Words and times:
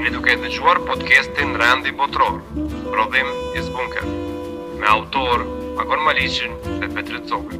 Jeni 0.00 0.14
duke 0.16 0.32
të 0.40 0.48
gjuar 0.54 0.78
podcastin 0.88 1.50
Randi 1.60 1.90
Botror, 1.98 2.38
prodhim 2.88 3.34
i 3.52 3.64
me 4.80 4.88
autor 4.96 5.44
Agon 5.84 6.06
Malicin 6.06 6.56
dhe 6.80 6.88
Petrit 6.94 7.28
Zogën. 7.28 7.59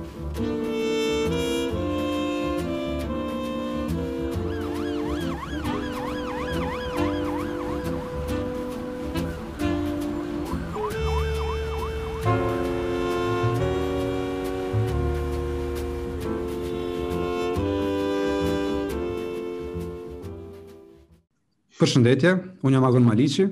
Përshëndetje, 21.80 22.30
unë 22.68 22.74
jam 22.76 22.84
Agon 22.84 23.06
Malici. 23.08 23.44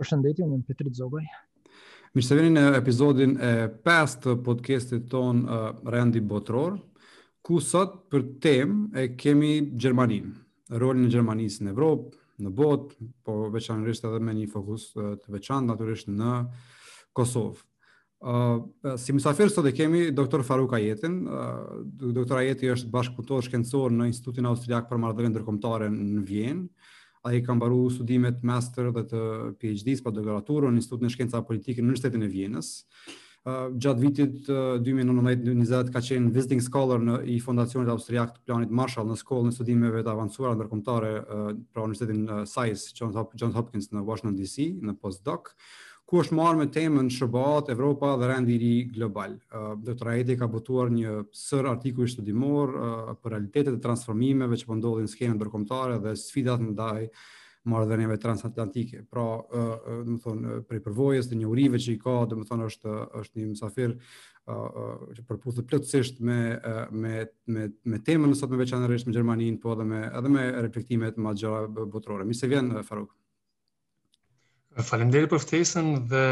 Përshëndetje, 0.00 0.42
unë 0.42 0.56
jam 0.56 0.62
Petrit 0.66 0.96
Zogaj. 0.98 1.22
që 2.16 2.22
se 2.26 2.34
vini 2.40 2.48
në 2.56 2.62
episodin 2.74 3.36
e 3.38 3.50
5 3.86 4.16
të 4.24 4.32
podcastit 4.42 5.04
ton 5.12 5.44
uh, 5.44 5.68
Rendi 5.94 6.18
Botror, 6.26 6.80
ku 7.46 7.60
sot 7.62 8.00
për 8.10 8.24
tem 8.42 8.72
e 8.98 9.04
kemi 9.20 9.50
Gjermanin, 9.84 10.32
rolin 10.74 11.04
e 11.06 11.12
Gjermanisë 11.12 11.68
në 11.68 11.76
Evropë, 11.76 12.10
në 12.48 12.52
botë, 12.62 13.06
po 13.22 13.36
veçanërisht 13.54 14.08
edhe 14.10 14.18
me 14.26 14.34
një 14.40 14.48
fokus 14.56 14.88
të 14.96 15.36
veçanë, 15.36 15.68
naturisht 15.70 16.10
në 16.10 16.34
Kosovë. 17.16 17.62
Uh, 18.26 18.96
si 18.98 19.14
misafirë 19.14 19.54
sot 19.54 19.70
e 19.70 19.76
kemi 19.78 20.08
doktor 20.10 20.42
Faruk 20.44 20.74
Ajetin. 20.80 21.22
Uh, 21.30 21.86
doktor 22.10 22.42
Ajeti 22.42 22.74
është 22.74 22.90
bashkëpunëtor 22.90 23.46
shkencor 23.46 23.94
në 24.00 24.10
Institutin 24.10 24.50
Austriak 24.50 24.90
për 24.90 24.98
Marrëdhënie 25.04 25.36
Ndërkombëtare 25.36 25.92
në 25.94 26.26
Vjenë 26.32 26.68
a 27.26 27.32
i 27.32 27.42
kam 27.44 27.58
baru 27.58 27.88
studimet 27.90 28.38
master 28.46 28.86
dhe 28.94 29.02
të 29.10 29.20
PhD-s 29.60 30.02
pa 30.04 30.12
doktoraturën 30.14 30.74
në 30.76 30.80
Institutin 30.82 31.08
e 31.10 31.14
Shkencave 31.14 31.46
Politike 31.48 31.82
në 31.82 31.88
Universitetin 31.88 32.22
e 32.26 32.34
Vienës. 32.34 32.68
Uh, 33.46 33.68
gjatë 33.78 34.02
vitit 34.02 34.48
uh, 34.50 34.76
2019-2020 34.82 35.92
ka 35.94 36.00
qenë 36.02 36.32
visiting 36.34 36.62
scholar 36.62 37.02
në 37.02 37.18
i 37.30 37.36
fondacionit 37.42 37.90
austriak 37.92 38.32
të 38.36 38.42
planit 38.48 38.72
Marshall 38.74 39.06
në 39.10 39.18
skollë 39.20 39.50
në 39.50 39.54
studimeve 39.56 40.02
të 40.06 40.14
avancuara 40.16 40.56
ndërkombëtare 40.58 41.12
uh, 41.22 41.44
pra 41.74 41.84
Universitetin 41.86 42.24
uh, 42.30 42.40
Sais 42.50 42.86
Johns 42.98 43.58
Hopkins 43.58 43.90
në 43.94 44.02
Washington 44.06 44.38
DC 44.38 44.70
në 44.86 44.96
postdoc 45.02 45.52
ku 46.06 46.20
është 46.22 46.36
marrë 46.38 46.58
me 46.60 46.66
temën 46.70 47.08
Shëbat, 47.10 47.72
Evropa 47.74 48.12
dhe 48.20 48.28
rendi 48.30 48.54
i 48.54 48.58
ri 48.62 48.74
global. 48.94 49.32
Dhe 49.50 49.90
Doktor 49.90 50.12
Aedi 50.12 50.36
ka 50.38 50.46
botuar 50.50 50.92
një 50.94 51.16
sër 51.34 51.66
artikull 51.72 52.06
studimor 52.10 52.70
për 53.22 53.32
realitetet 53.34 53.74
e 53.74 53.82
transformimeve 53.82 54.58
që 54.60 54.68
po 54.68 54.76
ndodhin 54.78 55.08
në 55.08 55.14
skenën 55.14 55.34
ndërkombëtare 55.40 55.96
dhe 56.04 56.12
sfidat 56.20 56.62
ndaj 56.62 57.08
marrëdhënieve 57.66 58.20
transatlantike. 58.22 59.00
Pra, 59.10 59.24
uh, 59.42 59.70
do 60.06 60.12
të 60.14 60.20
thonë 60.28 60.58
për 60.70 60.82
përvojës 60.86 61.26
të 61.32 61.40
njohurive 61.40 61.80
që 61.82 61.96
i 61.96 61.98
ka, 62.04 62.14
do 62.30 62.38
të 62.38 62.46
thonë 62.52 62.68
është 62.70 62.94
është 63.24 63.40
një 63.42 63.48
mysafir 63.56 63.96
që 64.46 65.24
uh, 65.24 65.64
plotësisht 65.66 66.20
me 66.22 66.38
me 66.94 67.16
me 67.50 67.64
me 67.90 67.98
temën 68.06 68.36
sot 68.38 68.54
me 68.54 68.60
veçanërisht 68.62 69.10
me 69.10 69.16
Gjermaninë, 69.18 69.58
po 69.58 69.74
edhe 69.74 69.88
me 69.90 70.04
edhe 70.14 70.30
me 70.30 70.46
reflektimet 70.68 71.18
më 71.18 71.34
gjatë 71.42 71.90
botërore. 71.96 72.28
Mi 72.30 72.38
se 72.38 72.46
vjen 72.54 72.70
Faruk. 72.86 73.10
Falemderi 74.84 75.28
për 75.30 75.38
ftesën 75.40 75.90
dhe 76.10 76.22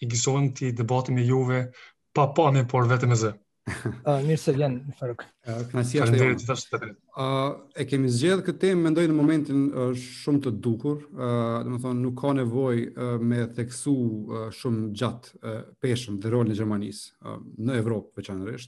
i 0.00 0.06
gjithsohen 0.06 0.52
ti 0.54 0.70
debati 0.72 1.12
me 1.12 1.24
juve 1.26 1.66
pa 2.14 2.28
pa 2.36 2.50
me 2.54 2.62
por 2.68 2.86
vete 2.90 3.08
me 3.10 3.16
zë. 3.18 3.32
Uh, 3.68 4.18
mirë 4.26 4.38
se 4.40 4.52
vjen, 4.56 4.76
faruk. 4.96 5.24
Uh, 5.44 5.58
Kënësi 5.68 5.98
ashtë 6.00 6.20
e 6.24 6.28
unë. 6.32 6.94
Uh, 7.18 7.66
e 7.76 7.84
kemi 7.84 8.08
zgjedhë 8.08 8.44
këtë 8.46 8.62
temë, 8.62 8.80
mendoj 8.86 9.04
në 9.10 9.16
momentin 9.16 9.64
uh, 9.68 9.90
shumë 10.00 10.40
të 10.46 10.52
dukur, 10.64 11.02
uh, 11.02 11.24
ah, 11.26 11.56
dhe 11.66 11.74
më 11.74 11.80
thonë 11.82 12.00
nuk 12.04 12.16
ka 12.20 12.32
nevoj 12.38 12.78
uh, 12.86 13.20
me 13.20 13.42
theksu 13.58 13.94
uh, 13.98 14.46
shumë 14.56 14.86
gjatë 15.02 15.42
uh, 15.42 15.58
peshëm 15.84 16.16
dhe 16.22 16.32
rolën 16.32 16.54
e 16.54 16.56
Gjermanisë, 16.56 17.10
uh, 17.26 17.42
në 17.68 17.76
Evropë 17.82 18.14
për 18.16 18.28
qanë 18.30 18.54
uh, 18.54 18.62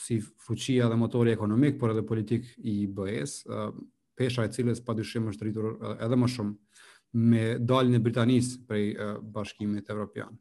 si 0.00 0.22
fuqia 0.46 0.88
dhe 0.88 0.96
motori 1.02 1.34
ekonomik, 1.36 1.76
por 1.82 1.92
edhe 1.92 2.06
politik 2.14 2.48
i 2.64 2.78
bëhesë, 2.88 3.44
uh, 3.50 3.74
pesha 4.16 4.48
e 4.48 4.54
cilës 4.56 4.80
pa 4.86 4.92
dyshim 4.96 5.28
është 5.32 5.50
rritur 5.50 5.70
edhe 5.98 6.16
më 6.20 6.28
shumë 6.32 6.71
me 7.12 7.56
daljen 7.58 7.94
e 7.96 8.02
Britanisë 8.02 8.62
prej 8.68 8.92
uh, 8.96 9.16
Bashkimit 9.22 9.90
Evropian. 9.90 10.36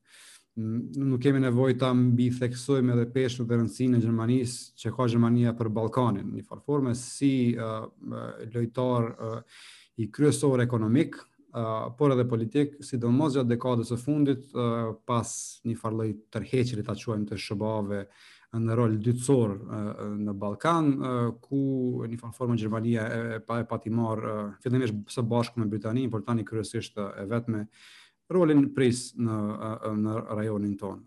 nuk 0.51 1.21
kemi 1.23 1.39
nevojë 1.39 1.77
ta 1.79 1.93
mbi 1.95 2.25
theksojmë 2.35 2.91
edhe 2.91 3.05
peshën 3.13 3.45
dhe 3.47 3.55
rëndësinë 3.55 3.97
e 3.97 4.01
Gjermanisë 4.03 4.81
që 4.81 4.89
ka 4.97 5.05
Gjermania 5.13 5.53
për 5.55 5.69
Ballkanin 5.71 6.25
në 6.27 6.41
një 6.41 6.59
formë 6.65 6.91
si 6.99 7.29
uh, 7.55 7.85
lojtar 8.51 9.07
uh, 9.11 9.63
i 9.97 10.11
kryesor 10.11 10.65
ekonomik, 10.67 11.21
Uh, 11.51 11.89
por 11.99 12.13
edhe 12.13 12.23
politik, 12.31 12.77
sidomos 12.79 13.19
mos 13.19 13.33
gjatë 13.35 13.49
dekadës 13.51 13.89
e 13.91 13.97
fundit, 13.99 14.45
uh, 14.55 14.93
pas 15.03 15.27
një 15.67 15.73
farloj 15.81 16.05
tërheqëri 16.31 16.85
të 16.87 16.93
quajmë 17.01 17.25
të 17.27 17.39
shëbave 17.43 17.97
në 18.59 18.75
rol 18.75 18.97
dytësor 18.99 19.51
në 20.19 20.33
Ballkan 20.35 20.89
ku 21.43 21.61
në 22.03 22.09
një 22.11 22.31
formë 22.35 22.57
Gjermania 22.59 23.05
e 23.07 23.39
pa 23.47 23.61
e 23.61 23.67
pati 23.69 23.89
marr 23.95 24.55
fillimisht 24.63 24.95
së 25.13 25.23
bashku 25.23 25.59
me 25.61 25.69
Britaninë 25.71 26.11
por 26.11 26.23
tani 26.27 26.43
kryesisht 26.45 26.97
e 27.05 27.25
vetme 27.31 27.65
rolin 28.31 28.65
pris 28.75 29.13
në 29.19 29.37
në 30.03 30.17
rajonin 30.35 30.75
ton. 30.79 31.05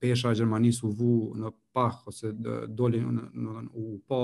Pesha 0.00 0.32
e 0.32 0.36
Gjermanisë 0.38 0.84
u 0.84 0.92
vu 0.96 1.14
në 1.40 1.52
pah 1.76 2.02
ose 2.08 2.32
doli 2.34 3.00
në, 3.04 3.28
në, 3.32 3.60
në 3.62 3.70
u 3.76 3.86
pa 4.08 4.22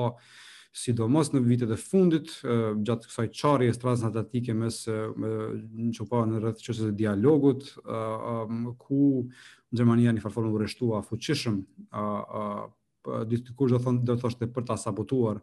sidomos 0.73 1.31
në 1.35 1.41
vitet 1.45 1.71
e 1.73 1.77
fundit 1.77 2.33
gjatë 2.43 3.09
kësaj 3.09 3.27
çarrjes 3.37 3.81
transatlantike 3.83 4.55
mes 4.57 4.79
me 5.21 5.33
që 5.93 6.07
pa 6.09 6.23
në 6.29 6.41
rreth 6.41 6.63
çështës 6.65 6.93
së 6.93 6.95
dialogut 6.97 7.67
ku 8.81 9.01
Gjermania 9.73 10.13
në 10.15 10.21
farë 10.25 10.35
formë 10.37 10.55
u 10.57 10.61
rreshtua 10.63 11.03
fuqishëm 11.09 11.59
diskutojë 13.31 13.75
do 13.77 13.83
thon 13.83 14.01
do 14.07 14.17
thoshte 14.21 14.49
për 14.53 14.67
ta 14.71 14.77
sabotuar 14.81 15.43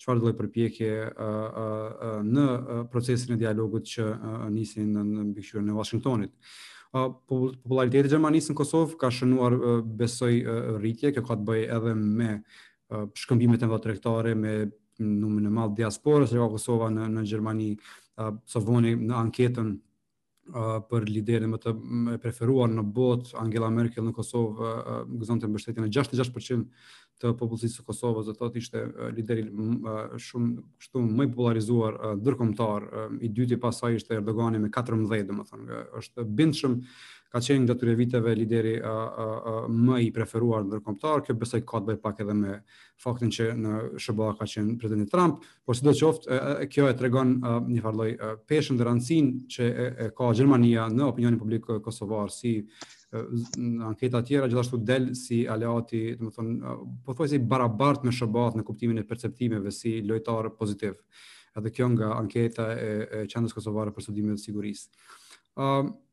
çfarë 0.00 0.22
lloj 0.24 0.32
përpjekje 0.40 0.92
në 2.30 2.46
procesin 2.92 3.36
e 3.36 3.40
dialogut 3.42 3.88
që 3.92 4.08
nisi 4.54 4.84
në 4.88 5.04
mbikëqyrën 5.34 5.68
e 5.68 5.76
Washingtonit 5.76 6.56
popullariteti 6.90 8.08
i 8.08 8.16
Gjermanisë 8.16 8.54
në 8.54 8.58
Kosovë 8.58 8.96
ka 8.98 9.12
shënuar 9.14 9.54
besoj 10.00 10.32
rritje, 10.80 11.12
kjo 11.14 11.22
ka 11.28 11.36
të 11.38 11.46
bëjë 11.50 11.68
edhe 11.76 11.92
me 12.00 12.30
shkëmbimet 13.14 13.62
e 13.64 13.68
vetë 13.70 13.84
tregtare 13.90 14.34
me 14.38 14.54
numrin 15.00 15.48
e 15.48 15.52
madh 15.54 15.76
diasporës 15.78 16.34
nga 16.34 16.48
Kosova 16.52 16.90
në 16.92 17.06
në 17.14 17.26
Gjermani, 17.30 17.70
sa 18.44 18.60
vonë 18.64 18.96
në 19.06 19.16
anketën 19.16 19.76
për 20.90 21.04
liderin 21.06 21.52
më 21.52 21.58
të 21.62 21.72
më 22.08 22.16
preferuar 22.24 22.70
në 22.74 22.82
botë 22.96 23.36
Angela 23.38 23.68
Merkel 23.70 24.02
në 24.08 24.14
Kosovë 24.16 24.72
gëzonte 25.20 25.46
mbështetjen 25.48 25.86
e 25.86 25.92
66% 25.94 26.64
të 27.20 27.32
popullsisë 27.36 27.78
së 27.80 27.84
Kosovës, 27.86 28.26
do 28.26 28.32
thotë 28.40 28.58
ishte 28.62 28.82
lideri 29.16 29.44
më, 29.46 29.94
shumë 30.26 30.66
kështu 30.80 31.02
më 31.06 31.26
i 31.28 31.32
popularizuar 31.34 31.98
ndërkombëtar, 32.24 32.86
i 33.20 33.28
dyti 33.36 33.58
pas 33.60 33.76
saj 33.80 33.98
ishte 34.00 34.16
Erdogani 34.16 34.58
me 34.66 34.72
14, 34.74 35.22
domethënë 35.28 35.82
është 36.00 36.24
bindshëm 36.40 36.78
ka 37.30 37.38
qenë 37.38 37.62
nga 37.62 37.76
tyre 37.78 37.92
viteve 37.98 38.32
lideri 38.34 38.72
uh, 38.78 38.92
uh, 38.92 39.30
uh, 39.30 39.66
më 39.70 39.98
i 40.06 40.10
preferuar 40.14 40.64
në 40.66 40.80
rëkomptarë, 40.80 41.22
kjo 41.28 41.36
besoj 41.38 41.60
ka 41.68 41.78
të 41.78 41.86
bëj 41.90 41.98
pak 42.02 42.22
edhe 42.24 42.34
me 42.34 42.54
faktin 42.98 43.30
që 43.36 43.46
në 43.54 43.74
Shëba 44.02 44.32
ka 44.40 44.48
qenë 44.50 44.74
prezidenti 44.82 45.12
Trump, 45.14 45.44
por 45.64 45.78
si 45.78 45.86
do 45.86 45.94
qoftë, 45.94 46.30
uh, 46.56 46.62
kjo 46.70 46.88
e 46.90 46.96
tregon 46.98 47.36
uh, 47.38 47.60
një 47.70 47.84
farloj 47.84 48.08
uh, 48.16 48.32
peshën 48.50 48.78
dhe 48.80 48.86
rancin 48.88 49.30
që 49.56 49.68
e, 49.70 49.88
e 50.06 50.08
ka 50.16 50.32
Gjermania 50.34 50.88
në 50.90 51.06
opinionin 51.06 51.38
publik 51.40 51.70
kosovar, 51.86 52.34
si 52.34 52.64
në 53.58 53.88
anketa 53.90 54.20
tjera, 54.22 54.46
gjithashtu 54.50 54.78
del 54.86 55.08
si 55.18 55.40
aleati, 55.50 56.02
të 56.18 56.22
më 56.26 56.30
thonë, 56.34 56.74
po 57.06 57.14
të 57.18 57.26
si 57.32 57.40
barabart 57.52 58.02
me 58.06 58.12
Shëba 58.14 58.48
në 58.58 58.66
kuptimin 58.66 59.02
e 59.02 59.06
perceptimeve 59.06 59.70
si 59.74 59.96
lojtarë 60.06 60.50
pozitiv, 60.58 60.98
edhe 61.58 61.72
kjo 61.78 61.90
nga 61.94 62.12
anketa 62.18 62.72
e, 62.78 62.90
e 63.06 63.24
qëndës 63.30 63.54
për 63.58 64.06
studimit 64.08 64.38
të 64.42 64.46
sigurisë 64.48 65.02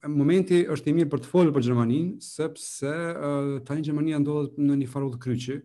momenti 0.07 0.63
është 0.69 0.91
i 0.91 0.95
mirë 1.01 1.11
për 1.11 1.21
të 1.23 1.29
folur 1.31 1.53
për 1.55 1.65
Gjermaninë, 1.67 2.15
sepse 2.23 2.91
uh, 3.11 3.53
tani 3.67 3.85
Gjermania 3.85 4.19
ndodhet 4.21 4.57
në 4.59 4.77
një 4.81 4.88
farull 4.91 5.15
kryqi. 5.23 5.61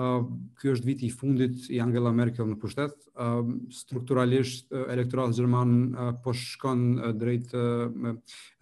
Uh, 0.00 0.24
Ky 0.56 0.70
është 0.72 0.88
viti 0.88 1.08
i 1.10 1.12
fundit 1.12 1.66
i 1.68 1.78
Angela 1.84 2.12
Merkel 2.16 2.46
në 2.48 2.56
pushtet. 2.62 2.94
Uh, 3.20 3.44
strukturalisht 3.76 4.72
uh, 4.72 4.86
elektorati 4.92 5.36
gjerman 5.40 5.72
uh, 5.92 6.10
po 6.24 6.32
shkon 6.34 6.84
uh, 6.96 7.08
drejt 7.12 7.52
uh, 7.52 8.14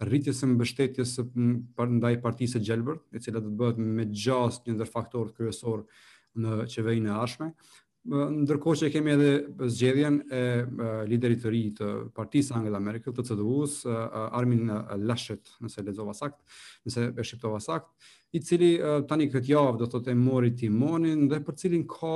rritjes 0.07 0.41
së 0.43 0.49
mbështetjes 0.53 1.15
së 1.19 1.25
par, 1.77 1.87
ndaj 1.97 2.17
partisë 2.25 2.59
Gjelbër, 2.67 2.99
e 3.15 3.23
cila 3.23 3.39
do 3.43 3.47
të 3.51 3.59
bëhet 3.63 3.79
me 3.83 4.07
gjasë 4.11 4.67
një 4.69 4.75
ndër 4.79 4.91
faktorët 4.91 5.35
kryesor 5.39 5.85
në 6.39 6.61
qeverinë 6.73 7.11
e 7.11 7.15
arshme, 7.19 7.51
ndërkohë 8.07 8.79
që 8.81 8.87
kemi 8.95 9.11
edhe 9.13 9.33
zgjedhjen 9.69 10.15
e 10.33 10.39
liderit 11.09 11.41
të 11.43 11.51
ri 11.53 11.59
të 11.77 11.89
Partisë 12.17 12.55
Angela 12.57 12.79
Merkel 12.81 13.13
të 13.13 13.25
CDU-s, 13.27 13.83
Armin 13.85 14.71
Laschet, 15.05 15.51
nëse 15.61 15.83
e 15.83 15.85
lexova 15.85 16.15
sakt, 16.17 16.41
nëse 16.87 17.11
e 17.13 17.25
shqiptova 17.27 17.59
sakt, 17.61 17.91
i 18.33 18.41
cili 18.41 18.71
tani 19.09 19.29
këtë 19.29 19.51
javë 19.53 19.77
do 19.83 19.89
të 19.91 20.01
të 20.07 20.15
mori 20.17 20.49
timonin 20.57 21.27
dhe 21.29 21.41
për 21.45 21.59
cilin 21.61 21.85
ka 21.91 22.15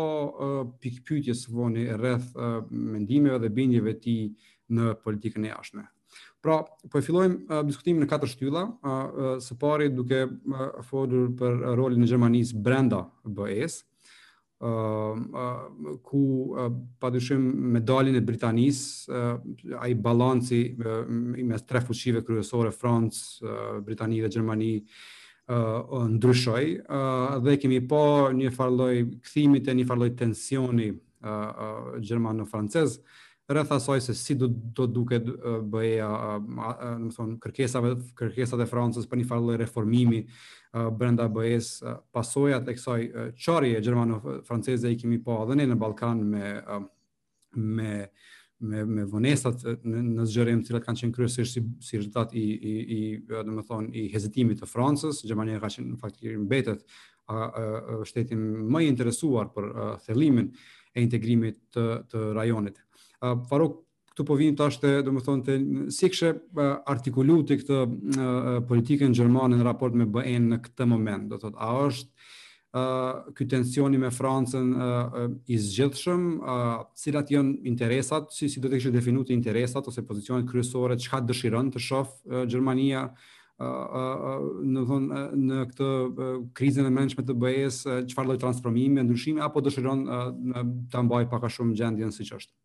pikpyetje 0.82 1.38
së 1.38 1.74
rreth 2.02 2.34
mendimeve 2.74 3.44
dhe 3.46 3.54
bindjeve 3.60 3.94
të 3.98 4.02
tij 4.02 4.52
në 4.74 4.96
politikën 5.06 5.46
e 5.46 5.54
jashtme. 5.54 5.86
Pra, 6.42 6.64
po 6.90 6.98
e 6.98 7.02
fillojmë 7.06 7.62
diskutimin 7.70 8.06
në 8.06 8.10
katër 8.10 8.30
shtylla, 8.31 8.66
së 9.44 9.58
pari 9.62 9.92
duke 9.94 10.26
folur 10.90 11.30
për 11.38 11.62
rolin 11.78 12.06
e 12.06 12.10
Gjermanisë 12.10 12.58
brenda 12.62 13.04
BE-s, 13.26 13.84
ku 16.02 16.24
uh, 16.58 16.74
pa 17.00 17.10
dyshim 17.14 17.40
medalin 17.72 18.16
e 18.16 18.20
Britanis, 18.22 19.06
uh, 19.10 19.38
a 19.80 19.88
i 19.88 19.94
balanci 19.96 20.78
uh, 20.80 21.38
i 21.38 21.44
mes 21.44 21.66
tre 21.66 21.80
fuqive 21.82 22.24
kryesore, 22.26 22.72
Francë, 22.74 23.22
uh, 23.42 23.84
Britani 23.86 24.22
dhe 24.24 24.30
Gjermani, 24.32 24.74
uh, 25.48 26.08
ndryshoj, 26.10 26.66
uh, 26.90 27.38
dhe 27.46 27.58
kemi 27.62 27.82
po 27.88 28.02
një 28.34 28.54
farloj 28.56 28.96
këthimit 29.26 29.68
e 29.70 29.76
një 29.78 29.86
farloj 29.90 30.16
tensioni 30.18 30.90
uh, 30.92 31.30
uh, 31.30 31.94
Gjermano-Francesë, 32.02 33.00
rreth 33.47 33.71
asaj 33.71 34.01
se 34.01 34.13
si 34.13 34.36
do 34.36 34.47
do 34.51 34.86
duket 34.88 35.25
bëja, 35.69 36.07
më 36.42 37.09
thon 37.13 37.36
me 37.36 37.39
kërkesat 38.25 38.62
e 38.62 38.68
Francës 38.69 39.06
për 39.09 39.21
një 39.21 39.27
farë 39.30 39.57
reformimi 39.62 40.24
brenda 40.97 41.27
BE-s, 41.31 41.83
pasojat 42.12 42.68
e 42.68 42.75
kësaj 42.75 43.03
uh, 43.31 43.68
gjermano-franceze 43.86 44.89
i 44.92 44.97
kemi 45.00 45.21
pa 45.24 45.44
edhe 45.45 45.56
ne 45.62 45.68
në 45.71 45.75
Ballkan 45.80 46.24
me 46.30 46.56
me 47.51 48.09
me 48.59 48.83
me 48.88 49.03
vonesat 49.06 49.63
në, 49.86 50.01
në 50.18 50.25
zgjerim 50.31 50.62
të 50.62 50.68
cilat 50.71 50.86
kanë 50.88 51.00
qenë 51.03 51.13
kryesisht 51.15 51.53
si 51.57 51.63
si 51.86 51.97
rezultat 52.00 52.33
i 52.36 52.44
i 52.44 52.74
i 52.97 54.03
i 54.06 54.07
hezitimit 54.13 54.62
të 54.63 54.71
Francës, 54.71 55.21
Gjermania 55.24 55.59
ka 55.62 55.69
qenë 55.69 55.94
në 55.94 56.00
fakt 56.01 56.24
mbetet 56.45 56.81
a, 57.27 57.36
a, 57.36 57.38
a 58.00 58.06
shtetin 58.06 58.39
më 58.74 58.81
i 58.81 58.88
interesuar 58.92 59.50
për 59.53 59.69
a, 59.75 59.92
thellimin 60.06 60.50
e 60.95 61.01
integrimit 61.03 61.57
të 61.75 61.86
të 62.09 62.30
rajonit. 62.38 62.85
Faruk, 63.50 63.81
këtu 64.13 64.24
po 64.30 64.38
vinim 64.39 64.56
tash 64.57 64.77
te, 64.81 64.92
domethënë 65.04 65.44
te 65.45 65.56
si 65.94 66.10
kishe 66.12 66.30
artikulu 66.92 67.39
ti 67.50 67.57
këtë 67.60 67.80
politikën 68.69 69.13
gjermane 69.18 69.57
në 69.60 69.68
raport 69.68 69.95
me 70.00 70.06
be 70.07 70.24
në 70.39 70.60
këtë 70.68 70.88
moment, 70.88 71.27
do 71.31 71.39
thotë, 71.42 71.57
a 71.66 71.72
është 71.88 72.27
ë 72.75 73.36
ky 73.36 73.48
tensioni 73.51 74.00
me 74.00 74.10
Francën 74.16 74.69
i 75.51 75.60
zgjithshëm, 75.68 76.24
ë 76.44 76.56
cilat 77.04 77.31
janë 77.36 77.57
interesat, 77.74 78.30
si 78.36 78.50
si 78.51 78.63
do 78.63 78.72
të 78.72 78.77
definu 78.80 78.95
definuar 79.00 79.36
interesat 79.36 79.92
ose 79.92 80.04
pozicionet 80.07 80.48
kryesore, 80.51 80.98
çka 81.00 81.24
dëshiron 81.28 81.74
të 81.75 81.83
shoh 81.89 82.16
Gjermania 82.51 83.07
në 83.10 83.16
në 84.75 84.81
von 84.88 85.06
në 85.12 85.60
këtë 85.74 85.89
krizën 86.60 86.88
e 86.88 86.92
menaxhmentit 86.92 87.30
të 87.33 87.39
BE-s, 87.39 87.81
çfarë 88.12 88.31
lloj 88.31 88.42
transformimi, 88.44 89.04
ndryshimi 89.07 89.44
apo 89.44 89.63
dëshiron 89.63 90.04
ta 90.92 91.04
mbajë 91.04 91.31
pak 91.31 91.48
a 91.50 91.54
shumë 91.56 91.75
gjendjen 91.80 92.12
siç 92.16 92.33
është. 92.39 92.56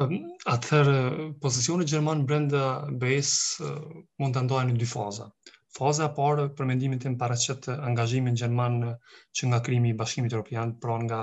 Atëherë, 0.00 0.92
pozicioni 1.44 1.84
gjerman 1.90 2.22
brenda 2.28 2.60
BES 3.00 3.30
mund 4.22 4.36
të 4.38 4.42
ndohen 4.46 4.70
në 4.72 4.76
dy 4.82 4.86
faza. 4.88 5.26
Faza 5.78 6.06
parë, 6.18 6.46
për 6.60 6.68
mendimin 6.70 7.00
tim, 7.02 7.16
paraqet 7.20 7.68
angazhimin 7.74 8.38
gjerman 8.42 8.78
që 9.36 9.50
nga 9.50 9.58
krimi 9.66 9.92
i 9.92 9.96
Bashkimit 10.00 10.32
Evropian, 10.32 10.72
pra 10.84 10.96
nga 11.04 11.18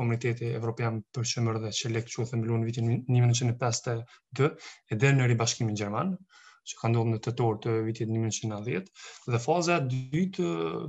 Komuniteti 0.00 0.48
Evropian 0.60 1.02
për 1.14 1.28
Qëmër 1.34 1.58
dhe 1.66 1.74
lekë 1.98 2.12
që 2.14 2.22
u 2.24 2.26
themelon 2.30 2.64
në 2.64 2.68
vitin 2.70 2.88
1952 2.96 4.48
e 4.96 5.00
deri 5.04 5.18
në 5.20 5.28
Ribashkimin 5.34 5.76
Gjerman, 5.82 6.16
që 6.64 6.78
ka 6.80 6.88
ndodhur 6.94 7.12
në 7.12 7.18
tetor 7.28 7.60
të 7.66 7.76
vitit 7.90 8.08
1990 8.08 8.86
dhe 9.34 9.38
faza 9.48 9.78
e 9.82 9.88
dytë 9.92 10.48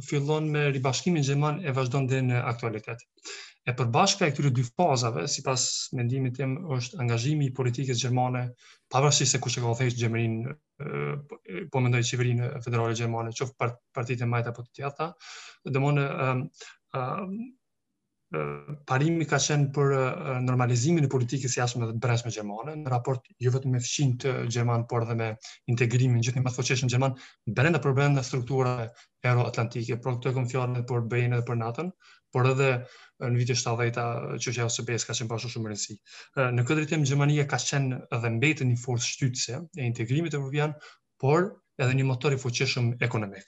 fillon 0.09 0.45
me 0.55 0.61
ribashkimin 0.79 1.25
gjerman 1.29 1.57
e 1.67 1.73
vazhdon 1.81 2.07
deri 2.13 2.29
në 2.31 2.45
aktualitet. 2.53 3.03
E 3.65 3.73
përbashkë 3.77 4.25
e 4.27 4.31
këtyre 4.31 4.49
dy 4.57 4.63
fazave, 4.79 5.21
si 5.35 5.43
pas 5.45 5.61
mendimit 5.99 6.35
tim, 6.39 6.51
është 6.77 6.99
angazhimi 7.05 7.47
i 7.47 7.53
politikës 7.59 8.01
gjermane, 8.03 8.43
pavarësisht 8.95 9.35
se 9.35 9.41
kush 9.45 9.57
e 9.57 9.63
ka 9.63 9.71
othejshë 9.71 10.01
gjemërin, 10.03 10.35
po 11.73 11.81
mendoj 11.87 12.03
qeverinë 12.11 12.51
federale 12.67 12.97
gjermane, 13.01 13.33
qoftë 13.41 13.71
partitë 13.99 14.27
e 14.27 14.31
majta 14.35 14.53
apo 14.53 14.67
të 14.67 14.81
tjata, 14.81 15.09
dhe 15.71 15.83
mone, 15.87 16.05
parimi 18.89 19.25
ka 19.29 19.37
qenë 19.39 19.67
për 19.75 19.89
normalizimin 20.43 21.05
e 21.05 21.09
politikës 21.13 21.55
jashtme 21.59 21.85
dhe 21.85 21.93
të 21.93 21.99
brendshme 22.05 22.31
gjermane 22.33 22.73
në 22.79 22.89
raport 22.93 23.21
jo 23.45 23.51
vetëm 23.53 23.75
me 23.77 23.79
fshin 23.83 24.15
të 24.17 24.31
gjerman 24.49 24.87
por 24.89 25.05
edhe 25.05 25.15
me 25.19 25.27
integrimin 25.69 26.23
gjithë 26.25 26.41
më 26.41 26.51
të 26.51 26.55
fuqishëm 26.57 26.89
gjerman 26.93 27.13
brenda 27.59 27.81
problemeve 27.83 28.23
struktura 28.25 28.71
euroatlantike 29.29 29.99
por 30.07 30.17
të 30.25 30.33
konfionet 30.39 30.87
por 30.89 31.05
bëjnë 31.11 31.37
edhe 31.37 31.45
për 31.51 31.59
NATO-n 31.61 31.93
por 32.33 32.49
edhe 32.49 32.71
në 33.21 33.35
vitet 33.43 33.61
70-të 33.61 34.39
çuçi 34.47 34.65
ose 34.65 34.87
BE 34.89 34.97
ka 35.05 35.13
qenë 35.19 35.29
pasur 35.35 35.53
shumë 35.53 35.69
rëndësi. 35.71 35.97
Në 36.57 36.65
këtë 36.65 36.79
rritje 36.81 37.01
Gjermania 37.05 37.45
ka 37.53 37.61
qenë 37.61 38.01
edhe 38.17 38.33
mbetë 38.39 38.67
një 38.71 38.81
forcë 38.87 39.11
shtytëse 39.13 39.61
e 39.77 39.85
integrimit 39.85 40.33
evropian 40.39 40.73
por 41.21 41.51
edhe 41.77 41.93
një 42.01 42.09
motor 42.09 42.33
i 42.33 42.41
fuqishëm 42.41 42.95
ekonomik. 43.05 43.45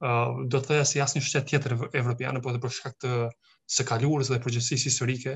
do 0.00 0.60
të 0.60 0.66
thoya 0.68 0.84
se 0.84 1.00
asnjë 1.00 1.24
shtet 1.30 1.46
tjetër 1.48 1.78
evropian 2.02 2.36
apo 2.36 2.52
edhe 2.52 2.62
për 2.66 2.76
shkak 2.78 3.00
të 3.00 3.16
së 3.76 3.84
kaluarës 3.88 4.28
dhe 4.32 4.36
përgjësis 4.44 4.84
historike, 4.88 5.32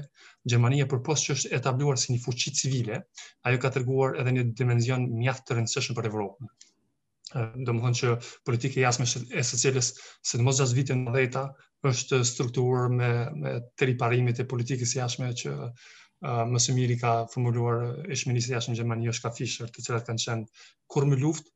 Gjermania 0.48 0.86
për 0.90 1.02
që 1.22 1.34
është 1.36 1.50
etabluar 1.58 1.98
si 2.00 2.12
një 2.14 2.20
fuqi 2.24 2.52
civile, 2.60 3.00
ajo 3.50 3.60
ka 3.64 3.70
tërguar 3.76 4.14
edhe 4.22 4.32
një 4.36 4.44
dimenzion 4.60 5.04
mjaft 5.20 5.44
të 5.50 5.56
rëndësishëm 5.58 5.98
për 5.98 6.08
Evropën. 6.10 6.48
Do 7.66 7.74
më 7.76 7.82
thonë 7.84 7.98
që 8.00 8.14
politike 8.48 8.80
jasme 8.86 9.04
e 9.40 9.42
së 9.50 9.58
cilës, 9.64 9.88
se 10.30 10.38
në 10.40 10.46
mos 10.48 10.60
gjatë 10.62 10.76
vitin 10.78 11.04
në 11.04 11.14
dhejta, 11.18 11.42
është 11.90 12.20
strukturuar 12.28 12.88
me, 12.96 13.10
me 13.42 13.52
të 13.76 13.90
riparimit 13.92 14.40
e 14.40 14.48
politikës 14.52 14.96
jashtme 14.96 15.28
që 15.42 15.52
uh, 15.68 16.44
më 16.52 16.58
së 16.66 16.76
miri 16.76 16.96
ka 17.02 17.12
formuluar 17.32 18.12
ish 18.16 18.24
ministri 18.30 18.54
jashme 18.56 18.76
Gjermani, 18.78 19.10
është 19.12 19.26
ka 19.26 19.34
Fischer, 19.36 19.72
të 19.76 19.84
cilat 19.90 20.08
kanë 20.08 20.24
qenë 20.24 20.62
kur 20.94 21.08
më 21.10 21.18
luft, 21.24 21.50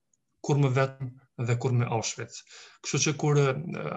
kur 0.44 0.60
më 0.60 0.72
vetëm 0.80 1.12
dhe 1.48 1.56
kur 1.64 1.72
më 1.80 1.88
Auschwitz. 1.98 2.44
Kështu 2.84 3.02
që 3.06 3.16
kur 3.24 3.40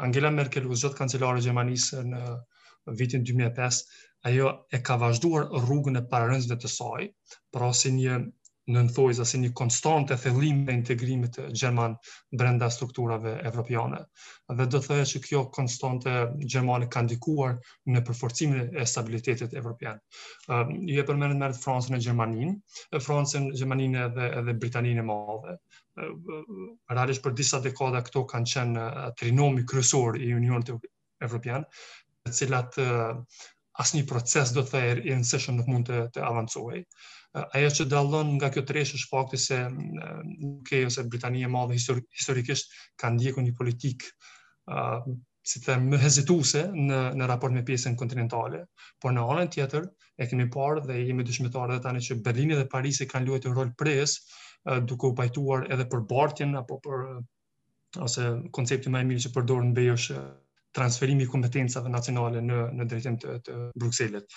Angela 0.03 0.32
Merkel 0.39 0.68
u 0.72 0.75
zgjat 0.80 0.98
kancelare 1.01 1.42
e 1.44 1.48
Gjermanisë 1.50 2.03
në 2.13 2.22
vitin 2.88 3.24
2005, 3.25 3.83
ajo 4.24 4.50
e 4.71 4.79
ka 4.81 4.95
vazhduar 5.00 5.48
rrugën 5.63 6.00
e 6.00 6.03
parërëndësve 6.12 6.55
të 6.63 6.69
saj, 6.75 7.07
pra 7.53 7.71
si 7.75 7.91
një 7.95 8.19
nënthoj, 8.69 9.13
si 9.25 9.39
një 9.41 9.50
konstante 9.57 10.15
thellim 10.21 10.62
e 10.69 10.74
integrimit 10.77 11.33
të 11.38 11.45
Gjerman 11.57 11.95
brenda 12.38 12.69
strukturave 12.71 13.33
evropiane. 13.50 14.00
Dhe 14.57 14.67
të 14.69 14.81
thëhe 14.86 15.05
që 15.12 15.21
kjo 15.25 15.41
konstante 15.57 16.12
Gjermani 16.45 16.89
ka 16.93 17.01
ndikuar 17.07 17.55
në 17.93 18.03
përforcimin 18.07 18.75
e 18.79 18.86
stabilitetit 18.93 19.55
evropian. 19.62 19.98
Uh, 20.48 20.67
e 20.86 21.03
përmenet 21.09 21.39
mërët 21.41 21.59
Fransën 21.63 21.98
e 21.98 22.03
Gjermanin, 22.05 22.55
Fransën, 22.93 23.50
Gjermanin 23.57 23.95
e 24.03 24.07
dhe, 24.19 24.29
dhe 24.48 24.57
Britanin 24.62 25.01
e 25.01 25.07
madhe. 25.12 25.57
Uh, 25.98 26.91
Rarish 26.93 27.24
për 27.25 27.36
disa 27.41 27.59
dekada 27.65 28.03
këto 28.07 28.24
kanë 28.31 28.53
qenë 28.55 28.86
eh, 28.91 29.09
trinomi 29.19 29.65
kryesor 29.67 30.19
i 30.21 30.29
Union 30.38 30.62
të 30.63 30.77
Evropian, 31.25 31.65
të 32.26 32.32
cilat 32.40 32.76
asnjë 33.80 34.04
proces 34.10 34.52
do 34.56 34.64
të 34.66 34.74
thaj 34.74 35.12
i 35.12 35.16
nësëshëm 35.22 35.60
nuk 35.60 35.70
mund 35.72 35.88
të, 35.88 36.00
të 36.16 36.24
avancuaj. 36.28 36.80
Ajo 37.54 37.68
që 37.78 37.86
dalon 37.94 38.34
nga 38.38 38.50
kjo 38.52 38.64
reshë 38.76 38.98
është 39.00 39.10
fakti 39.14 39.40
se 39.44 39.60
UK 40.50 40.74
ose 40.90 41.06
Britania 41.14 41.48
e 41.48 41.54
madhe 41.54 41.78
historikisht 41.78 42.74
ka 43.00 43.12
ndjekur 43.14 43.46
një 43.46 43.54
politikë 43.60 44.10
uh, 44.74 45.06
si 45.50 45.62
të 45.64 45.76
më 45.86 46.00
hezituese 46.02 46.66
në, 46.74 46.98
në 47.20 47.30
raport 47.32 47.54
me 47.56 47.64
pjesën 47.66 47.96
kontinentale, 47.98 48.64
por 49.02 49.14
në 49.16 49.24
anën 49.36 49.54
tjetër 49.54 49.86
e 50.22 50.28
kemi 50.28 50.50
parë 50.54 50.84
dhe 50.90 51.00
jemi 51.00 51.26
dyshmitarë 51.26 51.78
dhe 51.78 51.86
tani 51.86 52.04
që 52.10 52.20
Berlini 52.26 52.58
dhe 52.60 52.68
Parisi 52.74 53.08
kanë 53.10 53.30
luajtë 53.30 53.54
një 53.54 53.58
rol 53.62 53.72
pres 53.80 54.18
uh, 54.68 54.82
duke 54.82 55.14
u 55.14 55.16
pajtuar 55.22 55.70
edhe 55.72 55.88
për 55.94 56.04
bartjen 56.12 56.58
apo 56.64 56.82
për 56.88 57.08
ose 58.06 58.32
koncepti 58.58 58.92
më 58.94 59.06
i 59.06 59.12
mirë 59.14 59.28
që 59.28 59.36
përdorën 59.38 59.70
në 59.72 59.78
bejësh 59.82 60.12
uh, 60.18 60.28
transferimi 60.76 61.24
i 61.26 61.30
kompetencave 61.32 61.90
nacionale 61.92 62.42
në 62.46 62.58
në 62.78 62.86
drejtim 62.90 63.16
të, 63.22 63.36
të 63.46 63.54
Brukselit. 63.82 64.36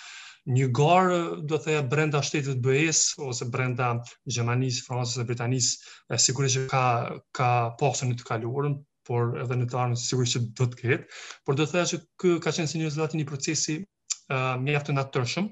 Një 0.55 0.67
gar 0.79 1.09
do 1.15 1.55
të 1.55 1.59
thëja 1.65 1.83
brenda 1.91 2.19
shtetit 2.29 2.57
të 2.57 2.63
BE-s 2.65 3.01
ose 3.25 3.47
brenda 3.53 3.89
Gjermanisë, 4.33 4.83
Francës 4.87 5.13
dhe 5.19 5.25
Britanisë 5.29 6.17
sigurisht 6.25 6.65
ka 6.73 6.81
ka 7.39 7.49
pasur 7.81 8.09
në 8.09 8.17
të 8.21 8.27
kaluarën, 8.31 8.77
por 9.07 9.35
edhe 9.43 9.57
në 9.61 9.67
të 9.71 9.79
ardhmen 9.83 9.99
sigurisht 10.05 10.51
do 10.59 10.67
të 10.73 10.81
ketë, 10.81 11.19
por 11.45 11.59
do 11.59 11.67
të 11.67 11.75
thëja 11.75 11.91
se 11.93 12.01
ky 12.23 12.35
ka 12.47 12.55
qenë 12.57 12.71
sinjorizuar 12.73 13.15
një 13.19 13.29
procesi 13.31 13.77
mjaft 14.67 14.91
natyrshëm 14.97 15.51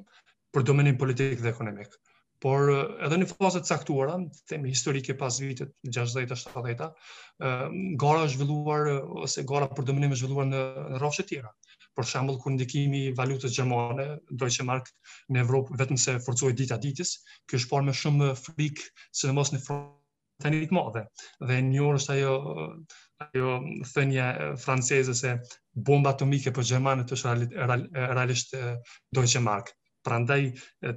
për 0.56 0.68
domenin 0.72 1.00
politik 1.04 1.40
dhe 1.44 1.52
ekonomik 1.54 2.02
por 2.42 2.72
edhe 3.06 3.18
në 3.22 3.26
faza 3.30 3.60
të 3.62 3.70
caktuara, 3.70 4.16
themi 4.50 4.72
historike 4.74 5.14
pas 5.18 5.36
viteve 5.44 5.70
60 5.94 6.40
70 6.42 6.88
gara 8.02 8.24
është 8.24 8.40
zhvilluar 8.40 8.88
ose 9.28 9.44
gara 9.52 9.68
për 9.70 9.86
dominim 9.92 10.16
është 10.16 10.24
zhvilluar 10.26 10.48
në 10.50 10.62
rrofshë 10.98 11.26
të 11.28 11.30
tjera. 11.36 11.52
Për 12.00 12.08
shembull 12.14 12.40
kur 12.42 12.56
ndikimi 12.56 13.04
i 13.12 13.16
valutës 13.20 13.54
gjermane 13.60 14.08
Deutsche 14.42 14.66
Mark 14.66 14.90
në 15.36 15.44
Evropë 15.44 15.78
vetëm 15.84 16.00
se 16.06 16.18
forcoi 16.26 16.54
ditë 16.64 16.80
ditës, 16.88 17.12
kjo 17.48 17.62
është 17.62 17.72
parë 17.76 17.90
me 17.92 17.96
shumë 18.02 18.30
frikë, 18.42 18.88
sidomos 19.22 19.54
në 19.54 19.62
fronta 19.66 20.48
e 20.50 20.56
nit 20.56 20.72
Dhe 20.72 21.60
një 21.68 21.82
orë 21.88 22.00
është 22.02 22.14
ajo 22.16 22.36
ajo 23.22 23.50
thënia 23.92 24.30
franceze 24.58 25.14
se 25.14 25.36
bomba 25.90 26.16
atomike 26.16 26.56
për 26.58 26.66
gjermanët 26.72 27.14
është 27.14 27.36
realisht 28.18 28.58
Deutsche 29.12 29.44
Mark. 29.46 29.70
Ë 29.70 29.81
prandaj 30.06 30.42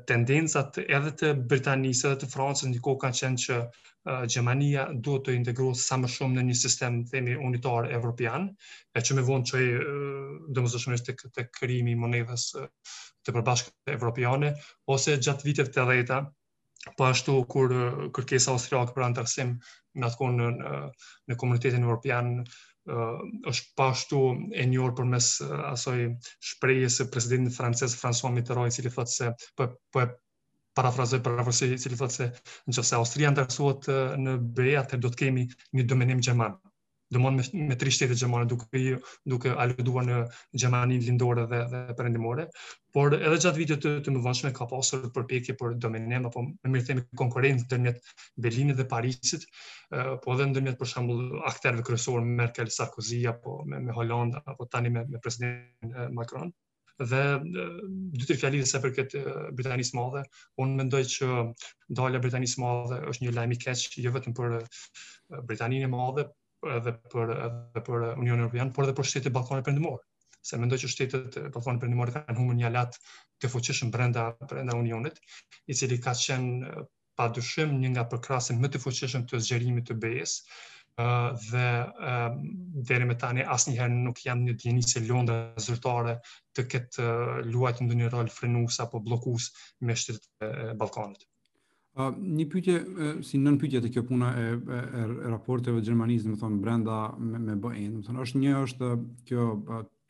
tendencat 0.08 0.78
edhe 0.82 1.11
të 1.20 1.30
Britanisë 1.50 2.06
edhe 2.11 2.20
të 2.23 2.28
Francës 2.34 2.64
ndiko 2.68 2.94
kanë 3.02 3.18
qenë 3.20 3.42
që 3.44 3.56
uh, 3.58 4.23
Gjermania 4.32 4.84
duhet 5.04 5.26
të 5.28 5.34
integrohet 5.38 5.80
sa 5.80 5.99
më 6.00 6.11
shumë 6.14 6.38
në 6.38 6.44
një 6.50 6.56
sistem 6.61 7.02
themi 7.11 7.34
unitar 7.49 7.88
evropian, 7.99 8.46
e 8.96 9.02
që 9.04 9.18
më 9.18 9.26
vonë 9.28 9.49
që 9.50 9.64
domosdoshmërisht 10.58 11.11
tek 11.11 11.25
tek 11.38 11.52
krijimi 11.61 11.94
i 11.96 12.00
monedhës 12.04 12.46
të 12.56 13.37
përbashkët 13.37 13.94
evropiane 13.99 14.54
ose 14.96 15.18
gjatë 15.28 15.50
viteve 15.50 15.75
të 15.78 15.87
rreta 15.90 16.25
Po 16.99 17.06
ashtu 17.08 17.32
kur 17.49 17.73
kërkesa 18.12 18.50
austriake 18.52 18.92
për 18.92 19.04
antarësim 19.06 19.54
në 20.02 20.08
në 20.34 20.49
në 21.32 21.37
komunitetin 21.42 21.87
evropian 21.87 22.34
uh, 22.88 23.21
është 23.50 23.71
pashtu 23.81 24.19
e 24.53 24.64
njohur 24.71 24.95
përmes 24.99 25.29
uh, 25.45 25.55
asoj 25.71 26.03
shprejës 26.50 26.99
së 27.00 27.07
presidentit 27.14 27.57
francez 27.57 27.97
François 28.00 28.33
Mitterrand, 28.35 28.73
i 28.73 28.76
cili 28.79 28.93
thotë 28.97 29.14
se 29.17 29.33
po 29.61 29.71
po 29.95 30.05
e 30.05 30.11
parafrazoj 30.79 31.23
parafrazoj 31.29 31.73
i 31.75 31.81
cili 31.85 31.99
thotë 32.03 32.14
se 32.17 32.31
nëse 32.71 33.00
Austria 33.00 33.31
ndërsohet 33.35 33.91
në 34.26 34.38
BE 34.59 34.73
atë 34.85 35.03
do 35.05 35.11
të 35.14 35.23
kemi 35.25 35.45
një 35.79 35.87
domenim 35.93 36.23
gjerman 36.26 36.57
do 37.14 37.21
mund 37.25 37.38
me 37.38 37.66
me 37.71 37.90
shtete 37.94 38.14
gjermane 38.21 38.47
duke 38.50 38.90
duke 39.33 39.52
aluduar 39.64 40.06
në 40.09 40.18
Gjermani 40.62 40.99
lindore 41.06 41.44
dhe 41.52 41.61
dhe 41.73 41.83
perëndimore, 41.99 42.47
por 42.94 43.14
edhe 43.18 43.37
gjatë 43.44 43.61
viteve 43.62 43.80
të, 43.85 43.92
të 44.06 44.14
mëvonshme 44.16 44.50
ka 44.59 44.66
pasur 44.73 45.06
përpjekje 45.18 45.56
për 45.61 45.76
dominim 45.85 46.26
apo 46.30 46.42
më 46.49 46.73
mirë 46.75 46.88
themi 46.90 47.06
konkurrencë 47.23 47.66
ndërmjet 47.66 48.12
Berlinit 48.47 48.78
dhe 48.80 48.87
Parisit, 48.94 49.47
po 50.25 50.35
edhe 50.35 50.49
ndërmjet 50.50 50.80
për 50.83 50.92
shembull 50.92 51.40
aktorëve 51.52 51.87
kryesorë 51.88 52.26
Merkel, 52.42 52.73
Sarkozy 52.76 53.23
apo 53.33 53.56
me, 53.71 53.80
me 53.88 53.97
Holland 53.99 54.38
apo 54.44 54.66
tani 54.76 54.92
me, 54.99 55.06
me 55.14 55.23
presidentin 55.26 55.94
Macron 56.21 56.52
dhe 57.11 57.21
dy 57.42 58.26
tre 58.28 58.37
fjalë 58.38 58.59
disa 58.62 58.78
për 58.83 58.92
këtë 58.97 59.23
Britanisë 59.59 59.97
Madhe, 59.99 60.21
unë 60.62 60.76
mendoj 60.80 61.00
që 61.14 61.26
dalja 62.00 62.21
e 62.21 62.23
Britanisë 62.26 62.62
Madhe 62.62 63.00
është 63.12 63.25
një 63.26 63.33
lajm 63.38 63.54
i 63.56 63.59
keq 63.64 63.97
jo 64.04 64.12
vetëm 64.16 64.37
për 64.38 64.54
Britaninë 65.50 65.88
e 65.88 65.92
Madhe, 65.97 66.28
edhe 66.73 66.92
për 67.12 67.30
edhe 67.35 67.80
për 67.87 68.04
Unionin 68.14 68.44
Evropian, 68.47 68.71
por 68.76 68.87
edhe 68.87 68.94
për 69.00 69.09
shtetet 69.11 69.30
e 69.30 69.33
Ballkanit 69.37 69.66
Perëndimor. 69.66 70.02
Se 70.50 70.59
mendoj 70.61 70.78
që 70.85 70.90
shtetet 70.92 71.37
e 71.40 71.47
Ballkanit 71.54 71.83
Perëndimor 71.83 72.12
kanë 72.14 72.37
humbur 72.38 72.56
një 72.59 72.66
alat 72.71 72.99
të 73.42 73.50
fuqishëm 73.54 73.92
brenda 73.94 74.25
brenda 74.52 74.76
Unionit, 74.78 75.21
i 75.68 75.76
cili 75.80 76.00
ka 76.04 76.14
qenë 76.26 76.71
eh, 76.71 76.85
pa 77.21 77.28
një 77.30 77.90
nga 77.94 78.06
përkrasi 78.14 78.56
më 78.59 78.71
të 78.75 78.83
fuqishëm 78.87 79.26
të 79.30 79.40
zgjerimit 79.44 79.88
të 79.90 79.97
BE-s, 80.04 80.38
eh, 81.00 81.30
dhe 81.50 81.66
eh, 82.12 82.30
deri 82.92 83.11
më 83.12 83.18
tani 83.25 83.44
asnjëherë 83.56 83.90
nuk 84.00 84.25
janë 84.25 84.56
një 84.56 84.88
se 84.92 85.00
lëndë 85.09 85.37
zyrtare 85.68 86.18
të 86.56 86.66
këtë 86.73 87.12
luajtë 87.52 87.85
ndonjë 87.90 88.11
rol 88.16 88.30
frenues 88.38 88.80
apo 88.87 89.00
bllokues 89.09 89.52
me 89.88 89.97
shtetet 89.97 90.28
e 90.40 90.73
Ballkanit. 90.78 91.28
Uh, 91.94 92.08
një 92.18 92.44
pytje, 92.50 92.74
si 93.22 93.38
nën 93.38 93.54
pytje 93.62 93.80
të 93.84 93.92
kjo 93.94 94.02
puna 94.08 94.32
e, 94.34 94.44
e, 94.58 94.78
e 94.98 95.28
raporteve 95.30 95.78
gjermanisë, 95.86 96.32
më 96.32 96.38
thonë, 96.40 96.56
brenda 96.58 96.96
me, 97.22 97.38
me 97.38 97.54
bëjnë, 97.62 98.00
më 98.00 98.02
thonë, 98.08 98.24
është 98.24 98.40
një 98.42 98.54
është 98.64 98.88
kjo 99.28 99.44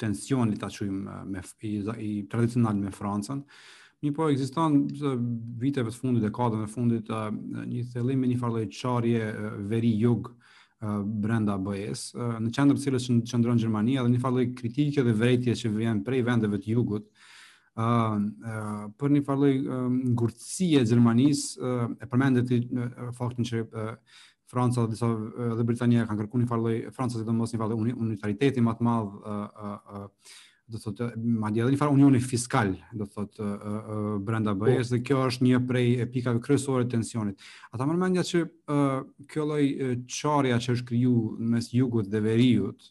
tension 0.01 0.49
li 0.49 0.57
ta 0.63 0.71
qujmë 0.73 1.19
me, 1.29 1.43
i, 1.69 1.73
i 2.01 2.09
tradicional 2.35 2.81
me 2.85 2.93
Francën, 2.99 3.45
Mi 4.05 4.11
po, 4.13 4.27
existan 4.29 4.83
viteve 5.57 5.89
të 5.89 5.97
fundit, 5.97 6.25
dekadën 6.27 6.61
e 6.61 6.67
fundit, 6.69 7.07
një 7.09 7.85
thelim 7.95 8.27
e 8.27 8.27
një 8.29 8.35
farloj 8.37 8.67
qarje 8.69 9.31
veri 9.71 9.95
jug 9.97 10.29
brenda 11.25 11.55
bëjes, 11.65 12.03
në 12.13 12.53
qendrë 12.53 12.77
për 12.77 12.83
cilës 12.85 13.07
që 13.09 13.15
në 13.17 13.23
qëndronë 13.31 13.63
Gjermania, 13.63 14.05
dhe 14.05 14.13
një 14.13 14.21
farloj 14.21 14.45
kritike 14.59 15.07
dhe 15.09 15.15
vrejtje 15.17 15.55
që 15.63 15.71
vjen 15.79 16.03
prej 16.05 16.21
vendeve 16.29 16.61
të 16.61 16.75
jugut, 16.75 17.09
uh, 17.81 18.87
për 19.01 19.13
një 19.17 19.23
farë 19.27 19.51
uh, 19.51 19.83
ngurtësie 20.13 20.83
e 20.83 20.89
Gjermanisë 20.89 21.61
uh, 21.63 21.91
e 22.03 22.09
përmendet 22.11 22.53
i 22.57 22.61
uh, 22.71 23.11
faktin 23.19 23.47
që 23.47 23.65
uh, 23.67 24.23
Franca 24.55 24.85
dhe 24.85 24.93
disa 24.93 25.09
dhe 25.57 25.65
Britania 25.67 26.05
kanë 26.07 26.25
kërkuar 26.27 26.43
një 26.43 26.49
farë 26.51 26.73
Franca 26.97 27.19
si 27.21 27.27
një 27.57 27.63
farë 27.65 27.79
unitariteti 27.81 28.63
më 28.65 28.75
të 28.79 28.85
madh 28.87 29.15
uh, 29.15 29.39
uh, 29.45 30.05
uh, 30.05 30.43
do 30.71 30.79
thotë 30.81 31.09
madje 31.17 31.63
edhe 31.63 31.75
një 31.75 31.79
farë 31.81 31.93
unioni 31.99 32.21
fiskal 32.25 32.71
do 32.97 33.05
thotë 33.11 33.49
brenda 34.25 34.55
BE-s 34.57 34.89
po. 34.89 34.95
dhe 34.95 35.01
kjo 35.05 35.25
është 35.29 35.47
një 35.49 35.61
prej 35.69 35.89
pikave 36.13 36.41
kryesore 36.45 36.87
të 36.87 36.95
tensionit. 36.97 37.43
Ata 37.75 37.87
më 37.87 37.97
mendja 38.01 38.23
që 38.31 38.41
kjo 39.29 39.47
lloj 39.51 39.65
çarja 40.09 40.57
që 40.65 40.77
është 40.77 40.87
kriju 40.91 41.17
mes 41.53 41.69
jugut 41.77 42.09
dhe 42.09 42.23
veriut 42.25 42.89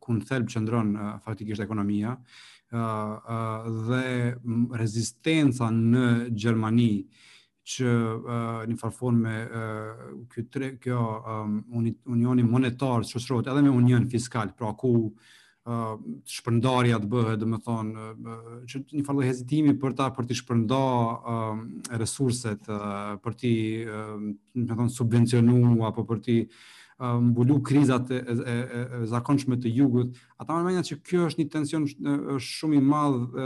ku 0.00 0.16
në 0.18 0.26
thelb 0.28 0.50
qëndron 0.52 0.90
faktikisht 1.24 1.64
ekonomia 1.64 2.16
dhe 3.88 4.02
rezistenca 4.76 5.70
në 5.72 6.04
Gjermani 6.36 6.90
që 7.66 7.92
në 7.96 8.74
një 8.74 8.92
formë 8.98 9.22
me 9.22 9.64
këtë 10.34 10.70
kjo 10.84 11.00
unioni 12.12 12.44
monetar 12.46 13.08
shoqërohet 13.08 13.48
edhe 13.50 13.64
me 13.66 13.72
unionin 13.72 14.06
fiskal, 14.10 14.52
pra 14.58 14.70
ku 14.78 14.92
uh, 15.66 15.96
shpërndarja 16.36 17.00
të 17.02 17.08
bëhet, 17.10 17.40
dhe 17.42 17.48
më 17.50 17.58
thonë, 17.66 18.06
uh, 18.14 18.54
që 18.70 18.82
një 18.96 19.04
farlë 19.08 19.26
hezitimi 19.30 19.74
për 19.82 19.96
ta 19.98 20.08
për 20.14 20.28
t'i 20.30 20.38
shpërnda 20.42 20.82
uh, 20.86 21.66
resurset, 22.02 22.68
uh, 22.70 23.16
për 23.24 23.36
t'i, 23.42 23.54
uh, 23.88 24.16
më 24.56 24.72
thonë, 24.78 24.94
subvencionu, 24.96 25.76
apo 25.88 26.04
për 26.12 26.20
t'i 26.28 26.38
uh, 26.46 27.60
krizat 27.66 28.12
e, 28.14 28.20
e, 28.22 28.36
e, 28.56 28.80
e 29.00 29.02
zakonshme 29.10 29.58
të 29.58 29.74
jugut, 29.76 30.14
ata 30.38 30.56
më 30.60 30.68
menja 30.70 30.86
që 30.92 31.00
kjo 31.08 31.26
është 31.32 31.42
një 31.42 31.50
tension 31.56 31.86
shumë 32.38 32.78
i 32.80 32.82
madh 32.82 33.38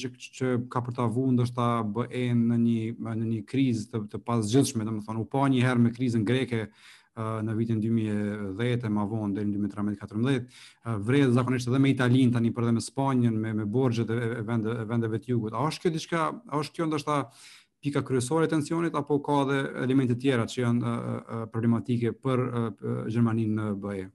që, 0.00 0.12
që 0.38 0.52
ka 0.72 0.84
për 0.84 0.98
ta 1.00 1.08
vu 1.08 1.30
ndështë 1.38 1.68
bëhen 1.96 2.44
në 2.52 2.60
një, 2.66 3.12
në 3.12 3.26
një 3.32 3.42
kriz 3.52 3.86
të, 3.90 4.04
të 4.12 4.22
pas 4.28 4.44
gjithshme, 4.52 4.84
dhe 4.84 4.98
më 4.98 5.06
thonë, 5.08 5.24
u 5.24 5.28
pa 5.32 5.48
një 5.52 5.64
herë 5.66 5.84
me 5.88 5.94
krizën 5.96 6.26
greke, 6.28 6.68
në 7.18 7.54
vitin 7.56 7.80
2010 7.80 8.86
e 8.86 8.90
ma 8.92 9.04
vonë 9.08 9.34
deri 9.36 9.50
në 9.60 9.68
2013-14. 9.68 10.46
Vrej 11.04 11.24
zakonisht 11.34 11.68
edhe 11.68 11.78
me 11.80 11.90
Italin 11.92 12.32
tani 12.32 12.52
por 12.54 12.64
edhe 12.64 12.72
me 12.72 12.80
Spanjën 12.84 13.36
me 13.40 13.52
me 13.58 13.64
borxhet 13.64 14.10
e 14.14 14.20
vendeve 14.48 14.84
vendeve 14.88 15.18
të 15.20 15.28
jugut. 15.34 15.52
A 15.52 15.66
është 15.68 15.80
kjo 15.86 15.90
diçka, 15.96 16.22
a 16.48 16.58
është 16.62 16.74
kjo 16.78 16.86
ndoshta 16.88 17.18
pika 17.82 18.02
kryesore 18.06 18.46
e 18.46 18.48
tensionit 18.52 18.94
apo 18.94 19.20
ka 19.26 19.40
edhe 19.44 19.60
elemente 19.84 20.14
tjera 20.14 20.46
që 20.46 20.62
janë 20.62 20.96
problematike 21.52 22.12
për 22.22 22.46
Gjermaninë 23.10 23.60
në 23.60 23.68
BE? 23.82 24.08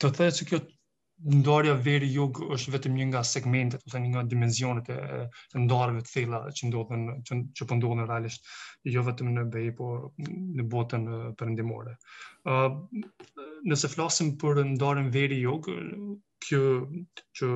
Të 0.00 0.14
thejë 0.16 0.36
që 0.40 0.46
kjo 0.48 0.62
ndarja 1.28 1.74
veri 1.84 2.06
jug 2.08 2.38
është 2.54 2.72
vetëm 2.74 2.94
një 2.98 3.04
nga 3.10 3.20
segmentet 3.28 3.82
ose 3.88 4.00
një 4.00 4.10
nga 4.12 4.22
dimensionet 4.32 4.88
e 4.94 5.62
ndarjeve 5.64 6.02
të 6.06 6.12
thella 6.12 6.40
që 6.58 6.70
ndodhen 6.70 7.04
që, 7.28 7.38
që 7.58 7.62
po 7.72 7.76
ndodhen 7.78 8.06
realisht 8.08 8.48
jo 8.94 9.04
vetëm 9.08 9.32
në 9.36 9.44
BE 9.56 9.64
po 9.80 9.90
në 10.22 10.66
botën 10.76 11.04
perëndimore. 11.42 11.94
uh, 12.50 12.68
nëse 13.68 13.92
flasim 13.96 14.32
për 14.44 14.62
ndarjen 14.74 15.12
veri 15.18 15.40
jug, 15.42 15.68
kjo 16.48 16.62
që 17.36 17.48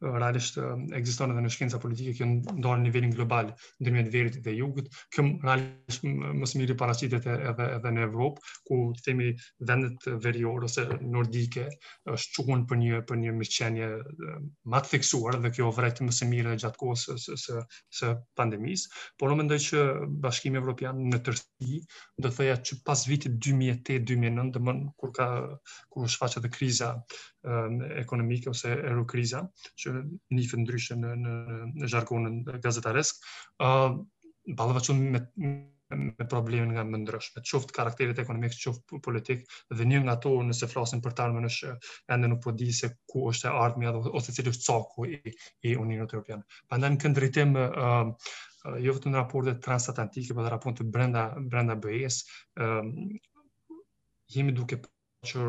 realisht 0.00 0.56
ekziston 0.96 1.32
edhe 1.34 1.42
në 1.44 1.50
shkencën 1.54 1.80
politike 1.82 2.12
që 2.18 2.26
ndonë 2.60 2.84
nivelin 2.84 3.12
global 3.14 3.52
ndërmjet 3.84 4.08
verit 4.12 4.38
dhe 4.44 4.54
jugut. 4.58 4.88
Kjo 5.14 5.24
realisht 5.44 6.04
më 6.08 6.48
së 6.50 6.60
miri 6.60 6.76
paraqitet 6.80 7.26
edhe 7.34 7.68
edhe 7.76 7.92
në 7.96 8.02
Evropë 8.08 8.54
ku 8.68 8.80
themi 9.06 9.30
vendet 9.70 10.08
veriore 10.26 10.68
ose 10.68 10.86
nordike 11.16 11.66
është 12.16 12.34
çuhun 12.38 12.66
për 12.72 12.80
një 12.82 13.00
për 13.12 13.20
një 13.22 13.34
mirëqenie 13.40 13.90
më 14.74 14.82
të 14.86 14.92
theksuar 14.96 15.38
dhe 15.46 15.52
kjo 15.56 15.70
vret 15.78 16.02
më 16.08 16.16
së 16.20 16.28
miri 16.32 16.56
gjatë 16.64 16.80
kohës 16.82 17.06
së 17.12 17.16
së 17.26 17.38
së, 17.46 17.62
së 18.00 18.12
pandemisë, 18.42 18.90
por 19.18 19.32
unë 19.32 19.40
mendoj 19.42 19.60
që 19.68 19.86
Bashkimi 20.26 20.60
Evropian 20.60 21.00
në 21.10 21.22
tërësi 21.28 21.80
do 22.18 22.28
të 22.28 22.34
thoya 22.40 22.56
që 22.68 22.78
pas 22.88 23.00
vitit 23.08 23.32
2008-2009, 23.48 24.52
domthon 24.58 24.84
kur 25.00 25.12
ka 25.16 25.30
kur 25.92 26.04
u 26.04 26.50
kriza 26.56 26.94
Ehm, 27.46 27.78
ekonomike 28.02 28.50
ose 28.50 28.72
eurokriza, 28.80 29.44
që 29.78 29.92
njifë 30.34 30.58
ndryshe 30.64 30.96
në, 30.98 31.10
në, 31.22 31.34
në 31.82 31.90
jargonën 31.92 32.40
gazetaresk, 32.64 33.20
uh, 33.20 33.68
ehm, 33.68 34.56
balëva 34.58 34.82
që 34.86 34.96
me, 34.98 35.20
me 35.46 36.26
problemin 36.32 36.74
nga 36.74 36.82
më 36.88 37.00
ndryshme, 37.04 37.44
qoftë 37.46 37.76
karakterit 37.76 38.22
ekonomik, 38.24 38.56
qoftë 38.64 38.86
po-, 38.90 38.98
politik, 39.06 39.46
dhe 39.70 39.86
një 39.92 40.00
nga 40.08 40.16
to 40.26 40.32
nëse 40.48 40.68
flasin 40.72 41.04
për 41.04 41.14
tarë 41.20 41.36
më 41.36 41.44
nëshë, 41.44 41.76
ende 42.18 42.32
nuk 42.34 42.42
po 42.48 42.56
di 42.64 42.68
se 42.80 42.90
ku 43.14 43.28
është 43.30 43.52
e 43.52 43.54
ardhë 43.68 43.94
ose 44.22 44.34
cilë 44.40 44.50
është 44.56 44.66
caku 44.72 45.06
i, 45.14 45.22
i 45.70 45.76
të 45.76 46.00
Europianë. 46.00 46.42
Pandem 46.74 46.98
këndritim, 47.06 47.54
uh, 47.62 47.68
ehm, 47.92 48.12
jo 48.88 48.98
vëtë 48.98 49.12
në 49.14 49.20
raportet 49.22 49.62
transatantike, 49.68 50.34
për 50.34 50.48
dhe 50.48 50.50
raportet 50.56 50.90
brenda, 50.98 51.28
brenda 51.52 51.78
BES, 51.86 52.20
um, 52.58 52.92
jemi 54.34 54.50
duke 54.58 54.82
për 54.82 54.95
që 55.24 55.42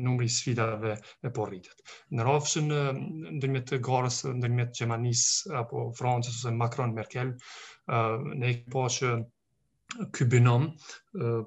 numri 0.00 0.26
i 0.26 0.32
sfidave 0.32 0.96
e 1.24 1.30
po 1.32 1.46
rritet. 1.48 1.80
Në 2.12 2.26
rrofshin 2.26 2.68
në 2.70 2.80
ndërmjet 3.38 3.68
të 3.70 3.78
garës 3.86 4.18
ndërmjet 4.28 4.74
Gjermanisë 4.80 5.54
apo 5.62 5.86
Francës 5.98 6.36
ose 6.42 6.52
Macron 6.52 6.92
Merkel, 6.98 7.32
ne 8.42 8.52
po 8.72 8.84
që 8.96 9.14
ky 10.12 10.26
binom 10.30 10.68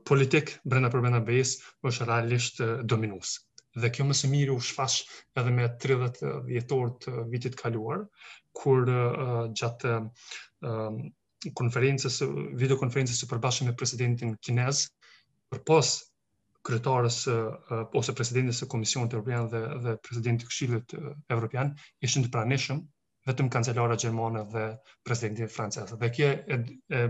politik 0.07 0.55
brenda 0.63 0.89
për 0.93 1.03
brenda 1.05 1.21
është 1.21 2.09
realisht 2.09 2.63
dominues. 2.89 3.35
Dhe 3.79 3.91
kjo 3.93 4.05
më 4.09 4.15
së 4.17 4.29
miri 4.31 4.51
u 4.55 4.59
shfaq 4.65 4.95
edhe 5.39 5.51
me 5.53 5.67
30 5.81 6.23
vjetor 6.49 6.95
të 7.03 7.13
vitit 7.29 7.55
kaluar 7.59 8.01
kur 8.51 8.87
gjatë 9.59 9.93
konferencës 11.59 12.17
videokonferencës 12.59 13.19
së 13.21 13.27
përbashkët 13.31 13.69
me 13.69 13.75
presidentin 13.79 14.33
kinez 14.47 14.87
për 15.51 15.61
posë 15.69 16.08
kryetarës 16.67 17.17
ose 17.99 18.13
presidentes 18.15 18.59
së 18.61 18.67
Komisionit 18.71 19.13
Evropian 19.13 19.47
dhe 19.51 19.61
dhe 19.83 19.93
presidenti 20.05 20.45
i 20.45 20.49
Këshillit 20.49 20.95
Evropian 21.31 21.73
ishin 22.07 22.25
të 22.25 22.31
pranishëm 22.33 22.81
vetëm 23.29 23.49
kancelara 23.53 23.97
gjermane 24.03 24.41
dhe 24.55 24.65
presidenti 25.07 25.47
francez. 25.53 25.93
Dhe 26.01 26.09
kjo 26.15 26.29
e, 26.33 26.59
e 26.99 27.05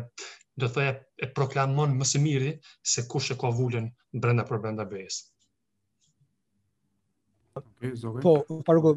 do 0.59 0.67
të 0.67 0.71
thojë 0.75 0.93
e 1.23 1.29
proklamon 1.37 1.93
më 1.97 2.07
së 2.11 2.21
miri 2.23 2.53
se 2.93 3.05
kush 3.11 3.31
e 3.33 3.37
ka 3.41 3.51
vulën 3.57 3.87
brenda 4.21 4.45
për 4.49 4.61
brenda 4.65 4.85
BE-s. 4.89 5.21
Po, 8.23 8.33
parëgo, 8.67 8.91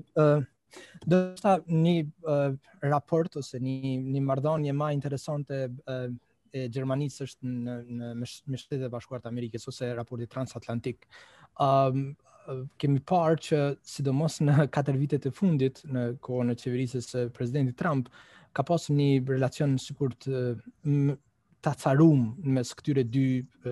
do 1.13 1.19
të 1.39 1.55
një 1.69 2.91
raport 2.93 3.39
ose 3.43 3.61
një 3.63 3.95
një 4.17 4.23
marrëdhënie 4.29 4.75
më 4.83 4.91
interesante 4.99 5.67
e 6.53 6.67
Gjermanisë 6.73 7.25
është 7.27 7.49
në 7.49 7.77
në 7.97 8.09
me 8.23 8.59
shtetet 8.61 8.85
e 8.87 8.91
bashkuara 8.93 9.25
të 9.25 9.31
Amerikës 9.33 9.67
ose 9.73 9.89
raporti 9.97 10.27
transatlantik. 10.31 11.07
ë 11.61 11.71
um, 11.89 12.13
kemi 12.83 13.01
parë 13.07 13.39
që 13.47 13.59
sidomos 13.87 14.37
në 14.45 14.67
katër 14.75 14.97
vitet 15.01 15.29
e 15.31 15.31
fundit 15.33 15.81
në 15.89 16.11
kohën 16.27 16.53
e 16.53 16.57
qeverisë 16.61 17.03
së 17.07 17.23
presidentit 17.37 17.79
Trump 17.81 18.09
ka 18.53 18.65
pasur 18.69 18.97
një 18.99 19.09
relacion 19.31 19.77
sikur 19.81 20.13
të 20.25 20.51
tacarum 21.63 22.25
mes 22.53 22.73
këtyre 22.75 23.05
dy 23.07 23.25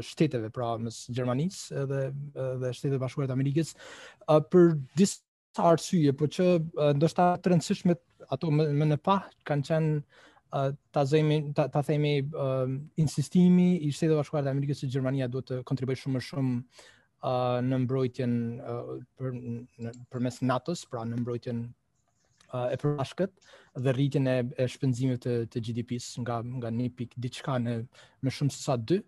shteteve, 0.07 0.49
pra 0.55 0.77
mes 0.79 1.03
Gjermanisë 1.11 1.83
edhe 1.83 2.01
dhe 2.63 2.71
shteteve 2.73 2.97
të 2.97 3.03
bashkuara 3.05 3.29
të 3.33 3.35
Amerikës 3.37 3.75
uh, 3.77 4.39
për 4.41 4.77
disa 4.97 5.21
të 5.59 5.65
arsye, 5.67 6.13
po 6.15 6.29
që 6.31 6.45
ndoshta 6.95 7.33
të 7.43 7.51
rëndësishme 7.51 7.97
ato 8.31 8.53
më 8.55 8.87
në 8.87 8.99
pa 9.03 9.17
kanë 9.49 9.67
qenë 9.67 9.97
ta 10.91 11.05
zëjmë 11.07 11.41
ta, 11.55 11.67
ta 11.71 11.83
themi 11.87 12.19
uh, 12.25 12.67
insistimi 13.01 13.69
i 13.87 13.91
shtetit 13.95 14.17
bashkuar 14.19 14.43
të 14.45 14.51
Amerikës 14.55 14.83
së 14.83 14.89
Gjermania 14.95 15.29
duhet 15.31 15.47
të 15.51 15.59
kontribuojë 15.69 16.01
shumë 16.03 16.17
më 16.19 16.23
shumë 16.27 16.55
uh, 16.59 17.59
në 17.67 17.79
mbrojtjen 17.85 18.33
uh, 18.59 18.95
përmes 20.11 20.41
për 20.43 20.49
NATO-s, 20.51 20.83
pra 20.91 21.05
në 21.07 21.21
mbrojtjen 21.23 21.65
uh, 22.51 22.67
e 22.75 22.79
përbashkët 22.83 23.53
dhe 23.85 23.95
rritjen 23.95 24.27
e, 24.27 24.39
e 24.59 24.67
shpenzimeve 24.75 25.21
të, 25.23 25.37
të 25.55 25.65
GDP-s 25.69 26.17
nga 26.25 26.41
nga 26.43 26.75
një 26.75 26.89
pikë 26.99 27.23
diçka 27.29 27.61
në 27.63 27.79
më 28.27 28.35
shumë 28.35 28.57
se 28.57 28.65
sa 28.67 28.79
2 28.81 29.05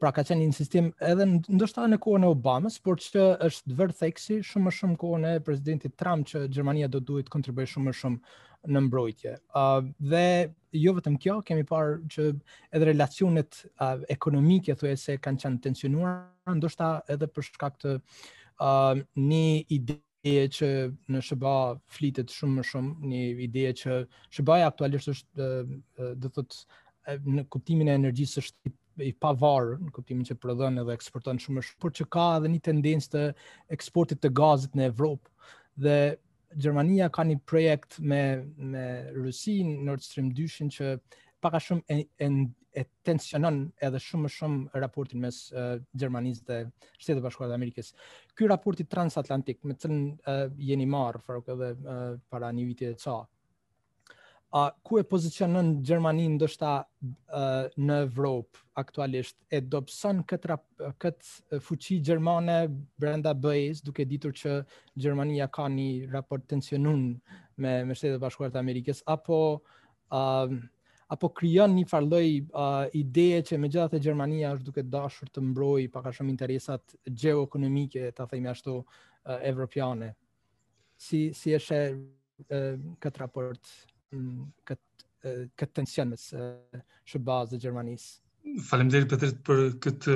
pra 0.00 0.10
ka 0.12 0.20
qenë 0.28 0.44
insistim 0.44 0.90
edhe 1.04 1.24
ndoshta 1.56 1.86
në 1.88 1.96
kohën 2.04 2.24
e 2.24 2.28
Obamës, 2.28 2.74
por 2.84 2.98
që 3.00 3.22
është 3.46 3.76
vërtet 3.78 4.02
eksi 4.10 4.42
shumë 4.44 4.66
më 4.66 4.72
shumë 4.78 4.96
kohën 5.00 5.22
e 5.30 5.38
presidentit 5.44 5.94
Trump 6.00 6.26
që 6.28 6.42
Gjermania 6.52 6.88
do 6.92 7.00
duhet 7.00 7.28
të 7.30 7.36
kontribuojë 7.36 7.70
shumë 7.72 7.88
më 7.88 7.94
shumë 8.00 8.42
në 8.72 8.80
mbrojtje. 8.86 9.34
Uh, 9.56 9.88
dhe 10.10 10.22
jo 10.76 10.94
vetëm 10.96 11.16
kjo, 11.22 11.38
kemi 11.46 11.64
parë 11.68 11.98
që 12.12 12.26
edhe 12.76 12.88
relacionet 12.90 13.60
uh, 13.68 14.02
ekonomike 14.12 14.74
thuaj 14.78 15.16
kanë 15.24 15.42
qenë 15.44 15.60
tensionuar, 15.64 16.18
ndoshta 16.58 16.90
edhe 17.14 17.28
për 17.30 17.46
shkak 17.50 17.78
të 17.82 17.94
uh, 18.00 19.02
një 19.16 19.48
ideje 19.78 20.46
që 20.58 20.70
në 21.12 21.22
SBA 21.22 21.56
flitet 21.96 22.32
shumë 22.34 22.58
më 22.60 22.66
shumë, 22.72 23.10
një 23.12 23.22
ideje 23.46 23.76
që 23.82 23.98
SBA 24.40 24.56
aktualisht 24.66 25.12
është 25.12 25.50
do 25.52 26.28
të 26.28 26.32
thotë 26.34 27.16
në 27.30 27.44
kuptimin 27.54 27.92
e 27.92 27.94
energjisë 27.94 28.42
është 28.42 28.72
i 29.06 29.12
pavarë, 29.22 29.76
në 29.84 29.92
kuptimin 29.94 30.26
që 30.26 30.34
prodhon 30.42 30.80
edhe 30.82 30.96
eksporton 30.98 31.38
shumë 31.38 31.60
më 31.60 31.64
shumë, 31.68 31.80
por 31.84 31.94
që 31.94 32.08
ka 32.10 32.24
edhe 32.40 32.50
një 32.50 32.62
tendencë 32.72 33.12
të 33.12 33.22
eksportit 33.76 34.24
të 34.24 34.32
gazit 34.34 34.74
në 34.80 34.88
Evropë 34.90 35.52
dhe 35.86 35.96
Gjermania 36.56 37.08
ka 37.12 37.24
një 37.28 37.36
projekt 37.48 37.98
me 38.00 38.20
me 38.74 38.84
Rusin 39.14 39.74
Nord 39.84 40.04
Stream 40.06 40.30
2-shin 40.38 40.70
që 40.72 40.92
pak 41.44 41.56
a 41.58 41.60
shumë 41.60 41.84
e, 41.92 41.98
e, 42.24 42.28
e 42.80 42.84
tensionon 43.04 43.58
edhe 43.86 44.00
shumë 44.00 44.24
më 44.24 44.30
shumë 44.36 44.80
raportin 44.84 45.20
mes 45.26 45.40
uh, 45.52 45.76
Gjermanisë 46.00 46.46
dhe 46.48 46.58
Shtetit 46.96 47.20
Bashkuar 47.26 47.52
të 47.52 47.58
Amerikës. 47.58 47.92
Ky 48.36 48.48
raporti 48.52 48.88
transatlantik 48.96 49.60
me 49.68 49.76
të 49.76 49.84
cilin 49.84 50.00
uh, 50.32 50.46
jeni 50.70 50.88
marrë 50.96 51.20
për 51.28 51.42
edhe 51.58 51.70
uh, 51.96 52.12
para 52.32 52.52
një 52.56 52.66
viti 52.72 52.88
e 52.88 52.94
ca, 53.04 53.18
a 54.50 54.62
uh, 54.64 54.70
ku 54.82 54.98
e 54.98 55.04
pozicionon 55.04 55.72
Gjermani 55.82 56.28
ndoshta 56.38 56.70
uh, 57.02 57.66
në 57.82 57.96
Evropë 58.06 58.60
aktualisht 58.78 59.34
e 59.50 59.58
dobson 59.60 60.20
këtë 60.28 60.56
këtë 61.02 61.58
fuqi 61.66 61.96
gjermane 62.06 62.58
brenda 63.00 63.32
BE-s 63.34 63.82
duke 63.82 64.06
ditur 64.06 64.36
që 64.38 64.52
Gjermania 65.02 65.48
ka 65.50 65.66
një 65.72 66.10
raport 66.12 66.46
tensionun 66.46 67.08
me 67.56 67.72
me 67.88 67.94
Shtetet 67.96 68.20
e 68.20 68.22
Bashkuara 68.22 68.54
të 68.54 68.60
Amerikës 68.62 69.02
apo 69.16 69.40
uh, 70.14 70.54
apo 71.16 71.32
krijon 71.40 71.74
një 71.80 71.84
farë 71.90 72.06
lloj 72.12 72.28
uh, 72.28 72.86
ideje 73.02 73.42
që 73.50 73.58
megjithatë 73.66 73.98
Gjermania 74.06 74.54
është 74.54 74.66
duke 74.70 74.86
dashur 74.94 75.30
të 75.34 75.42
mbrojë 75.50 75.90
pak 75.94 76.06
a 76.06 76.14
shumë 76.14 76.30
interesat 76.30 76.94
gjeoekonomike, 77.08 78.12
ta 78.14 78.26
themi 78.30 78.50
ashtu, 78.54 78.78
uh, 78.86 79.38
evropiane. 79.42 80.14
Si 80.98 81.32
si 81.34 81.58
është 81.58 81.82
uh, 81.90 82.96
këtë 83.02 83.26
raport? 83.26 83.74
këtë 84.10 85.30
këtë 85.58 85.74
tension 85.80 86.08
mes 86.12 86.24
eh, 86.38 86.82
shërbazës 87.10 87.56
së 87.58 87.62
Gjermanisë. 87.62 88.12
Faleminderit 88.68 89.10
për 89.14 89.32
për 89.48 89.62
këtë 89.86 90.12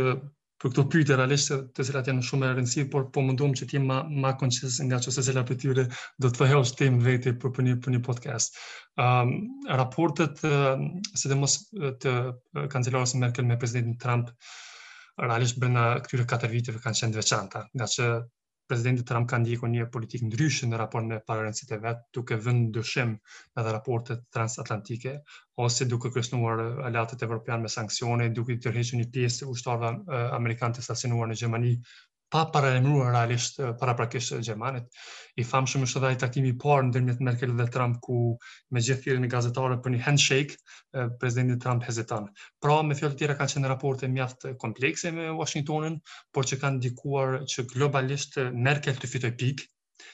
për 0.61 0.71
këto 0.71 0.83
pyetje 0.93 1.17
realisht 1.17 1.53
të 1.79 1.85
cilat 1.89 2.09
janë 2.11 2.23
shumë 2.29 2.47
e 2.47 2.49
rëndësishme, 2.59 2.91
por 2.93 3.07
po 3.17 3.23
mundum 3.25 3.55
që 3.57 3.67
të 3.71 3.79
jem 3.79 3.87
më 3.89 3.97
më 4.27 4.33
konsciz 4.43 4.77
nga 4.85 4.99
çdo 5.01 5.15
se 5.17 5.23
çela 5.27 5.43
pyetje 5.49 5.87
do 5.87 6.31
të 6.31 6.35
thëhoj 6.43 6.65
stim 6.71 6.99
vetë 7.07 7.33
për 7.43 7.55
punë 7.57 7.77
për 7.87 7.95
një 7.97 8.01
podcast. 8.11 8.61
Ëm 9.07 9.33
um, 9.33 9.47
raportet 9.83 10.45
uh, 10.45 10.77
eh, 10.77 11.29
të 11.33 11.41
mos 11.41 11.57
eh, 11.81 11.95
të 12.05 12.15
kancelarës 12.77 13.17
Merkel 13.25 13.49
me 13.49 13.59
presidentin 13.63 13.97
Trump 14.05 14.31
realisht 15.25 15.59
brenda 15.65 15.89
këtyre 16.05 16.29
katër 16.35 16.53
viteve 16.55 16.85
kanë 16.85 16.99
qenë 17.03 17.17
të 17.17 17.25
veçanta, 17.25 17.67
nga 17.75 17.89
që 17.97 18.13
presidenti 18.71 19.03
Trump 19.07 19.27
ka 19.33 19.39
ndjekur 19.43 19.69
një 19.73 19.87
politikë 19.95 20.27
ndryshe 20.29 20.67
në 20.71 20.79
raport 20.79 21.09
me 21.11 21.17
parancitë 21.31 21.75
e 21.77 21.81
vet, 21.87 22.03
duke 22.19 22.37
vënë 22.45 22.61
ndryshim 22.69 23.15
edhe 23.63 23.73
raportet 23.77 24.23
transatlantike, 24.37 25.15
ose 25.65 25.89
duke 25.95 26.13
kërcënuar 26.15 26.63
aleatët 26.91 27.27
evropianë 27.29 27.67
me 27.67 27.73
sanksione, 27.77 28.29
duke 28.39 28.55
i 28.55 28.61
tërhequr 28.69 29.03
një 29.03 29.09
pjesë 29.19 29.43
të 29.43 29.51
ushtarëve 29.57 29.91
eh, 30.19 30.29
amerikanë 30.39 30.79
të 30.79 30.87
stacionuar 30.87 31.33
në 31.33 31.41
Gjermani, 31.43 31.75
pa 32.31 32.45
paralemruar 32.55 33.11
realisht 33.15 33.59
eh, 33.59 33.73
para 33.75 33.95
prakisht 33.95 34.33
eh, 34.33 34.41
Gjermanit. 34.41 34.87
I 35.41 35.45
famë 35.47 35.73
shumë 35.73 35.89
është 35.89 36.01
edhe 36.05 36.11
i 36.17 36.21
takimi 36.23 36.53
i 36.53 36.57
parë 36.63 36.87
në 36.87 36.95
dërmjet 36.97 37.25
Merkel 37.27 37.55
dhe 37.59 37.67
Trump, 37.75 37.99
ku 38.07 38.19
me 38.77 38.83
gjithë 38.87 39.03
firën 39.09 39.27
e 39.27 39.31
gazetare 39.33 39.79
për 39.83 39.95
një 39.97 40.03
handshake, 40.07 40.57
eh, 40.59 41.11
prezidenti 41.23 41.59
Trump 41.65 41.87
hezitanë. 41.89 42.47
Pra, 42.63 42.79
me 42.91 42.99
fjallë 43.01 43.19
tjera 43.25 43.37
kanë 43.41 43.55
qenë 43.57 43.73
raporte 43.75 44.11
mjaftë 44.15 44.55
komplekse 44.63 45.13
me 45.19 45.29
Washingtonin, 45.41 45.99
por 46.33 46.47
që 46.53 46.63
kanë 46.63 46.83
dikuar 46.87 47.39
që 47.55 47.67
globalisht 47.75 48.39
Merkel 48.69 49.03
të 49.03 49.13
fitoj 49.17 49.35
pikë, 49.43 49.69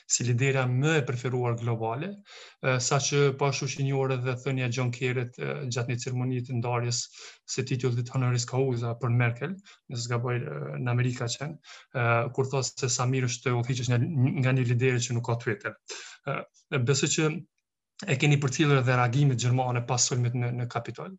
si 0.07 0.25
lidera 0.25 0.67
më 0.69 0.95
e 1.01 1.05
preferuar 1.07 1.55
globale, 1.61 2.09
sa 2.87 2.99
që 3.03 3.35
pashu 3.41 3.67
po 3.67 3.73
që 3.75 3.85
një 3.87 3.97
orë 4.03 4.17
dhe 4.27 4.35
thënja 4.45 4.69
John 4.75 4.91
gjatë 4.97 5.87
një 5.91 5.99
ceremonijë 6.05 6.45
të 6.49 6.57
ndarjes 6.61 7.03
se 7.57 7.65
titullit 7.71 8.11
honoris 8.15 8.47
causa 8.51 8.95
për 9.03 9.15
Merkel, 9.21 9.55
në 9.91 10.01
zgaboj 10.07 10.35
në 10.83 10.95
Amerika 10.95 11.29
qenë, 11.37 11.59
kur 12.35 12.51
thosë 12.53 12.81
se 12.85 12.93
Samir 12.99 13.29
është 13.29 13.49
të 13.51 13.55
uthiqës 13.61 13.93
nga, 13.93 14.01
një 14.53 14.71
lideri 14.73 15.03
që 15.07 15.19
nuk 15.19 15.29
ka 15.31 15.39
Twitter. 15.45 15.77
Besë 16.91 17.13
që 17.17 17.29
e 18.13 18.19
keni 18.21 18.37
për 18.43 18.57
cilër 18.59 18.83
dhe 18.85 18.99
reagimit 19.01 19.41
Gjermane 19.41 19.85
pas 19.89 20.11
solmit 20.11 20.35
në, 20.37 20.53
në 20.61 20.67
kapitol. 20.75 21.15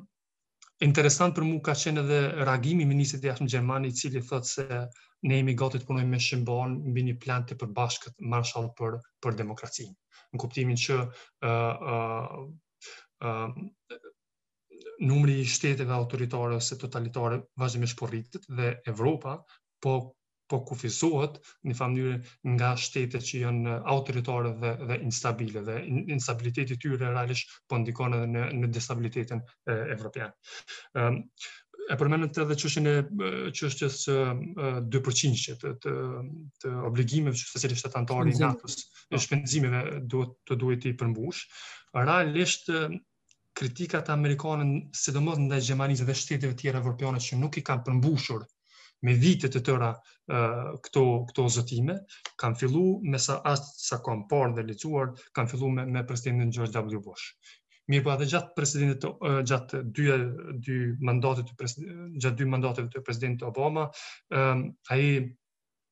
interesant 0.87 1.35
për 1.35 1.47
mua 1.49 1.65
ka 1.67 1.75
qenë 1.75 2.03
edhe 2.05 2.21
reagimi 2.45 2.87
i 2.87 2.87
ministrit 2.93 3.23
të 3.25 3.31
jashtëm 3.33 3.51
gjerman 3.55 3.89
i 3.89 3.91
cili 3.99 4.23
thotë 4.23 4.51
se 4.53 4.65
ne 5.25 5.41
jemi 5.41 5.57
gati 5.59 5.81
të 5.81 5.89
punojmë 5.89 6.13
me 6.15 6.19
Shimbon 6.21 6.79
mbi 6.93 7.03
një 7.09 7.17
plan 7.23 7.43
të 7.49 7.59
përbashkët 7.63 8.15
Marshall 8.35 8.71
për 8.79 8.99
për 9.23 9.39
demokracinë 9.43 9.95
në 10.35 10.39
kuptimin 10.45 10.79
që 10.85 11.01
ë 11.03 11.55
uh, 11.59 11.85
ë 13.19 13.27
uh, 13.27 13.63
numri 14.99 15.39
i 15.41 15.45
shteteve 15.45 15.91
autoritare 15.93 16.53
ose 16.61 16.75
totalitare 16.77 17.41
vazhdimisht 17.57 17.97
po 17.99 18.07
rritet 18.07 18.45
dhe 18.47 18.79
Evropa 18.85 19.39
po 19.79 19.97
po 20.45 20.59
kufizohet 20.61 21.39
në 21.65 21.71
një 21.71 21.75
mënyrë 21.75 22.15
nga 22.53 22.67
shtetet 22.77 23.23
që 23.25 23.39
janë 23.43 23.71
autoritare 23.89 24.51
dhe 24.61 24.73
dhe 24.91 24.97
instabile 25.07 25.63
dhe 25.65 25.77
instabiliteti 26.13 26.77
i 26.77 26.81
tyre 26.83 26.99
realisht 27.15 27.49
po 27.67 27.79
ndikon 27.81 28.13
edhe 28.13 28.27
në 28.29 28.43
në 28.59 28.69
destabilitetin 28.75 29.41
evropian. 29.95 30.35
Ëm 31.01 31.17
ehm, 31.17 31.17
e 31.95 31.97
përmendën 31.97 32.43
edhe 32.45 32.59
çështën 32.61 32.91
e 32.93 32.93
çështjes 33.57 33.97
së 34.03 34.19
2% 34.93 35.57
të 35.65 35.73
të, 35.81 35.95
të 36.61 36.75
obligimeve 36.91 37.33
që 37.41 37.49
secili 37.55 37.81
shtet 37.81 37.97
antar 37.97 38.29
i 38.29 38.37
NATO-s, 38.37 38.77
shpenzimeve 39.25 39.83
duhet 40.13 40.37
të 40.45 40.59
duhet 40.65 40.85
të 40.85 40.93
përmbush. 41.01 41.41
Realisht 41.97 42.69
kritikat 43.55 44.09
amerikane 44.11 44.81
sidomos 44.99 45.39
ndaj 45.39 45.61
Gjermanisë 45.69 46.05
dhe 46.09 46.15
shteteve 46.21 46.53
të 46.53 46.59
tjera 46.63 46.81
evropiane 46.83 47.21
që 47.23 47.37
nuk 47.39 47.57
i 47.61 47.65
kanë 47.69 47.85
përmbushur 47.87 48.43
me 49.07 49.13
vite 49.21 49.49
të 49.51 49.61
tëra 49.67 49.87
uh, 49.95 50.71
këto 50.85 51.03
këto 51.29 51.45
zotime 51.57 51.95
kanë 52.43 52.59
filluar 52.61 53.05
me 53.13 53.19
sa 53.27 53.37
as 53.53 53.61
sa 53.87 54.01
kanë 54.07 54.27
parë 54.31 54.57
dhe 54.59 54.67
lexuar 54.71 55.13
kanë 55.39 55.51
filluar 55.53 55.73
me, 55.77 55.85
me 55.95 56.03
presidentin 56.09 56.51
George 56.57 56.73
W 56.83 57.01
Bush. 57.05 57.53
po, 57.87 58.09
atë 58.15 58.27
gjatë 58.33 58.55
presidentit 58.57 59.07
uh, 59.09 59.39
gjatë 59.47 59.83
dy 59.85 60.11
dy 60.67 60.77
mandateve 61.09 61.47
të 61.51 61.57
president 61.61 62.21
gjatë 62.25 62.39
dy 62.43 62.51
mandateve 62.57 62.91
të 62.95 63.05
presidentit 63.07 63.47
Obama 63.53 63.87
uh, 63.91 64.63
ai 64.95 65.07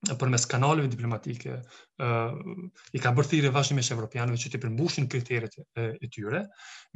për 0.04 0.30
mes 0.34 0.44
kanaleve 0.52 0.90
diplomatike, 0.92 1.54
i 1.64 3.00
ka 3.00 3.12
bërthi 3.16 3.46
me 3.78 3.84
shë 3.86 3.94
evropianëve 3.96 4.40
që 4.42 4.50
të 4.52 4.60
përmbushin 4.64 5.06
kriteret 5.14 5.56
e 5.84 6.10
tyre, 6.12 6.42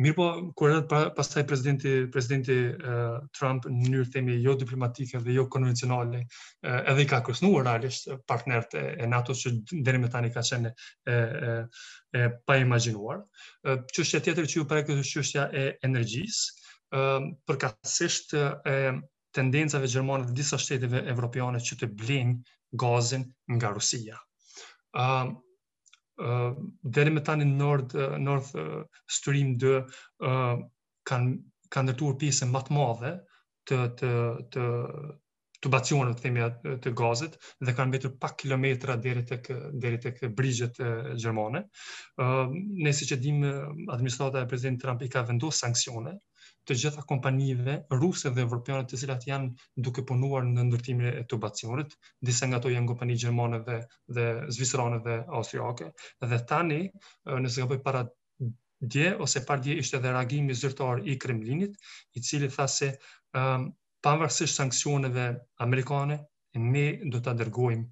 mirë 0.03 0.15
po, 0.17 0.25
kërë 0.59 0.73
edhe 0.81 0.99
pas 1.15 1.29
taj 1.31 1.45
prezidenti, 1.47 2.57
Trump 3.37 3.69
në 3.69 3.89
njërë 3.93 4.11
temi 4.17 4.35
jo 4.43 4.57
diplomatike 4.59 5.21
dhe 5.23 5.37
jo 5.39 5.45
konvencionale, 5.55 6.25
edhe 6.67 7.03
i 7.05 7.09
ka 7.13 7.21
kësnuar 7.29 7.63
realisht 7.69 8.11
partnerët 8.27 8.75
e 8.81 9.07
NATO 9.13 9.35
që 9.39 9.53
dërën 9.71 10.03
me 10.03 10.11
tani 10.17 10.33
ka 10.35 10.43
qene 10.49 10.73
e, 10.73 11.11
e, 11.11 11.57
e, 12.19 12.27
pa 12.45 12.59
imaginuar. 12.59 13.23
Qështja 13.71 14.23
tjetër 14.27 14.49
që 14.51 14.59
ju 14.59 14.67
përre 14.67 14.83
këtë 14.89 15.07
qështja 15.13 15.47
e 15.53 15.65
energjis, 15.87 16.43
përkatsisht 17.47 18.35
e 18.41 18.77
tendencave 19.35 19.87
gjermane 19.91 20.25
dhe 20.27 20.33
disa 20.39 20.57
shteteve 20.57 21.03
evropiane 21.13 21.59
që 21.61 21.75
të 21.81 21.89
blinë 21.99 22.55
gazin 22.71 23.33
nga 23.47 23.69
Rusia. 23.71 24.17
Uh, 24.97 25.29
uh, 26.19 26.53
deri 26.83 27.09
me 27.11 27.21
tani 27.21 27.45
North, 27.45 28.55
Stream 29.07 29.55
2 29.57 29.77
uh, 30.15 30.57
kanë 31.07 31.37
kan 31.67 31.83
ndërtuar 31.83 32.13
pjesën 32.15 32.47
më 32.47 32.59
të 32.63 32.75
madhe 32.77 33.09
të 33.67 33.77
të 33.99 34.11
të 34.55 34.63
tubacionit 35.65 36.15
të 36.15 36.23
themi 36.23 36.47
të 36.79 36.93
gazit 36.95 37.33
dhe 37.59 37.73
kanë 37.75 37.91
mbetur 37.91 38.13
pak 38.23 38.37
kilometra 38.39 38.95
deri 39.03 39.23
tek 39.27 39.49
deri 39.83 39.99
tek 39.99 40.21
brigjet 40.37 40.79
gjermane. 41.19 41.63
Ëm 42.23 42.55
uh, 42.55 42.55
nëse 42.87 43.09
që 43.11 43.19
dim 43.25 43.43
administrata 43.97 44.45
e 44.45 44.47
president 44.53 44.79
Trump 44.81 45.03
i 45.03 45.09
ka 45.11 45.25
vendosur 45.27 45.59
sanksione, 45.59 46.15
të 46.67 46.75
gjitha 46.81 47.03
kompanive 47.07 47.73
ruse 47.99 48.29
dhe 48.35 48.41
evropiane 48.43 48.83
të 48.89 48.97
cilat 49.03 49.25
janë 49.29 49.83
duke 49.87 50.03
punuar 50.09 50.45
në 50.47 50.65
ndërtimin 50.69 51.07
e 51.21 51.23
tubacionit, 51.31 51.93
disa 52.29 52.49
nga 52.49 52.59
ato 52.61 52.71
janë 52.73 52.89
kompani 52.91 53.15
gjermane 53.21 53.61
dhe 53.67 53.77
dhe 54.17 54.25
zvicrane 54.57 54.99
dhe 55.05 55.15
austriake. 55.39 55.87
Dhe 56.19 56.39
tani, 56.49 56.79
nëse 57.45 57.63
gaboj 57.63 57.79
para 57.85 58.01
dje 58.95 59.07
ose 59.25 59.43
par 59.47 59.63
dje 59.63 59.77
ishte 59.81 59.97
edhe 60.01 60.11
reagimi 60.13 60.55
zyrtar 60.59 61.01
i 61.09 61.15
Kremlinit, 61.23 61.77
i 62.17 62.21
cili 62.21 62.49
tha 62.53 62.67
se 62.73 62.91
um, 63.33 63.71
pavarësisht 64.03 64.59
sanksioneve 64.59 65.27
amerikane, 65.65 66.19
ne 66.59 66.85
do 67.13 67.19
ta 67.23 67.33
dërgojmë, 67.37 67.87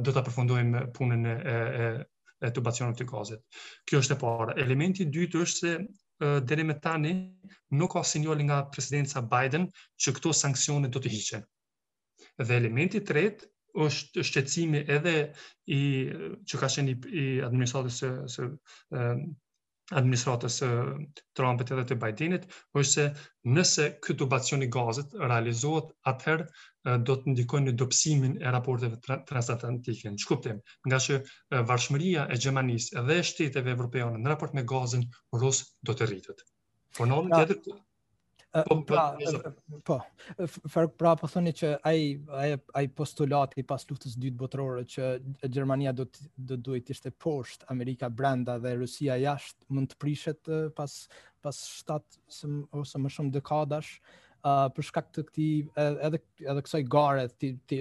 do 0.00 0.12
ta 0.12 0.22
përfundojmë 0.26 0.86
punën 0.96 1.28
e 1.36 1.54
e 1.54 1.88
e 2.46 2.50
tubacionit 2.52 2.98
të 3.00 3.04
gazit. 3.08 3.40
Kjo 3.88 3.98
është 4.02 4.12
e 4.12 4.18
para. 4.20 4.54
Elementi 4.64 5.04
i 5.04 5.08
dytë 5.14 5.38
është 5.46 5.60
se 5.62 5.70
deri 6.20 6.64
me 6.64 6.80
tani 6.80 7.12
nuk 7.70 7.92
ka 7.92 8.02
sinjal 8.02 8.40
nga 8.48 8.58
presidenca 8.72 9.20
Biden 9.30 9.64
që 10.02 10.12
këto 10.16 10.32
sanksione 10.38 10.88
do 10.88 11.00
të 11.04 11.12
hiqen. 11.14 11.44
Dhe 12.46 12.56
elementi 12.60 13.02
i 13.02 13.04
tretë 13.10 13.50
është 13.86 14.24
shqecimi 14.30 14.84
edhe 14.96 15.16
i 15.66 15.80
që 16.48 16.54
ka 16.62 16.68
qenë 16.76 16.92
i 16.92 17.24
administratës 17.50 18.00
së 18.00 18.12
së 18.36 18.48
administratës 19.94 20.54
së 20.60 20.68
Trumpit 21.38 21.68
edhe 21.74 21.82
të 21.90 21.96
Bidenit, 22.02 22.46
është 22.80 22.90
se 22.92 23.04
nëse 23.58 23.84
ky 24.06 24.16
tubacion 24.22 24.64
i 24.66 24.70
gazit 24.76 25.14
realizohet, 25.22 25.92
atëherë 26.12 26.96
do 27.06 27.16
të 27.20 27.34
ndikojë 27.34 27.66
në 27.66 27.74
dobësimin 27.82 28.34
e 28.42 28.54
raporteve 28.56 29.18
transatlantike. 29.30 30.10
Në 30.16 30.28
kuptim, 30.32 30.58
nga 30.90 31.02
që 31.06 31.20
varshmëria 31.70 32.26
e 32.34 32.40
Gjermanisë 32.46 33.06
dhe 33.10 33.20
shteteve 33.30 33.74
evropiane 33.78 34.18
në 34.22 34.34
raport 34.34 34.54
me 34.58 34.66
gazin 34.76 35.06
rus 35.42 35.62
do 35.90 35.94
të 36.02 36.10
rritet. 36.12 36.44
Por 36.98 37.10
në 37.10 37.22
anë 37.22 37.36
tjetër, 37.46 37.82
Po, 38.64 38.82
pra, 38.82 39.12
po. 39.18 39.40
po, 39.40 39.52
po. 39.80 40.00
po. 40.72 40.88
pra 40.96 41.14
po 41.18 41.28
thoni 41.28 41.52
që 41.56 41.72
ai 41.84 42.16
ai 42.40 42.54
ai 42.78 42.88
postulati 42.88 43.64
pas 43.68 43.84
luftës 43.88 44.14
së 44.16 44.22
dytë 44.22 44.40
botërore 44.40 44.84
që 44.88 45.10
Gjermania 45.50 45.92
do 45.96 46.06
të 46.08 46.28
do 46.52 46.58
duhet 46.68 46.86
të 46.88 46.96
ishte 46.96 47.12
poshtë 47.26 47.68
Amerika 47.74 48.08
brenda 48.08 48.56
dhe 48.62 48.76
Rusia 48.80 49.18
jashtë 49.20 49.70
mund 49.76 49.92
të 49.92 49.98
prishet 50.04 50.52
pas 50.78 50.94
pas 51.46 51.58
7 51.88 52.00
ose 52.74 52.98
më 52.98 53.10
shumë 53.16 53.34
dekadash 53.36 53.92
uh, 54.44 54.66
për 54.74 54.84
shkak 54.90 55.08
të 55.14 55.22
këtij 55.28 55.54
edhe 55.80 56.20
edhe 56.50 56.64
kësaj 56.66 56.82
gare 56.92 57.24
të 57.30 57.50
të 57.68 57.80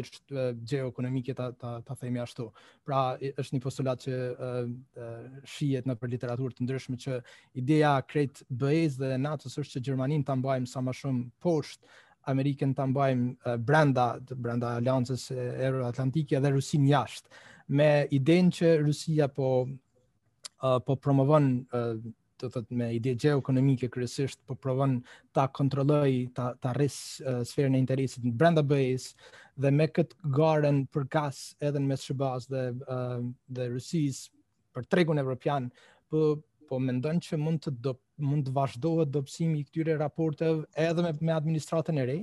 gjeoekonomike 0.72 1.36
ta, 1.36 1.50
ta 1.60 1.74
ta 1.88 1.98
themi 2.00 2.22
ashtu. 2.24 2.48
Pra 2.86 3.18
është 3.20 3.56
një 3.58 3.63
postulat 3.63 4.06
që 4.06 4.15
uh, 4.34 5.44
shihet 5.56 5.88
në 5.89 5.98
literaturë 6.15 6.58
të 6.58 6.65
ndryshme 6.65 6.98
që 7.02 7.20
ideja 7.62 7.96
krejt 8.08 8.44
BE-s 8.50 9.00
dhe 9.02 9.18
NATO-s 9.20 9.60
është 9.62 9.78
që 9.80 9.86
Gjermanin 9.89 10.24
ta 10.26 10.36
mbajmë 10.39 10.70
sa 10.72 10.84
më 10.86 10.96
shumë 11.02 11.26
poshtë 11.44 12.04
Amerikën 12.32 12.72
ta 12.74 12.88
mbajmë 12.89 13.28
uh, 13.46 13.58
brenda 13.62 14.06
brenda 14.36 14.72
aleancës 14.82 15.28
euroatlantike 15.38 16.39
dhe 16.41 16.54
Rusin 16.56 16.88
jashtë 16.89 17.44
me 17.76 17.91
idenë 18.13 18.52
që 18.56 18.72
Rusia 18.86 19.28
po 19.34 19.50
uh, 19.68 20.80
po 20.86 20.96
promovon 21.02 21.50
uh, 21.70 22.00
të 22.39 22.50
thot 22.54 22.71
me 22.78 22.88
ide 22.95 23.13
ekonomike 23.34 23.89
kryesisht 23.91 24.41
po 24.48 24.56
provon 24.56 24.95
ta 25.34 25.48
kontrolloj 25.60 26.30
ta 26.38 26.48
ta 26.63 26.74
rris 26.76 26.98
uh, 27.21 27.41
sferën 27.48 27.76
e 27.76 27.80
interesit 27.84 28.24
në 28.26 28.34
brenda 28.39 28.63
BE-s 28.63 29.13
dhe 29.62 29.71
me 29.71 29.88
kët 29.88 30.15
garën 30.38 30.84
për 30.91 31.08
gas 31.15 31.39
edhe 31.62 31.80
në 31.80 31.91
mes 31.93 32.06
SBA-s 32.08 32.50
dhe 32.52 32.63
uh, 32.76 33.21
dhe 33.48 33.69
Rusis 33.71 34.26
për 34.76 34.88
tregun 34.91 35.21
evropian 35.24 35.71
po 36.12 36.26
po 36.69 36.80
mendon 36.82 37.19
që 37.21 37.38
mund 37.38 37.60
të 37.67 37.71
do, 37.88 37.91
mund 38.17 38.48
të 38.48 38.54
vazhdohet 38.56 39.12
dobësimi 39.13 39.60
i 39.62 39.65
këtyre 39.67 40.00
raporteve 40.02 40.63
edhe 40.88 41.04
me, 41.06 41.12
me 41.21 41.34
administratën 41.38 42.00
e 42.02 42.06
re? 42.10 42.15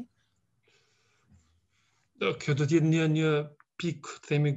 Kjo 2.42 2.55
do 2.59 2.66
të 2.66 2.79
jetë 2.81 2.90
një 2.90 3.07
një 3.14 3.31
pik, 3.83 4.09
themi, 4.27 4.51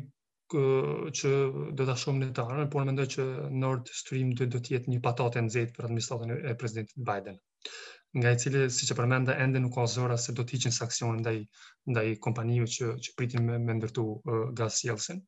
që 0.53 1.29
do 1.73 1.86
ta 1.86 1.95
shohim 1.97 2.19
në 2.21 2.25
tarë, 2.38 2.65
por 2.73 2.84
mendoj 2.86 3.05
që 3.17 3.23
Nord 3.63 3.88
Stream 3.99 4.34
2 4.38 4.45
do 4.55 4.60
të 4.62 4.69
jetë 4.75 4.91
një 4.91 4.99
patate 5.05 5.41
nxehtë 5.41 5.73
për 5.77 5.88
administratën 5.89 6.31
e 6.31 6.53
presidentit 6.62 6.97
Biden. 7.08 7.39
Nga 8.15 8.31
i 8.36 8.39
cili 8.41 8.62
siç 8.71 8.91
e 8.91 8.95
përmenda 8.99 9.34
ende 9.45 9.60
nuk 9.63 9.73
ka 9.75 9.88
zëra 9.93 10.17
se 10.25 10.34
do 10.38 10.45
të 10.45 10.55
hiqen 10.55 10.75
sanksione 10.75 11.19
ndaj 11.23 11.38
ndaj 11.95 12.05
kompanive 12.27 12.67
që 12.75 12.91
që 13.05 13.15
pritin 13.17 13.43
me, 13.49 13.58
me 13.60 13.73
ndërtu 13.79 14.05
uh, 14.13 14.45
gas 14.60 14.77
jelsin. 14.86 15.23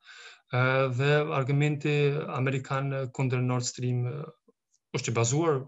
Uh, 0.54 0.86
dhe 1.00 1.12
argumenti 1.42 1.98
amerikan 2.40 2.94
kundër 3.18 3.42
Nord 3.50 3.66
Stream 3.74 4.06
uh, 4.06 4.22
është 5.00 5.12
i 5.12 5.18
bazuar 5.20 5.60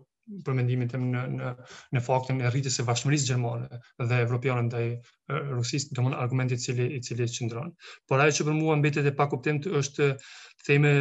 për 0.47 0.55
mendimin 0.57 0.89
tim 0.91 1.05
në 1.13 1.21
në 1.37 1.51
në 1.97 2.01
faktin 2.07 2.41
e 2.41 2.49
rritjes 2.53 2.75
së 2.79 2.83
bashkëmirisë 2.89 3.29
gjermane 3.31 3.79
dhe 4.11 4.19
evropiane 4.25 4.65
ndaj 4.67 4.81
Rusisë, 4.85 5.93
domthonë 5.99 6.19
argumenti 6.25 6.59
i 6.59 6.63
cili 6.65 6.85
i 6.97 7.01
cili 7.07 7.27
qëndron. 7.37 7.71
Por 8.11 8.23
ajo 8.25 8.35
që 8.39 8.47
për 8.49 8.57
mua 8.59 8.77
mbetet 8.81 9.09
e 9.09 9.15
pakuptim 9.23 9.61
të 9.65 9.73
është 9.81 10.09
theme 10.69 10.93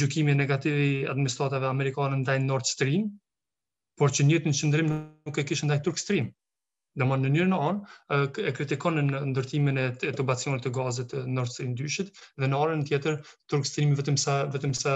gjykimi 0.00 0.36
negativ 0.42 0.78
i 0.88 0.90
administratave 1.14 1.70
amerikane 1.72 2.20
ndaj 2.22 2.38
Nord 2.46 2.70
Stream, 2.74 3.10
por 3.98 4.14
që 4.18 4.28
njëtë 4.30 4.52
në 4.52 4.58
qëndrim 4.60 4.92
nuk 4.96 5.42
e 5.44 5.48
kishë 5.50 5.70
ndaj 5.72 5.82
Turk 5.88 6.02
Stream. 6.04 6.34
Në 7.00 7.06
në 7.22 7.30
njërë 7.32 7.48
në 7.52 7.56
anë, 7.68 7.96
e 8.48 8.52
kritikon 8.58 8.96
në 9.06 9.18
ndërtimin 9.30 9.80
e 9.80 9.86
të 10.02 10.12
tubacionit 10.20 10.64
të 10.66 10.72
gazet 10.78 11.10
të 11.12 11.24
Nord 11.38 11.52
Stream 11.54 11.74
2 11.80 12.06
dhe 12.08 12.48
në 12.48 12.60
arën 12.64 12.84
tjetër, 12.90 13.18
Turk 13.54 13.68
vetëm 14.00 14.16
sa, 14.22 14.36
vetëm 14.54 14.72
sa 14.80 14.92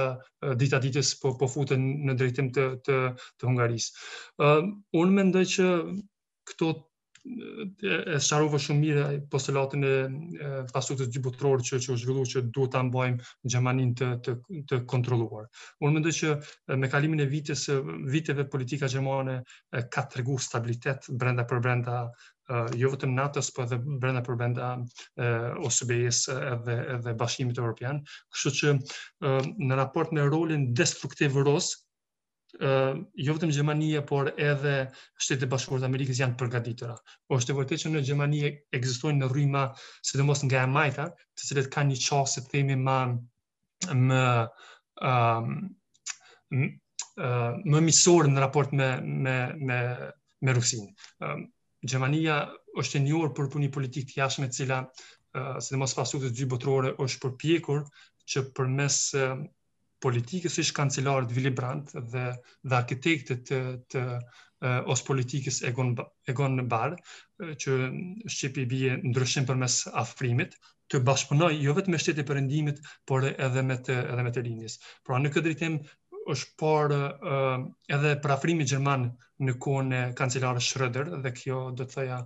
dita 0.64 0.80
ditës 0.86 1.12
po, 1.24 1.34
po 1.42 1.48
futen 1.56 1.86
në 2.08 2.16
drejtim 2.22 2.50
të, 2.56 2.68
të, 2.88 2.98
të 3.36 3.48
Hungaris. 3.50 3.90
Uh, 4.46 4.64
unë 5.02 5.16
mendoj 5.20 5.44
që 5.56 5.68
këto 6.52 6.72
e 7.24 8.18
sharuva 8.22 8.58
shumë 8.64 8.80
mirë 8.82 9.02
postulatin 9.32 9.82
e 9.86 9.92
infrastrukturës 10.10 11.10
gjybutrore 11.16 11.66
që 11.68 11.80
që 11.84 11.90
u 11.92 11.96
zhvillua 12.02 12.28
që 12.32 12.42
duhet 12.56 12.70
ta 12.76 12.80
mbajmë 12.86 13.26
Gjermaninë 13.54 13.94
të 14.00 14.08
të 14.24 14.34
të 14.72 14.78
kontrolluar. 14.92 15.48
Unë 15.84 15.94
mendoj 15.98 16.12
që 16.20 16.30
me 16.84 16.90
kalimin 16.94 17.20
e 17.20 17.26
vitës 17.34 17.66
viteve 18.14 18.46
politika 18.54 18.88
gjermane 18.94 19.36
ka 19.96 20.06
treguar 20.14 20.40
stabilitet 20.46 21.10
brenda 21.20 21.44
për 21.52 21.60
brenda 21.66 21.98
jo 22.80 22.88
vetëm 22.94 23.12
natës, 23.20 23.46
s 23.46 23.52
por 23.56 23.66
edhe 23.68 23.76
brenda 24.06 24.24
për 24.30 24.38
brenda 24.40 24.70
osbe 25.68 25.98
edhe 26.08 26.78
edhe 26.96 27.14
Bashkimit 27.20 27.60
Evropian, 27.62 28.00
kështu 28.32 28.56
që 28.58 28.74
në 29.68 29.78
raport 29.84 30.10
me 30.16 30.24
rolin 30.32 30.70
destruktiv 30.82 31.36
rus 31.50 31.70
uh, 32.58 32.98
jo 33.16 33.34
vetëm 33.34 33.52
Gjermania, 33.52 34.00
por 34.02 34.30
edhe 34.34 34.72
shtetet 35.22 35.46
e 35.46 35.50
bashkuara 35.52 35.84
të 35.84 35.88
Amerikës 35.88 36.18
janë 36.22 36.36
përgatitura. 36.40 36.96
Po 37.28 37.38
është 37.38 37.52
e 37.54 37.58
vërtetë 37.60 37.82
që 37.84 37.92
në 37.92 38.00
Gjermani 38.08 38.40
ekzistojnë 38.78 39.22
në 39.22 39.28
rryma, 39.30 39.60
sidomos 40.08 40.42
nga 40.46 40.64
e 40.64 40.70
majta, 40.72 41.06
të 41.38 41.46
cilët 41.50 41.70
kanë 41.74 41.92
një 41.92 42.00
çast 42.08 42.40
të 42.40 42.54
themi 42.54 42.78
më 42.80 42.96
më 43.96 44.22
um, 45.10 45.52
më, 46.50 46.72
më 47.70 47.84
misor 47.86 48.28
në 48.30 48.42
raport 48.42 48.72
me 48.76 48.90
me 49.04 49.36
me 49.68 49.78
me 50.42 50.52
Rusin. 50.56 50.88
Gjermania 51.84 52.40
është 52.80 52.98
e 52.98 53.02
njohur 53.06 53.32
për 53.36 53.48
punë 53.52 53.70
politikë 53.74 54.10
të 54.10 54.18
jashtme 54.20 54.46
e 54.50 54.54
cila 54.56 54.80
sidomos 55.62 55.94
pas 55.96 56.12
luftës 56.14 56.32
së 56.32 56.36
dy 56.40 56.46
botërore 56.52 56.94
është 57.04 57.22
përpjekur 57.26 57.84
që 58.30 58.44
përmes 58.56 58.98
politikës 60.04 60.54
ish 60.62 60.70
kancelarët 60.76 61.32
Vili 61.36 61.50
Brandt 61.52 61.90
dhe, 62.12 62.26
dhe 62.64 62.76
arkitektit 62.76 63.44
të, 63.50 63.56
të 63.92 64.04
eh, 64.16 64.92
os 64.94 65.02
politikës 65.06 65.58
Egon, 65.70 65.92
Egon 66.32 66.56
Barë, 66.72 66.96
eh, 67.44 67.52
që 67.60 67.76
Shqipi 68.32 68.64
bje 68.70 68.96
ndryshim 69.10 69.46
për 69.50 69.60
mes 69.60 69.76
afrimit, 70.04 70.56
të 70.90 71.02
bashkëpunoj 71.06 71.52
jo 71.60 71.76
vetë 71.76 71.92
me 71.94 72.00
shtetit 72.02 72.26
përëndimit, 72.30 72.80
por 73.06 73.26
edhe 73.30 73.62
me, 73.66 73.76
të, 73.86 73.98
edhe 74.14 74.24
me 74.26 74.32
të 74.34 74.44
linjës. 74.48 74.78
Pra 75.06 75.20
në 75.22 75.34
këtë 75.34 75.46
dritim 75.50 75.78
është 76.32 76.56
por 76.62 76.94
eh, 76.96 77.66
edhe 77.98 78.14
për 78.24 78.34
afrimi 78.38 78.66
Gjerman 78.70 79.06
në 79.44 79.58
kone 79.64 80.00
kancelarës 80.18 80.72
Shredder, 80.72 81.12
dhe 81.24 81.34
kjo 81.36 81.66
do 81.76 81.84
të 81.86 81.94
thëja 81.98 82.22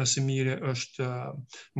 mësë 0.00 0.22
mire 0.30 0.60
është 0.74 1.10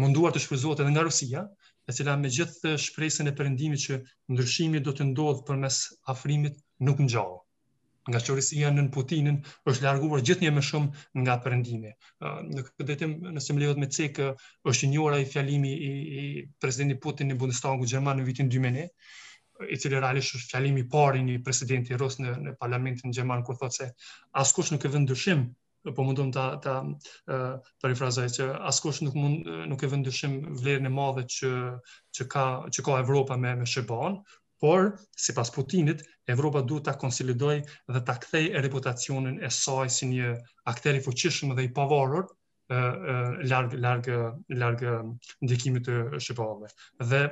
munduar 0.03 0.35
të 0.37 0.43
shpërzot 0.47 0.83
edhe 0.85 0.91
nga 0.97 1.07
Rusia, 1.09 1.47
e 1.87 1.95
cila 1.97 2.15
me 2.21 2.29
gjithë 2.37 2.71
shpresën 2.83 3.29
e 3.31 3.35
përëndimit 3.39 3.83
që 3.87 3.97
ndryshimi 4.35 4.81
do 4.87 4.93
të 4.99 5.05
ndodhë 5.13 5.45
për 5.51 5.59
mes 5.65 5.77
afrimit 6.13 6.57
nuk 6.89 7.03
në 7.05 7.13
gjallë. 7.15 7.37
Nga 8.11 8.21
qërisia 8.27 8.71
në 8.75 8.83
Putinin 8.97 9.39
është 9.71 9.85
larguar 9.85 10.23
gjithë 10.29 10.45
një 10.47 10.51
më 10.57 10.63
shumë 10.69 11.23
nga 11.23 11.37
përëndimi. 11.47 11.93
Në 12.55 12.65
këtë 12.67 12.87
detim, 12.91 13.15
nëse 13.37 13.55
me 13.55 13.63
lehet 13.63 13.81
me 13.83 13.89
cekë, 13.99 14.29
është 14.73 14.91
një 14.91 15.01
ora 15.07 15.21
i 15.23 15.29
fjalimi 15.33 15.73
i, 15.89 15.93
i 16.23 16.25
prezidenti 16.63 16.99
Putin 17.07 17.31
në 17.33 17.39
Bundestangu 17.41 17.89
Gjerman 17.93 18.21
në 18.21 18.27
vitin 18.33 18.51
2001, 18.53 18.89
i 19.75 19.79
cili 19.81 19.99
realisht 20.03 20.39
është 20.39 20.53
fjalimi 20.55 20.85
i 20.85 20.89
parë 20.95 21.21
i 21.23 21.27
një 21.31 21.39
presidenti 21.47 21.99
rus 22.03 22.19
në 22.23 22.35
në 22.47 22.57
parlamentin 22.63 23.15
gjerman 23.17 23.47
kur 23.47 23.59
thotë 23.63 23.79
se 23.83 23.91
askush 24.45 24.75
nuk 24.75 24.85
e 24.87 24.93
vën 24.95 25.07
dyshim 25.13 25.47
po 25.95 26.05
mundum 26.05 26.31
ta 26.33 26.47
ta 26.63 26.81
për 27.83 27.93
frazën 27.99 28.31
që 28.33 28.47
askush 28.71 29.03
nuk 29.07 29.15
mund 29.19 29.47
nuk 29.71 29.83
e 29.87 29.91
vën 29.93 30.03
dyshim 30.07 30.33
vlerën 30.61 30.89
e 30.89 30.93
madhe 30.93 31.23
që 31.37 31.51
që 32.19 32.27
ka 32.33 32.45
që 32.75 32.85
ka 32.87 32.97
Evropa 33.03 33.37
me 33.37 33.53
me 33.55 33.65
Shqipon, 33.67 34.17
por 34.61 34.97
sipas 35.19 35.51
Putinit 35.55 36.03
Evropa 36.33 36.63
duhet 36.63 36.85
ta 36.89 36.97
konsolidojë 36.99 37.59
dhe 37.95 38.03
ta 38.07 38.17
kthej 38.23 38.51
reputacionin 38.67 39.39
e 39.47 39.51
saj 39.51 39.91
si 39.99 40.09
një 40.15 40.35
aktor 40.73 40.97
i 40.99 41.05
fuqishëm 41.07 41.55
dhe 41.57 41.69
i 41.69 41.73
pavarur 41.77 42.27
e 42.71 42.81
larg 43.51 43.77
larg 43.85 44.09
larg 44.63 44.83
ndikimit 45.45 45.87
të 45.87 46.23
shqiptarëve. 46.23 46.73
Dhe 47.11 47.23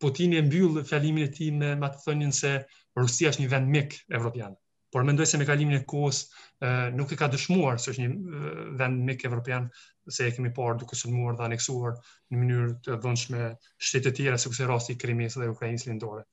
Putini 0.00 0.40
e 0.40 0.46
mbyll 0.48 0.80
fjalimin 0.88 1.28
e 1.28 1.32
tij 1.36 1.52
me 1.52 1.74
ma 1.76 1.92
të 1.94 2.32
se 2.32 2.52
Rusia 2.96 3.28
është 3.30 3.42
një 3.44 3.50
vend 3.52 3.68
mik 3.68 3.98
evropian 4.10 4.56
por 4.90 5.02
mendoj 5.04 5.26
se 5.30 5.38
me 5.38 5.46
kalimin 5.46 5.78
e 5.78 5.84
kohës 5.92 6.20
uh, 6.24 6.90
nuk 6.94 7.12
e 7.14 7.18
ka 7.20 7.28
dëshmuar 7.30 7.78
se 7.82 7.92
është 7.92 8.02
një 8.04 8.18
uh, 8.18 8.60
vend 8.80 9.02
mik 9.06 9.22
evropian 9.28 9.68
se 10.10 10.26
e 10.26 10.32
kemi 10.34 10.50
parë 10.56 10.80
duke 10.82 10.98
sulmuar 10.98 11.36
dhe 11.38 11.46
aneksuar 11.46 11.96
në 12.30 12.40
mënyrë 12.42 12.72
të 12.86 12.96
dhënshme 13.06 13.44
shtete 13.88 14.10
të 14.10 14.16
tjera 14.18 14.38
sikur 14.42 14.58
se 14.58 14.66
rasti 14.70 14.96
i 14.96 15.00
Krimisë 15.00 15.44
dhe 15.44 15.50
Ukrainës 15.54 15.84
lindore. 15.86 16.24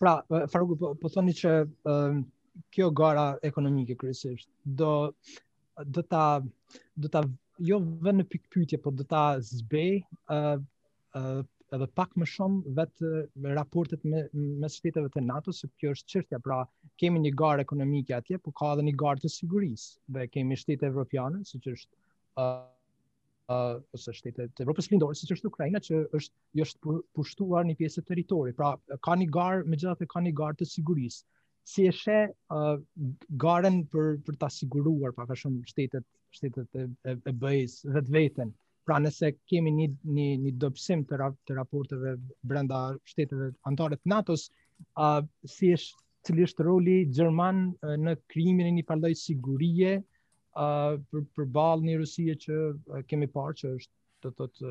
Pra, 0.00 0.16
Faruku, 0.52 0.76
po, 0.80 0.90
po 1.00 1.10
thoni 1.14 1.34
që 1.38 1.52
uh, 1.66 2.18
kjo 2.74 2.88
gara 2.98 3.28
ekonomike 3.46 3.96
kryesisht 4.00 4.50
do 4.64 4.92
do 5.94 6.02
ta 6.02 6.24
do 6.96 7.08
ta 7.12 7.22
jo 7.62 7.78
vënë 7.84 8.22
në 8.22 8.26
pikë 8.32 8.48
pyetje, 8.54 8.78
por 8.84 8.94
do 8.98 9.04
ta 9.04 9.26
zbej 9.50 10.00
ë 10.02 10.40
uh, 10.56 10.56
ë 10.56 11.28
uh, 11.40 11.44
edhe 11.76 11.86
pak 11.98 12.12
më 12.18 12.26
shumë 12.30 12.72
vetë 12.78 13.08
me 13.44 13.52
raportet 13.56 14.04
me, 14.06 14.20
me 14.32 14.68
shtetet 14.70 15.08
të 15.14 15.22
NATO-s, 15.28 15.66
kjo 15.80 15.94
është 15.96 16.12
çështja 16.14 16.38
pra 16.44 16.60
kemi 17.00 17.20
një 17.24 17.30
garë 17.38 17.64
ekonomike 17.64 18.14
atje, 18.16 18.38
po 18.44 18.52
ka 18.56 18.70
edhe 18.74 18.84
një 18.88 18.94
garë 19.02 19.22
të 19.24 19.30
sigurisë. 19.34 20.00
Dhe 20.16 20.26
kemi 20.36 20.58
shtete 20.60 20.88
evropiane, 20.90 21.40
siç 21.48 21.68
është 21.72 21.90
ë 22.40 22.46
uh, 23.56 23.74
ose 23.96 24.12
shtete 24.18 24.46
të 24.56 24.64
Evropës 24.64 24.88
Lindore, 24.90 25.16
siç 25.18 25.34
është 25.36 25.50
Ukraina 25.50 25.80
që 25.86 26.00
është 26.18 26.60
jo 26.60 26.66
është 26.68 26.96
pushtuar 27.18 27.66
një 27.68 27.76
pjesë 27.80 28.00
të 28.02 28.08
territorit. 28.12 28.56
Pra 28.60 28.72
ka 29.08 29.16
një 29.22 29.28
garë, 29.36 29.64
megjithatë 29.74 30.08
ka 30.14 30.22
një 30.26 30.32
garë 30.40 30.60
të 30.62 30.68
sigurisë. 30.72 31.20
Si 31.66 31.86
e 31.90 31.94
sheh 31.98 32.30
uh, 32.54 32.76
garën 33.44 33.80
për 33.92 34.16
për 34.26 34.38
ta 34.42 34.50
siguruar 34.54 35.14
pa 35.16 35.26
ka 35.30 35.36
shumë 35.38 35.64
shtetet 35.72 36.06
shtetet 36.36 36.76
e, 36.80 36.84
e, 37.10 37.14
e 37.16 37.32
be 37.42 37.52
së 37.72 37.92
vetveten. 37.94 38.50
Pra 38.86 38.98
nëse 39.02 39.32
kemi 39.50 39.72
një 39.74 39.86
një 40.16 40.26
një 40.46 40.52
dobësim 40.62 41.02
të, 41.10 41.18
raporteve 41.58 42.16
brenda 42.52 42.84
shteteve 43.08 43.48
anëtare 43.70 43.98
të 44.00 44.12
NATO-s, 44.14 44.48
uh, 45.02 45.20
si 45.50 45.72
është 45.74 46.04
cili 46.26 46.44
është 46.46 46.64
roli 46.66 46.94
gjerman 47.14 47.64
në 48.02 48.16
krijimin 48.32 48.66
e 48.70 48.76
një 48.80 48.84
paloj 48.88 49.12
sigurie 49.18 49.96
a 50.56 50.66
për 51.12 51.26
për 51.36 51.48
ballë 51.54 51.98
në 52.00 52.34
që 52.42 52.58
kemi 53.10 53.28
parë 53.36 53.58
që 53.62 53.72
është 53.76 53.92
do 54.24 54.30
të 54.32 54.36
thotë 54.40 54.70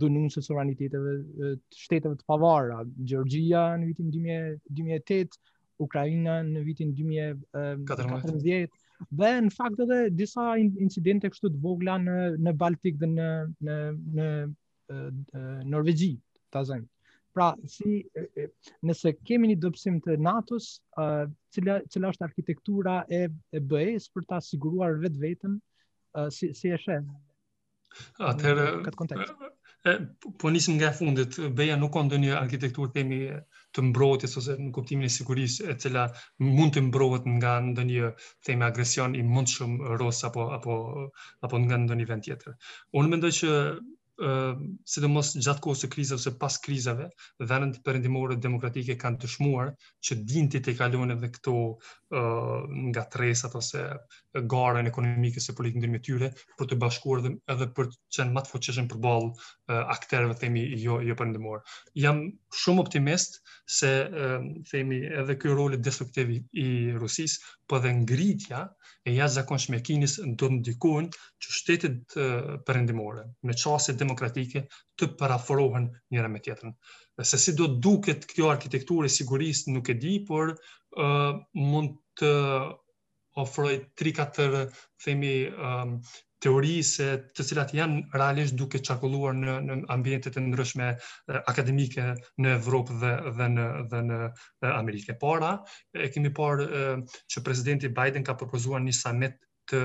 dhunuesi 0.00 0.42
sovraniteteve 0.42 1.12
të 1.54 1.78
shteteve 1.84 2.18
të 2.18 2.26
pavarura 2.28 2.82
Gjorgjia 3.08 3.64
në 3.80 3.90
vitin 3.92 4.10
2008 4.14 5.40
Ukraina 5.82 6.34
në 6.46 6.62
vitin 6.66 6.90
2014 6.96 8.78
dhe 9.18 9.30
në 9.48 9.52
fakt 9.54 9.80
edhe 9.86 10.00
disa 10.14 10.44
incidente 10.60 11.30
kështu 11.32 11.52
të 11.56 11.62
vogla 11.64 11.96
në 12.02 12.18
në 12.46 12.56
Baltik 12.60 12.98
dhe 13.00 13.08
në 13.16 13.30
në 13.68 13.78
në 14.18 14.30
Norvegji 15.72 16.12
ta 16.52 16.62
zëjmë 16.68 16.91
Pra, 17.32 17.52
si 17.74 17.92
nëse 18.88 19.12
kemi 19.28 19.48
një 19.50 19.56
dobësim 19.62 19.98
të 20.04 20.16
NATO-s, 20.26 20.66
uh, 21.00 21.24
cila 21.56 21.76
cila 21.94 22.10
është 22.12 22.26
arkitektura 22.28 22.96
e, 23.08 23.20
e 23.56 23.62
BE-s 23.72 24.10
për 24.16 24.26
ta 24.32 24.40
siguruar 24.48 24.98
vetveten, 25.04 25.54
uh, 26.20 26.28
si 26.36 26.50
si 26.58 26.72
e 26.76 26.80
shën? 26.82 27.06
Atëherë 28.32 28.66
këtë 28.84 29.00
kontekst. 29.00 29.32
Po, 30.22 30.30
po 30.40 30.50
nisim 30.54 30.76
nga 30.78 30.90
fundit, 30.98 31.38
BE-ja 31.58 31.78
nuk 31.80 31.94
ka 31.96 32.02
ndonjë 32.06 32.36
arkitekturë 32.38 32.92
themi 32.98 33.18
të 33.74 33.86
mbrojtjes 33.88 34.38
ose 34.42 34.58
në 34.60 34.68
kuptimin 34.76 35.08
e 35.08 35.12
sigurisë 35.16 35.72
e 35.72 35.78
cila 35.84 36.04
mund 36.44 36.76
të 36.76 36.84
mbrohet 36.90 37.26
nga 37.38 37.56
ndonjë 37.70 38.12
themi 38.48 38.68
agresion 38.68 39.16
i 39.18 39.24
mundshëm 39.34 39.80
rus 40.04 40.20
apo 40.28 40.46
apo 40.58 40.78
apo 41.48 41.62
nga 41.64 41.80
ndonjë 41.88 42.08
vend 42.12 42.28
tjetër. 42.28 42.54
Unë 43.00 43.14
mendoj 43.16 43.32
që 43.40 43.52
se 44.84 45.00
do 45.00 45.08
mos 45.08 45.32
gjatë 45.40 45.62
kohës 45.64 45.82
së 45.84 45.88
krizave 45.92 46.20
ose 46.20 46.32
pas 46.40 46.56
krizave, 46.60 47.06
vendet 47.48 47.78
perëndimore 47.86 48.36
demokratike 48.36 48.96
kanë 49.00 49.18
dëshmuar 49.24 49.70
që 50.04 50.16
dinti 50.32 50.60
të 50.66 50.74
kalon 50.78 51.10
edhe 51.14 51.30
këto 51.32 51.54
uh, 51.72 52.60
nga 52.92 53.06
tresat 53.14 53.54
ose 53.56 53.86
garën 54.52 54.86
ekonomike 54.90 55.40
së 55.40 55.54
politikë 55.56 55.82
ndërmjet 55.84 56.04
tyre 56.10 56.30
për 56.60 56.70
të 56.72 56.78
bashkuar 56.84 57.24
dhe 57.24 57.32
edhe 57.56 57.70
për 57.78 57.88
të 57.94 58.00
qenë 58.18 58.34
më 58.36 58.42
të 58.48 58.52
fuqishëm 58.52 58.90
përballë 58.92 59.30
uh, 59.30 59.82
aktorëve 59.96 60.36
themi 60.44 60.66
jo 60.84 61.00
jo 61.08 61.16
perëndimor. 61.22 61.64
Jam 62.04 62.22
shumë 62.62 62.84
optimist 62.84 63.40
se 63.78 63.94
uh, 64.10 64.44
themi 64.70 65.00
edhe 65.22 65.38
ky 65.40 65.56
roli 65.56 65.80
destruktiv 65.88 66.36
i 66.36 66.68
Rusisë 67.00 67.52
po 67.72 67.78
dhe 67.80 67.92
ngritja 68.04 68.60
e 68.68 69.10
jashtëzakonshme 69.16 69.78
zakonshme 69.78 69.78
kinis 69.86 70.14
do 70.24 70.48
të 70.48 70.56
ndikojnë 70.56 71.20
që 71.44 71.52
shtetit 71.58 72.16
perëndimore 72.68 73.22
me 73.48 73.54
qasit 73.62 73.96
demokratike 74.02 74.62
të 75.00 75.08
parafrohen 75.22 75.86
njëra 76.12 76.28
me 76.34 76.42
tjetrën. 76.44 76.74
Se 77.30 77.40
si 77.46 77.54
do 77.62 77.70
duket 77.86 78.28
kjo 78.34 78.50
arkitekturë 78.52 79.08
e 79.08 79.14
sigurisë 79.16 79.72
nuk 79.78 79.88
e 79.88 79.96
di, 80.04 80.12
por 80.28 80.52
uh, 80.52 81.40
mund 81.72 81.96
të 82.20 82.32
ofroj 83.46 83.72
3-4 84.00 84.68
um, 84.68 85.96
teorisë 86.42 87.06
të 87.38 87.44
cilat 87.46 87.72
janë 87.76 88.18
realisht 88.18 88.56
duke 88.58 88.80
çakulluar 88.82 89.36
në 89.38 89.54
në 89.68 89.76
ambientet 89.94 90.38
e 90.38 90.42
ndryshme 90.42 90.88
akademike 91.52 92.06
në 92.42 92.56
Evropë 92.58 92.96
dhe 93.02 93.12
dhe 93.38 93.48
në 93.58 93.66
dhe 93.92 94.00
në 94.08 94.18
Amerikën 94.78 95.14
e 95.14 95.18
Para. 95.22 95.52
E 95.94 96.08
kemi 96.10 96.32
parë 96.34 96.66
që 97.04 97.46
presidenti 97.46 97.92
Biden 97.98 98.26
ka 98.26 98.34
propozuar 98.42 98.82
një 98.82 98.96
samet 99.04 99.38
të 99.70 99.84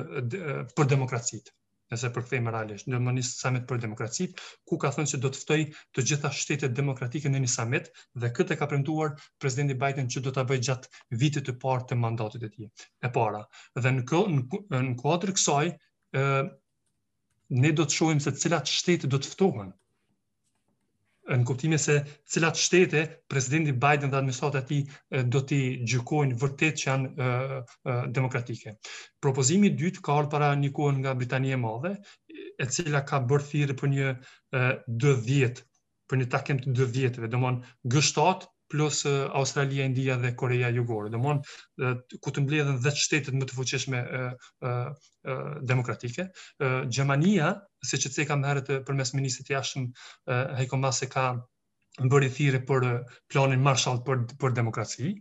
për 0.73 0.91
demokracitë 0.95 1.53
nëse 1.87 2.09
përkthejmë 2.11 2.51
realisht, 2.51 2.87
në 2.91 2.97
më 2.99 3.11
një 3.15 3.21
samet 3.23 3.63
për 3.69 3.77
demokracit, 3.85 4.41
ku 4.67 4.75
ka 4.81 4.89
thënë 4.91 5.07
që 5.13 5.19
do 5.23 5.29
të 5.31 5.39
ftoj 5.39 5.59
të 5.95 6.03
gjitha 6.09 6.31
shtetet 6.35 6.73
demokratike 6.75 7.31
në 7.31 7.39
një 7.45 7.51
samet, 7.53 7.87
dhe 8.19 8.27
këtë 8.35 8.57
e 8.57 8.57
ka 8.59 8.67
premtuar 8.73 9.13
presidenti 9.39 9.77
Biden 9.79 10.09
që 10.11 10.25
do 10.25 10.33
të 10.35 10.43
bëjt 10.49 10.65
gjatë 10.67 10.91
vitit 11.21 11.47
të 11.47 11.55
partë 11.63 11.93
të 11.93 12.01
mandatit 12.01 12.43
e 12.43 12.49
ti, 12.57 12.67
e 13.07 13.13
para. 13.15 13.45
Dhe 13.79 13.93
në, 14.01 14.03
kodrë 14.03 15.31
në, 15.31 15.35
kësaj, 15.37 15.71
ne 17.57 17.71
do 17.73 17.85
të 17.87 17.97
shohim 17.99 18.21
se 18.23 18.31
cilat 18.35 18.69
shtete 18.71 19.09
do 19.13 19.19
të 19.21 19.33
ftohen. 19.35 19.69
Në 21.27 21.43
kuptimin 21.49 21.79
se 21.83 21.97
cilat 22.31 22.59
shtete 22.61 23.01
presidenti 23.31 23.73
Biden 23.83 24.11
dhe 24.13 24.17
administrata 24.21 24.61
e 24.61 24.65
tij 24.69 25.23
do 25.33 25.41
të 25.49 25.57
gjykojnë 25.93 26.37
vërtet 26.43 26.79
që 26.81 26.87
janë 26.89 27.07
e, 27.25 27.29
e, 27.91 27.95
demokratike. 28.17 28.73
Propozimi 29.23 29.67
i 29.67 29.73
dytë 29.81 30.03
ka 30.07 30.15
ardhur 30.15 30.29
para 30.37 30.49
një 30.61 30.71
kohë 30.77 31.01
nga 31.01 31.15
Britania 31.19 31.57
e 31.57 31.61
Madhe, 31.65 31.91
e 32.63 32.67
cila 32.71 33.03
ka 33.09 33.19
bërë 33.27 33.49
thirrje 33.51 33.77
për 33.81 33.93
një 33.95 34.13
20 35.05 35.65
për 36.07 36.19
një 36.21 36.25
takim 36.37 36.59
të 36.63 36.71
20-ve, 36.79 37.27
domthonë 37.27 37.91
gjyshtat 37.91 38.45
plus 38.69 39.05
Australia, 39.31 39.83
India 39.85 40.17
dhe 40.17 40.33
Korea 40.35 40.69
Jugore. 40.71 41.09
do 41.11 41.19
mon, 41.19 41.39
ku 42.21 42.31
të 42.31 42.43
mbledhen 42.43 42.79
dhe 42.83 42.91
shtetet 43.03 43.35
më 43.39 43.47
të 43.49 43.55
fuqeshme 43.59 44.01
e, 44.19 44.23
e, 44.67 44.71
e, 45.31 45.35
demokratike. 45.71 46.25
E, 46.59 46.71
Gjermania, 46.97 47.53
se 47.91 47.99
që 48.01 48.09
të 48.11 48.19
sejka 48.19 48.39
më 48.41 48.49
herët 48.51 48.73
për 48.89 48.99
mes 48.99 49.13
ministrët 49.19 49.53
i 49.53 49.57
ashtëm, 49.61 49.87
hejko 50.59 50.81
mba 50.81 50.91
se 50.99 51.09
ka 51.15 51.27
më 51.37 52.11
bërë 52.13 52.27
i 52.31 52.35
thire 52.39 52.63
për 52.71 52.89
planin 53.33 53.63
Marshall 53.69 54.03
për, 54.07 54.27
për 54.41 54.57
demokraci, 54.59 55.15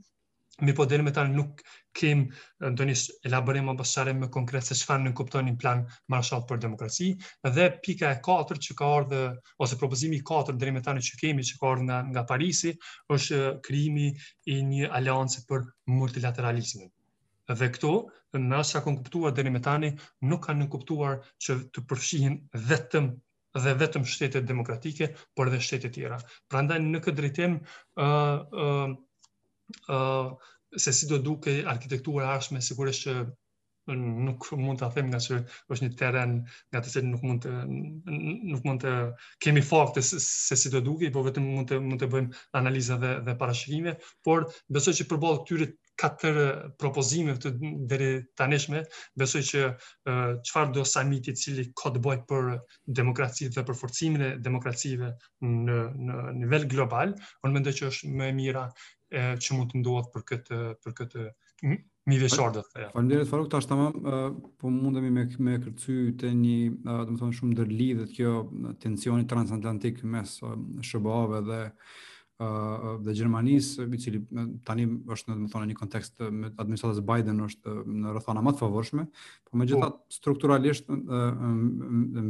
Mi 0.62 0.72
po 0.72 0.86
dhe 0.88 0.96
me 1.04 1.12
tani 1.12 1.36
nuk 1.36 1.58
kem 1.98 2.22
në 2.64 2.68
të 2.80 2.84
një 2.88 2.92
elaborim 3.28 3.66
më 3.68 3.74
pasare 3.76 4.14
më 4.16 4.28
konkret 4.32 4.64
se 4.64 4.76
që 4.78 4.94
në 5.02 5.10
kuptoj 5.18 5.42
një 5.44 5.52
plan 5.60 5.82
Marshall 6.12 6.46
për 6.48 6.62
demokraci, 6.62 7.10
dhe 7.44 7.66
pika 7.84 8.08
e 8.16 8.20
4 8.24 8.56
që 8.64 8.76
ka 8.78 8.86
ardhe, 9.00 9.20
ose 9.60 9.76
propozimi 9.82 10.22
4 10.30 10.56
dhe 10.62 10.72
me 10.72 10.80
tani 10.86 11.04
që 11.04 11.20
kemi 11.20 11.44
që 11.50 11.58
ka 11.60 11.68
ardhe 11.74 11.84
nga, 11.90 11.98
nga 12.14 12.24
Parisi, 12.30 12.72
është 13.12 13.42
krimi 13.68 14.06
i 14.54 14.56
një 14.70 14.88
aliancë 14.96 15.44
për 15.50 15.66
multilateralizmin. 15.98 16.88
Dhe 17.52 17.68
këto, 17.76 17.92
në 18.40 18.56
asë 18.62 18.78
që 18.78 18.84
kanë 18.88 19.02
kuptuar 19.02 19.36
dhe 19.36 19.44
me 19.52 19.60
tani, 19.62 19.92
nuk 20.30 20.46
kanë 20.48 20.70
kuptuar 20.72 21.20
që 21.36 21.58
të 21.76 21.84
përfshihin 21.92 22.40
vetëm 22.72 23.12
dhe 23.64 23.72
vetëm 23.80 24.08
shtetet 24.08 24.48
demokratike, 24.48 25.12
por 25.36 25.52
dhe 25.52 25.60
shtetet 25.68 25.92
tjera. 26.00 26.16
Prandaj 26.48 26.80
në 26.88 27.04
këtë 27.04 27.18
drejtim, 27.20 27.60
se 30.78 30.92
si 30.92 31.06
do 31.08 31.18
duke 31.22 31.62
arkitektura 31.66 32.30
është 32.36 32.54
me 32.56 32.60
sigurisht 32.66 33.06
që 33.06 33.18
nuk 33.96 34.48
mund 34.58 34.80
ta 34.82 34.88
them 34.94 35.12
nga 35.12 35.20
se 35.22 35.36
është 35.70 35.82
një 35.86 35.90
terren 35.98 36.32
nga 36.74 36.80
të 36.82 36.92
cilin 36.92 37.12
nuk 37.14 37.24
mund 37.28 37.44
të 37.44 37.52
nuk 38.54 38.64
mund 38.66 38.82
të 38.82 38.94
kemi 39.46 39.62
fakte 39.68 40.02
se, 40.02 40.18
se 40.24 40.56
si 40.58 40.72
do 40.74 40.80
duke, 40.88 41.12
por 41.14 41.22
vetëm 41.28 41.44
mund 41.46 41.70
të 41.70 41.78
mund 41.86 42.02
të 42.02 42.08
bëjmë 42.14 42.40
analiza 42.60 42.96
dhe 43.04 43.12
dhe 43.28 43.36
parashikime, 43.42 43.92
por 44.26 44.48
besoj 44.74 44.94
që 44.98 45.06
përballë 45.12 45.42
këtyre 45.44 45.68
katër 46.02 46.38
propozimeve 46.82 47.40
të 47.44 47.54
deri 47.92 48.10
tanishme, 48.42 48.82
besoj 49.22 49.40
që 49.52 49.62
çfarë 50.50 50.74
do 50.80 50.84
samiti 50.96 51.32
i 51.36 51.42
cili 51.44 51.68
ka 51.80 51.94
të 51.94 52.02
bëjë 52.08 52.26
për 52.34 52.50
demokracinë 53.00 53.54
dhe 53.54 53.64
për 53.70 53.80
forcimin 53.84 54.26
e 54.26 54.34
demokracive 54.50 55.14
në 55.46 55.78
në 56.10 56.18
nivel 56.42 56.66
global, 56.74 57.14
unë 57.46 57.54
mendoj 57.60 57.76
që 57.78 57.90
është 57.94 58.12
më 58.18 58.30
e 58.34 58.36
mira 58.42 58.66
e, 59.10 59.26
që 59.38 59.56
mund 59.58 59.72
të 59.74 59.82
ndodhë 59.82 60.12
për 60.14 60.24
këtë 60.32 60.60
për 60.84 60.96
këtë 61.02 61.26
mi 62.06 62.18
veçor 62.22 62.52
dhe 62.54 62.62
të 62.62 63.22
faruk 63.26 63.48
tash 63.50 63.66
tamam, 63.66 63.94
po 64.60 64.70
mundemi 64.70 65.10
me 65.10 65.24
me 65.42 65.54
kërcy 65.62 66.12
të 66.20 66.30
një, 66.38 66.56
do 66.86 66.98
të 67.14 67.16
them 67.22 67.32
shumë 67.34 67.54
ndër 67.56 68.06
kjo 68.14 68.34
tensioni 68.82 69.26
transatlantik 69.28 70.04
mes 70.06 70.36
SHBA-ve 70.84 71.40
dhe 71.48 71.58
uh, 71.66 73.00
Gjermanisë 73.08 73.86
i 73.88 73.98
cili 73.98 74.20
tani 74.68 74.84
është 75.10 75.32
në 75.32 75.38
do 75.40 75.46
të 75.48 75.54
thonë 75.56 75.66
në 75.66 75.70
një 75.72 75.78
kontekst 75.80 76.20
me 76.30 76.52
administratën 76.52 77.08
Biden 77.10 77.40
është 77.48 77.74
në 78.04 78.14
rrethana 78.14 78.44
më 78.46 78.52
të 78.54 78.62
favorshme, 78.62 79.06
por 79.48 79.60
megjithatë 79.64 79.96
oh. 79.96 80.20
strukturalisht 80.20 80.92
uh, 80.92 81.40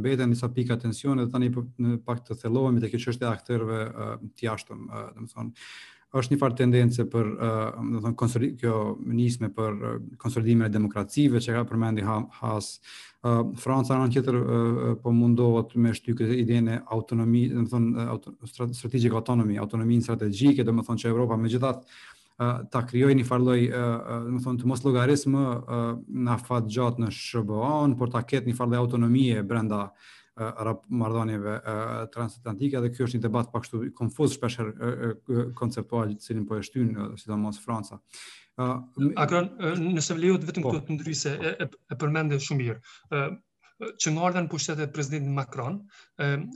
mbeten 0.01 0.33
disa 0.33 0.49
pika 0.57 0.79
tensioni 0.81 1.27
dhe 1.27 1.35
tani 1.37 1.51
po 1.53 1.67
pak 2.07 2.23
të 2.25 2.39
thellohemi 2.41 2.81
te 2.81 2.89
kjo 2.95 3.05
çështje 3.11 3.27
e 3.27 3.31
aktorëve 3.35 3.83
uh, 3.91 4.17
të 4.33 4.49
jashtëm, 4.49 4.87
uh, 4.89 5.05
do 5.19 5.27
të 5.27 5.31
thonë 5.35 5.69
është 6.15 6.33
një 6.33 6.39
farë 6.39 6.55
tendence 6.55 7.03
për, 7.11 7.29
uh, 7.35 7.79
do 7.91 8.01
të 8.05 8.13
konsolid 8.19 8.53
kjo 8.61 8.73
nisme 9.11 9.49
për 9.53 9.75
uh, 9.75 9.95
konsolidimin 10.21 10.67
e 10.69 10.71
demokracive 10.71 11.41
që 11.43 11.57
ka 11.57 11.63
përmendi 11.67 12.05
ha 12.07 12.21
Has. 12.39 12.77
Uh, 13.25 13.49
Franca 13.59 13.97
në 13.99 14.09
kjetër 14.15 14.37
uh, 14.37 14.49
uh, 14.49 14.91
po 15.03 15.11
mundohet 15.11 15.75
me 15.75 15.91
shty 15.97 16.15
këtë 16.15 16.37
idejnë 16.45 16.75
e 16.77 16.81
autonomi, 16.95 17.47
do 17.51 17.65
të 17.65 17.73
thonë, 17.73 18.69
uh, 18.69 19.17
autonomi, 19.19 19.59
autonomy, 19.59 19.99
strategjike, 20.03 20.63
do 20.63 20.75
të 20.77 20.87
thonë 20.91 21.03
që 21.03 21.11
Evropa 21.11 21.35
me 21.41 21.51
gjithat 21.51 21.83
uh, 21.89 22.61
ta 22.71 22.85
krijoj 22.87 23.11
një 23.19 23.27
farë 23.27 23.47
lloj, 23.49 23.59
uh, 23.67 24.13
do 24.29 24.37
të 24.39 24.45
thonë, 24.47 24.61
të 24.63 24.71
mos 24.71 24.85
logarismë 24.87 25.33
më 25.35 25.87
në 26.29 26.35
afat 26.37 26.71
gjatë 26.71 27.03
në 27.03 27.11
SBA-n, 27.19 27.97
por 27.99 28.15
ta 28.15 28.23
ketë 28.23 28.47
një 28.47 28.55
farë 28.61 28.79
autonomie 28.79 29.43
brenda 29.43 29.89
uh, 29.89 30.13
rap 30.37 30.83
marrëdhënieve 31.01 31.53
transatlantike 32.13 32.81
dhe 32.83 32.91
ky 32.93 33.05
është 33.05 33.17
një 33.17 33.21
debat 33.25 33.47
pak 33.53 33.65
shtu 33.65 33.79
konfuz 33.97 34.35
shpeshherë 34.35 35.49
konceptual 35.57 36.11
i 36.13 36.17
cilin 36.27 36.45
po 36.49 36.59
e 36.59 36.65
shtyn 36.67 36.91
sidomos 37.17 37.57
Franca. 37.63 37.97
Uh, 38.57 39.19
Akron 39.23 39.49
nëse 39.81 40.15
më 40.17 40.31
vetëm 40.47 40.63
po. 40.65 40.73
këtu 40.73 40.87
të 40.89 40.95
ndryse 40.97 41.33
e, 41.37 41.51
e, 41.69 41.97
e 41.97 42.39
shumë 42.45 42.59
mirë. 42.61 42.77
Uh, 43.11 43.27
që 44.01 44.11
nga 44.13 44.23
ardhen 44.25 44.47
për 44.49 44.79
e 44.81 44.87
prezidentin 44.89 45.35
Macron, 45.37 45.75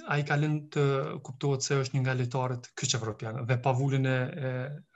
a 0.09 0.15
i 0.17 0.23
kalin 0.25 0.55
të 0.73 0.85
kuptohet 1.21 1.61
se 1.61 1.75
është 1.77 1.93
një 1.95 2.01
nga 2.01 2.15
letarët 2.17 2.69
kështë 2.73 2.97
evropianë, 2.97 3.43
dhe 3.45 3.57
pavullin 3.61 4.07
e 4.09 4.15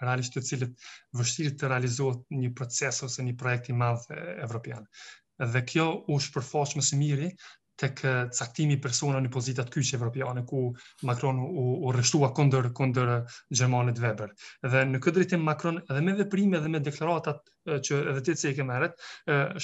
realisht 0.02 0.34
të 0.34 0.42
cilët 0.48 0.74
vështirit 1.20 1.60
të 1.62 1.70
realizohet 1.70 2.26
një 2.34 2.50
proces 2.58 3.04
ose 3.06 3.22
një 3.28 3.36
projekti 3.38 3.78
madhë 3.78 4.18
evropian. 4.48 4.90
Dhe 5.38 5.62
kjo 5.70 5.86
u 6.10 6.18
shpërfaqë 6.26 6.82
më 6.82 6.88
së 6.90 7.00
miri 7.04 7.30
të 7.80 7.88
kë 8.00 8.10
eh, 8.12 8.22
caktimi 8.36 8.76
persona 8.84 9.20
në 9.24 9.30
pozitat 9.32 9.72
kyqë 9.74 9.98
evropiane, 9.98 10.42
ku 10.48 10.60
Macron 11.10 11.40
u, 11.46 11.64
u 11.88 11.92
rështua 11.96 12.30
kondër, 12.38 12.70
kondër 12.78 13.10
eh, 13.18 13.38
Gjermanit 13.60 14.00
Weber. 14.04 14.32
Dhe 14.64 14.84
në 14.92 15.02
këtë 15.04 15.16
dritim 15.20 15.44
Macron, 15.44 15.82
edhe 15.92 16.04
me 16.06 16.14
veprime, 16.20 16.60
edhe 16.62 16.72
me 16.72 16.82
deklaratat 16.86 17.42
eh, 17.74 17.80
që 17.86 18.00
edhe 18.14 18.24
të 18.30 18.38
cikë 18.44 18.62
e 18.64 18.68
meret, 18.70 19.00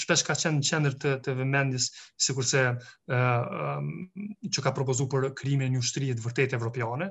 shpesh 0.03 0.25
ka 0.27 0.35
qenë 0.41 0.59
në 0.59 0.69
qendrë 0.71 0.97
të, 1.05 1.13
të 1.29 1.35
vëmendis, 1.39 1.87
si 2.21 2.33
kurse 2.35 2.63
që 3.11 4.63
ka 4.65 4.71
propozu 4.73 5.05
për 5.11 5.29
krimi 5.37 5.69
një 5.73 5.83
të 6.15 6.23
vërtet 6.25 6.55
evropiane, 6.57 7.07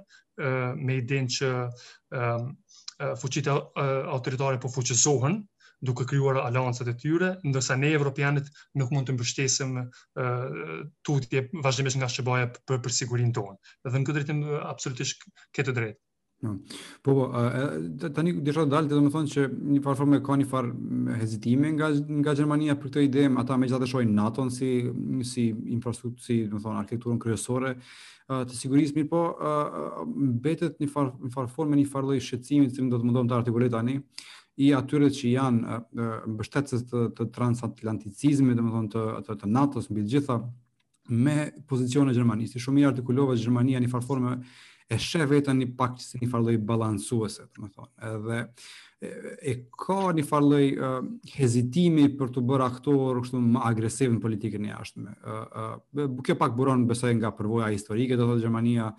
me 0.81 0.97
idin 1.01 1.29
që 1.31 1.51
fuqit 3.23 3.47
e 3.51 3.55
autoritare 3.55 4.61
po 4.61 4.69
fuqizohen, 4.75 5.39
duke 5.81 6.05
krijuar 6.05 6.37
aleancat 6.45 6.89
e 6.93 6.97
tyre, 7.01 7.33
ndërsa 7.47 7.77
ne 7.81 7.91
evropianët 7.97 8.49
nuk 8.79 8.93
mund 8.95 9.09
të 9.09 9.17
mbështesim 9.17 9.79
tutje 11.07 11.47
vazhdimisht 11.65 12.01
nga 12.01 12.09
SBA-ja 12.13 12.51
për, 12.53 12.79
për 12.85 12.97
sigurinë 13.01 13.35
tonë. 13.37 13.57
Dhe 13.89 13.97
në 13.97 14.05
këtë 14.09 14.19
drejtë 14.21 14.61
absolutisht 14.65 15.27
ke 15.57 15.65
të 15.65 15.77
drejtë. 15.81 16.01
Hmm. 16.41 16.55
Po 17.05 17.13
po, 17.19 17.25
tani 18.17 18.31
dhe 18.41 18.53
shodë 18.57 18.71
dalë 18.73 18.89
të 18.89 19.01
më 19.05 19.11
thonë 19.13 19.33
që 19.33 19.43
një 19.75 19.81
farë 19.85 19.99
formë 19.99 20.21
e 20.21 20.23
ka 20.25 20.37
një 20.41 20.47
farë 20.49 21.17
hezitime 21.21 21.69
nga, 21.75 21.91
nga 22.23 22.33
Gjermania 22.39 22.79
për 22.81 22.89
këtë 22.95 23.03
ide, 23.05 23.27
ata 23.43 23.59
me 23.61 23.69
gjithë 23.69 23.81
dhe 23.83 23.89
shojnë 23.91 24.15
NATO-n 24.17 24.49
si, 24.55 24.71
si 25.29 25.45
infrastruktë, 25.77 26.25
si 26.25 26.39
më 26.49 26.63
thonë 26.65 26.81
arkitekturën 26.87 27.21
kryesore, 27.21 27.75
të 28.31 28.57
sigurisë 28.57 28.97
mirë 28.97 29.11
po, 29.13 29.21
betet 30.49 30.81
një 30.81 30.89
farë 30.95 31.49
formë 31.53 31.77
një 31.83 31.89
farë 31.93 32.13
dojë 32.15 32.25
shqecimit 32.31 32.73
që 32.73 32.87
më 32.89 32.93
do 32.95 33.03
të 33.03 33.11
më 33.11 33.17
do 33.19 33.27
të 33.29 33.39
artikulit 33.43 33.77
tani, 33.77 34.01
i 34.61 34.73
atyre 34.77 35.09
që 35.15 35.31
janë 35.33 35.77
mbështetës 36.29 36.83
të, 36.91 37.05
të 37.17 37.27
transatlanticizmit, 37.37 38.59
dhe 38.59 38.65
më 38.67 38.73
thonë 38.75 38.91
të, 38.93 39.05
të, 39.27 39.37
të 39.45 39.49
NATO-s, 39.57 39.89
mbi 39.91 40.03
gjitha, 40.13 40.37
me 41.17 41.37
pozicione 41.71 42.13
gjermanisë. 42.17 42.61
Shumë 42.61 42.83
i 42.83 42.87
artikulova 42.91 43.39
Gjermania 43.41 43.81
një 43.81 43.89
farforme 43.93 44.35
e 44.91 44.99
shë 45.01 45.25
vetën 45.31 45.59
një 45.63 45.71
pak 45.81 45.97
që 45.97 46.05
si 46.11 46.21
një 46.21 46.29
farloj 46.35 46.59
balansuese, 46.69 47.47
dhe 47.55 47.65
më 47.65 47.71
thonë. 47.79 47.91
Edhe 48.11 48.45
e 49.01 49.53
ka 49.81 49.97
një 50.19 50.27
farloj 50.29 50.65
uh, 50.77 51.07
hezitimi 51.39 52.11
për 52.21 52.35
të 52.35 52.43
bërë 52.51 52.67
aktor 52.69 53.23
kështu 53.25 53.39
më 53.57 53.63
agresiv 53.71 54.13
në 54.13 54.21
politikën 54.27 54.67
e 54.69 54.75
jashtme. 54.75 55.15
Uh, 55.25 55.61
uh, 56.05 56.19
kjo 56.29 56.37
pak 56.37 56.53
buron 56.59 56.85
besoj 56.91 57.15
nga 57.17 57.31
përvoja 57.39 57.73
historike, 57.73 58.19
do 58.21 58.29
thotë 58.29 58.45
Gjermania, 58.45 58.91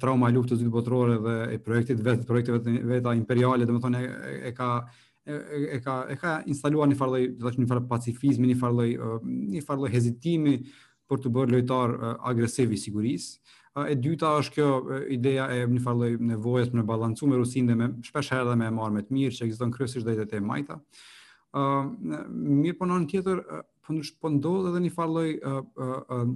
trauma 0.00 0.28
e 0.28 0.32
luftës 0.36 0.60
dytë 0.60 0.72
botërore 0.74 1.14
dhe 1.24 1.34
e 1.54 1.58
projektit 1.64 2.00
vet 2.04 2.24
projekteve 2.28 2.74
veta 2.88 3.12
imperiale 3.16 3.64
domethënë 3.68 4.00
e, 4.02 4.36
e 4.50 4.54
ka 4.56 4.68
e 5.24 5.78
ka 5.80 5.94
e 6.12 6.16
ka 6.20 6.32
instaluar 6.52 6.88
një 6.90 6.96
farë 7.00 7.20
do 7.38 7.46
të 7.48 7.54
thënë 7.54 7.64
një 7.64 7.68
farë 7.72 7.86
pacifizmi 7.94 8.50
një 8.52 8.58
farë 8.60 8.84
një 9.54 9.62
farë 9.64 9.88
hezitimi 9.94 10.52
për 11.08 11.22
të 11.24 11.32
bërë 11.36 11.54
lojtar 11.56 11.94
agresiv 12.28 12.74
i 12.76 12.80
sigurisë 12.80 13.88
e 13.88 13.96
dyta 13.98 14.34
është 14.42 14.52
kjo 14.54 14.66
ideja 15.16 15.46
e 15.56 15.62
një 15.66 15.80
farë 15.84 16.10
nevojës 16.34 16.68
për 16.74 16.82
të 16.82 16.88
balancuar 16.92 17.32
me 17.32 17.40
Rusinë 17.40 17.72
dhe 17.72 17.78
me 17.80 17.88
shpesh 18.04 18.34
herë 18.36 18.52
dhe 18.52 18.58
me 18.60 18.68
marr 18.76 18.92
me 18.92 19.00
të 19.02 19.16
mirë 19.16 19.38
që 19.38 19.48
ekziston 19.48 19.72
kryesisht 19.74 20.04
drejtë 20.10 20.42
e 20.42 20.44
majta 20.44 20.76
ë 21.56 21.64
uh, 21.64 22.26
mirë 22.28 22.76
po 22.82 22.90
në 22.90 23.00
tjetër 23.14 23.40
po, 23.84 23.96
po 24.20 24.28
ndodh 24.36 24.74
edhe 24.74 24.84
një 24.84 24.92
farë 24.92 25.14
lloj 25.16 25.32
uh, 25.40 25.64
uh, 25.80 26.34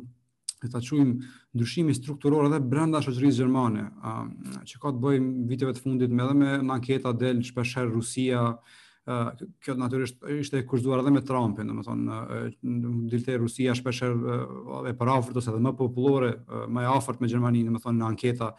e 0.65 0.69
ta 0.69 0.81
quim 0.83 1.19
ndryshimi 1.55 1.95
strukturor 1.97 2.49
edhe 2.49 2.59
brenda 2.65 3.01
shoqërisë 3.05 3.43
gjermane, 3.45 3.85
a, 4.03 4.15
që 4.67 4.81
ka 4.83 4.93
të 4.97 5.03
bëjmë 5.05 5.45
viteve 5.53 5.75
të 5.77 5.85
fundit 5.85 6.13
me 6.19 6.25
edhe 6.27 6.37
me 6.41 6.53
në 6.69 6.75
anketa 6.79 7.13
del 7.21 7.43
shpesher 7.47 7.87
Rusia, 7.93 8.43
a, 8.59 9.19
kjo 9.65 9.77
natyrisht 9.79 10.19
ishte 10.39 10.63
e 10.63 10.67
kërzuar 10.73 11.05
edhe 11.05 11.15
me 11.17 11.23
Trumpin, 11.31 11.71
domethënë 11.71 12.19
dilte 13.15 13.39
Rusia 13.45 13.77
shpesher 13.79 14.19
e 14.91 14.97
për 15.03 15.15
afrët 15.17 15.41
edhe 15.45 15.63
më 15.69 15.77
populore, 15.83 16.35
më 16.75 16.89
afërt 16.97 17.23
me 17.23 17.31
Gjermani, 17.33 17.65
në 17.69 17.79
në 18.01 18.11
anketa, 18.11 18.53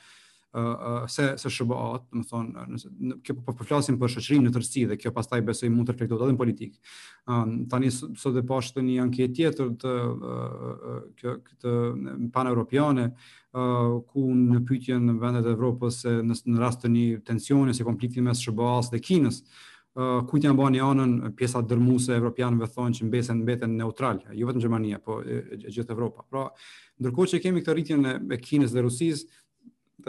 se 1.08 1.26
se 1.38 1.50
shëbohat, 1.50 2.08
më 2.10 2.24
thonë, 2.26 2.64
nëse 2.74 2.90
kjo 3.22 3.36
po, 3.38 3.52
po 3.52 3.54
po 3.60 3.68
flasim 3.68 4.00
për 4.02 4.16
shoqërinë 4.16 4.48
në 4.48 4.52
tërësi 4.56 4.86
dhe 4.90 4.96
kjo 4.98 5.12
pastaj 5.14 5.44
besoj 5.46 5.70
mund 5.70 5.86
të 5.86 5.94
reflektohet 5.94 6.24
edhe 6.26 6.34
në 6.34 6.40
politik. 6.42 6.80
Ëm 7.30 7.52
tani 7.70 7.92
sot 7.94 8.34
e 8.34 8.42
pash 8.50 8.72
tani 8.74 8.96
një 8.98 9.04
anketë 9.06 9.36
tjetër 9.38 9.72
të 9.84 9.94
kjo 11.22 11.36
këtë 11.46 11.76
paneuropiane 12.34 13.06
ku 14.10 14.26
në 14.34 14.64
pyetjen 14.70 15.06
në 15.06 15.20
vendet 15.22 15.46
e 15.46 15.54
Evropës 15.54 16.02
se 16.02 16.16
në 16.26 16.58
rast 16.66 16.82
të 16.84 16.96
një 16.98 17.22
tensioni 17.30 17.76
ose 17.76 17.86
konflikti 17.86 18.22
mes 18.26 18.42
SBA-s 18.46 18.90
dhe 18.96 19.02
Kinës 19.06 19.44
Uh, 20.00 20.22
kujt 20.30 20.46
janë 20.46 20.54
ambani 20.54 20.78
anën 20.86 21.34
pjesa 21.36 21.60
dërmuese 21.66 22.14
evropianëve 22.16 22.68
thonë 22.72 22.96
që 23.00 23.08
mbesen 23.08 23.40
mbeten 23.42 23.74
neutral, 23.76 24.20
jo 24.38 24.48
vetëm 24.48 24.62
Gjermania, 24.62 25.00
po 25.02 25.18
e, 25.26 25.40
e, 25.50 25.58
e 25.66 25.74
gjithë 25.76 25.92
Evropa. 25.96 26.24
Pra, 26.30 26.44
ndërkohë 27.02 27.32
që 27.34 27.40
kemi 27.44 27.64
këtë 27.66 27.74
rritjen 27.76 28.06
e 28.08 28.38
Kinës 28.40 28.76
dhe 28.78 28.84
Rusisë, 28.86 29.39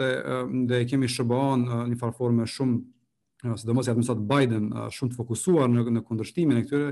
dhe 0.01 0.65
dhe 0.69 0.81
kemi 0.91 1.09
shërbuar 1.11 1.57
në 1.61 1.79
një 1.91 1.97
formë 2.01 2.47
shumë 2.49 3.55
sidomos 3.57 3.87
ja 3.89 3.95
mësot 3.97 4.19
Biden 4.29 4.67
shumë 4.93 5.13
të 5.13 5.17
fokusuar 5.17 5.69
në 5.71 5.83
në 5.97 6.01
kundërshtimin 6.07 6.59
e 6.59 6.63
këtyre 6.65 6.91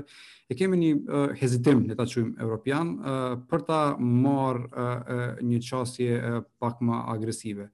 e 0.50 0.56
kemi 0.58 0.78
një 0.80 1.16
hezitim 1.38 1.84
le 1.88 1.94
ta 1.98 2.02
quajmë 2.10 2.34
europian 2.44 2.90
për 3.52 3.64
ta 3.68 3.80
marrë 4.24 4.88
një 5.46 5.60
çësie 5.68 6.18
pak 6.62 6.82
më 6.86 7.00
agresive. 7.14 7.68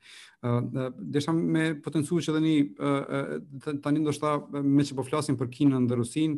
Desha 1.16 1.32
me 1.37 1.70
potencuar 1.84 2.24
që 2.26 2.37
tani 2.39 2.57
tani 3.84 4.05
ndoshta 4.05 4.37
me 4.61 4.84
çfarë 4.84 5.01
po 5.01 5.07
flasim 5.09 5.41
për 5.41 5.53
Kinën 5.59 5.87
dhe 5.89 5.99
Rusinë 6.01 6.37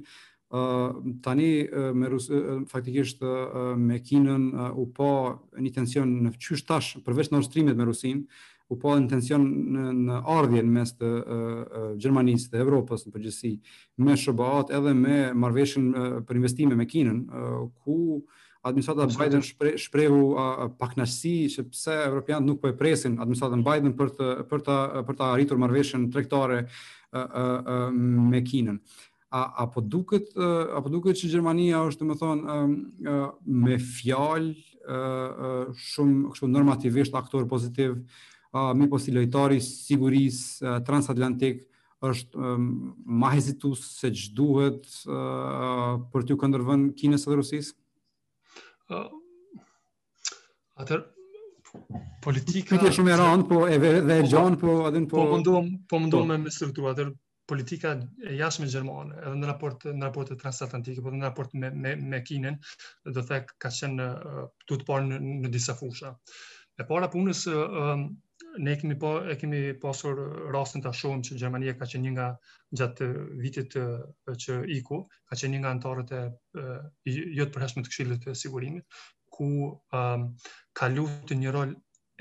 tani 1.24 1.50
me 1.98 2.08
Rus, 2.08 2.30
faktikisht 2.70 3.18
me 3.76 3.98
Kinën 4.10 4.46
u 4.78 4.86
pa 4.86 5.02
po 5.02 5.58
një 5.58 5.74
tension 5.76 6.14
në 6.24 6.36
qysh 6.38 6.62
tash 6.70 6.94
përveç 7.04 7.34
Nord 7.34 7.58
me 7.74 7.88
Rusinë 7.90 8.22
ku 8.68 8.76
po 8.76 8.92
në 8.98 9.08
tension 9.08 9.42
në, 9.72 9.84
në 10.02 10.18
ardhjen 10.28 10.68
mes 10.72 10.92
të 10.98 11.08
uh, 11.08 11.22
uh, 11.24 11.86
Gjermanis 12.00 12.48
Evropës 12.52 13.06
në 13.08 13.14
përgjësi, 13.14 13.52
me 14.04 14.16
shëbaat 14.20 14.72
edhe 14.76 14.92
me 14.98 15.20
marveshën 15.36 15.86
uh, 15.96 16.08
për 16.28 16.40
investime 16.42 16.76
me 16.76 16.84
kinën, 16.88 17.22
uh, 17.24 17.64
ku 17.84 17.96
administrata 18.68 19.06
Biden 19.14 19.42
shpre, 19.46 19.72
shprehu 19.80 20.20
uh, 20.34 20.68
pak 20.80 20.98
nësi 21.00 21.32
që 21.54 21.64
pse 21.70 21.96
Evropianët 22.10 22.44
nuk 22.48 22.60
po 22.60 22.68
e 22.68 22.76
presin 22.76 23.16
administrata 23.22 23.60
Biden 23.70 23.94
për 23.96 24.12
të, 24.18 24.28
për 24.50 24.64
të, 24.68 24.78
për 25.08 25.16
të 25.22 25.28
arritur 25.30 25.60
marveshën 25.62 26.08
trektare 26.12 26.60
uh, 26.68 27.22
uh, 27.24 27.24
uh, 27.24 27.84
me 27.96 28.42
kinën. 28.44 28.82
A, 29.28 29.42
apo 29.64 29.80
po 29.82 29.84
duket 29.84 30.28
uh, 30.40 30.76
duket 30.88 31.18
se 31.20 31.28
Gjermania 31.28 31.80
është 31.88 32.06
më 32.08 32.20
thon 32.20 32.44
uh, 32.44 32.64
uh, 32.64 33.20
me 33.46 33.76
fjalë 33.80 34.56
uh, 34.56 34.88
uh, 34.92 35.78
shumë 35.92 36.32
kështu 36.34 36.48
normativisht 36.52 37.16
aktor 37.20 37.44
pozitiv 37.48 37.98
me 38.74 38.88
po 38.90 38.98
si 38.98 39.12
lojtari 39.12 39.60
siguris 39.60 40.62
transatlantik 40.86 41.66
është 42.00 42.56
ma 43.20 43.30
hezitus 43.34 43.82
se 43.98 44.08
që 44.14 44.30
duhet 44.38 44.86
për 46.12 46.24
t'ju 46.28 46.36
këndërvën 46.40 46.84
Kines 47.00 47.24
dhe 47.26 47.34
Rusis? 47.36 47.72
Atër, 50.78 51.02
politika... 52.24 52.76
Këtë 52.78 52.88
e 52.88 52.92
shumë 52.94 53.12
e 53.12 53.16
rëndë, 53.18 53.48
po 53.50 53.64
e 53.66 53.78
dhe 53.82 54.20
e 54.20 54.22
gjanë, 54.30 54.60
po 54.62 54.76
adhin 54.88 55.08
po... 55.10 55.24
Po, 55.26 55.40
po 55.42 55.98
më 55.98 56.06
ndohë 56.06 56.06
po 56.08 56.22
me 56.28 56.38
më 56.38 56.52
struktu, 56.54 56.86
atër, 56.88 57.10
politika 57.50 57.96
e 58.22 58.36
jashme 58.38 58.70
Gjermane, 58.70 59.18
edhe 59.18 59.34
në 59.42 59.50
raportet 60.06 60.38
transatlantike, 60.40 61.02
po 61.02 61.10
në 61.12 61.26
raport 61.26 61.52
me 61.58 62.22
Kinen, 62.30 62.60
dhe 63.04 63.26
të 63.26 63.42
të 63.50 63.58
të 63.66 63.74
të 63.82 64.08
të 64.70 64.78
të 64.78 64.88
parë 64.88 65.04
në 65.10 65.50
të 65.50 65.52
të 65.58 65.60
të 65.66 66.86
të 66.86 66.86
të 66.86 67.18
të 67.18 67.36
të 67.42 67.98
ne 68.58 68.76
kemi 68.78 68.98
po 68.98 69.12
e 69.30 69.36
kemi 69.38 69.78
pasur 69.80 70.16
rastin 70.54 70.82
ta 70.82 70.92
shohim 70.92 71.22
që 71.26 71.36
Gjermania 71.40 71.74
ka 71.78 71.86
qenë 71.90 72.04
një 72.06 72.10
nga 72.16 72.26
gjatë 72.80 73.08
vitit 73.42 73.74
që 74.42 74.58
iku, 74.78 74.98
ka 75.28 75.38
qenë 75.40 75.54
një 75.54 75.60
nga 75.62 75.72
antarët 75.76 76.12
e 76.18 76.22
jo 77.04 77.48
të 77.48 77.54
përhershëm 77.56 77.82
të 77.86 77.90
Këshillit 77.92 78.22
të 78.26 78.34
Sigurimit, 78.42 79.00
ku 79.36 79.48
um, 79.66 80.24
ka 80.80 80.90
luftë 80.94 81.38
një 81.42 81.52
rol 81.56 81.74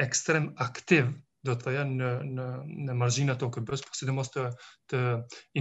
ekstrem 0.07 0.49
aktiv 0.67 1.13
do 1.45 1.53
të 1.55 1.63
thoya 1.67 1.85
në 1.91 2.09
në 2.33 2.47
në 2.89 2.95
marzhina 3.01 3.37
të 3.37 3.47
OKB-s, 3.49 3.85
por 3.87 3.95
sidomos 4.01 4.33
të 4.33 4.47
të 4.93 5.01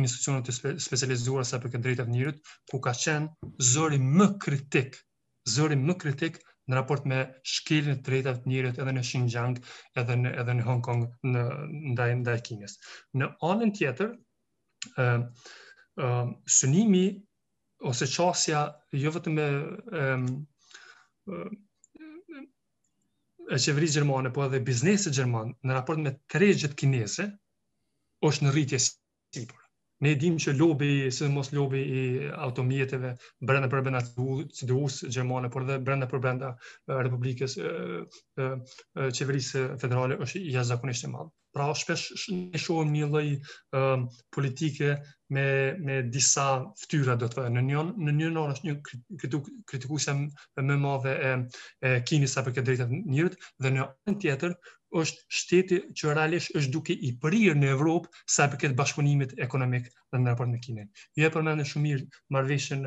institucionit 0.01 0.49
të 0.49 0.57
spe, 0.57 0.75
specializuar 0.89 1.47
sa 1.47 1.61
për 1.63 1.77
drejtat 1.77 2.09
e 2.11 2.15
njerëzit, 2.17 2.43
ku 2.73 2.81
ka 2.89 2.97
qenë 3.05 3.53
zëri 3.73 4.01
më 4.03 4.29
kritik, 4.47 4.97
zëri 5.57 5.77
më 5.85 5.99
kritik 6.03 6.43
në 6.71 6.77
raport 6.79 7.05
me 7.11 7.17
shkelin 7.47 7.93
e 7.95 8.01
drejta 8.09 8.33
të 8.41 8.51
njerëzit 8.51 8.79
edhe 8.83 8.93
në 8.97 9.03
Xinjiang, 9.11 9.57
edhe 10.03 10.17
në 10.23 10.33
edhe 10.43 10.57
në 10.59 10.65
Hong 10.67 10.81
Kong 10.87 11.05
në 11.35 11.45
ndaj 11.95 12.09
ndaj 12.23 12.35
Kinës. 12.49 12.75
Në 13.21 13.29
anën 13.51 13.73
tjetër, 13.79 14.13
ë 15.05 15.07
ë 16.07 16.09
synimi 16.53 17.05
ose 17.91 18.07
çësia 18.11 18.65
jo 19.03 19.13
vetëm 19.15 19.39
e 19.41 19.47
e 23.47 23.59
qeverisë 23.63 24.01
gjermane, 24.01 24.33
po 24.35 24.43
edhe 24.49 24.61
biznesi 24.69 25.13
gjerman 25.17 25.55
në 25.63 25.79
raport 25.79 26.03
me 26.03 26.13
tregjet 26.35 26.75
kineze 26.81 27.29
është 28.29 28.47
në 28.49 28.53
rritje 28.57 28.81
sipër 28.91 29.66
ne 30.05 30.13
dim 30.21 30.37
që 30.41 30.53
lobi, 30.59 30.91
si 31.13 31.29
mos 31.33 31.53
lobi 31.57 31.81
i 31.99 32.05
automjeteve 32.37 33.15
brenda 33.47 33.71
për 33.73 33.85
brenda 33.87 34.03
CDU-s 34.57 35.09
Gjermane, 35.09 35.49
por 35.53 35.65
dhe 35.69 35.79
brenda 35.83 36.09
për 36.11 36.21
brenda 36.25 36.51
Republikës 36.91 37.55
Qeverisë 38.37 39.65
Federale 39.81 40.19
është 40.21 40.43
i 40.43 40.53
jashtëzakonisht 40.57 41.09
e 41.09 41.13
madhë. 41.15 41.33
Pra, 41.57 41.71
shpesh 41.73 42.27
ne 42.37 42.61
shohim 42.61 42.91
një 42.93 43.07
lloj 43.09 43.29
politike 44.37 44.91
me 45.33 45.45
me 45.87 46.03
disa 46.17 46.45
fytyra 46.83 47.15
do 47.19 47.31
të 47.31 47.39
thotë 47.39 47.53
në 47.57 47.63
njën 47.71 47.95
në 47.97 48.13
një 48.19 48.27
anë 48.35 48.43
është 48.55 48.67
një 48.69 48.75
kritikuese 49.73 50.13
më 50.19 50.77
madhe 50.85 51.15
e 51.17 51.33
e 51.81 51.95
Kinës 52.11 52.37
sa 52.37 52.45
për 52.45 52.59
këtë 52.59 52.69
drejtat 52.69 52.93
njërit 52.99 53.41
dhe 53.65 53.73
në 53.79 53.89
anë 53.89 54.21
tjetër 54.27 54.59
është 55.03 55.39
shteti 55.39 55.77
që 56.01 56.13
realisht 56.17 56.55
është 56.59 56.71
duke 56.75 56.95
i 56.97 57.13
prirë 57.25 57.53
në 57.63 57.71
Evropë 57.75 58.21
sa 58.35 58.47
për 58.53 58.61
këtë 58.63 58.77
bashkëpunimit 58.81 59.35
ekonomik 59.47 59.89
dhe 59.93 60.21
në 60.23 60.33
raport 60.33 60.51
me 60.53 60.61
Kinën. 60.67 60.91
Ju 61.21 61.27
e 61.29 61.33
përmendë 61.35 61.67
shumë 61.73 61.85
mirë 61.87 62.07
marrveshjen 62.37 62.85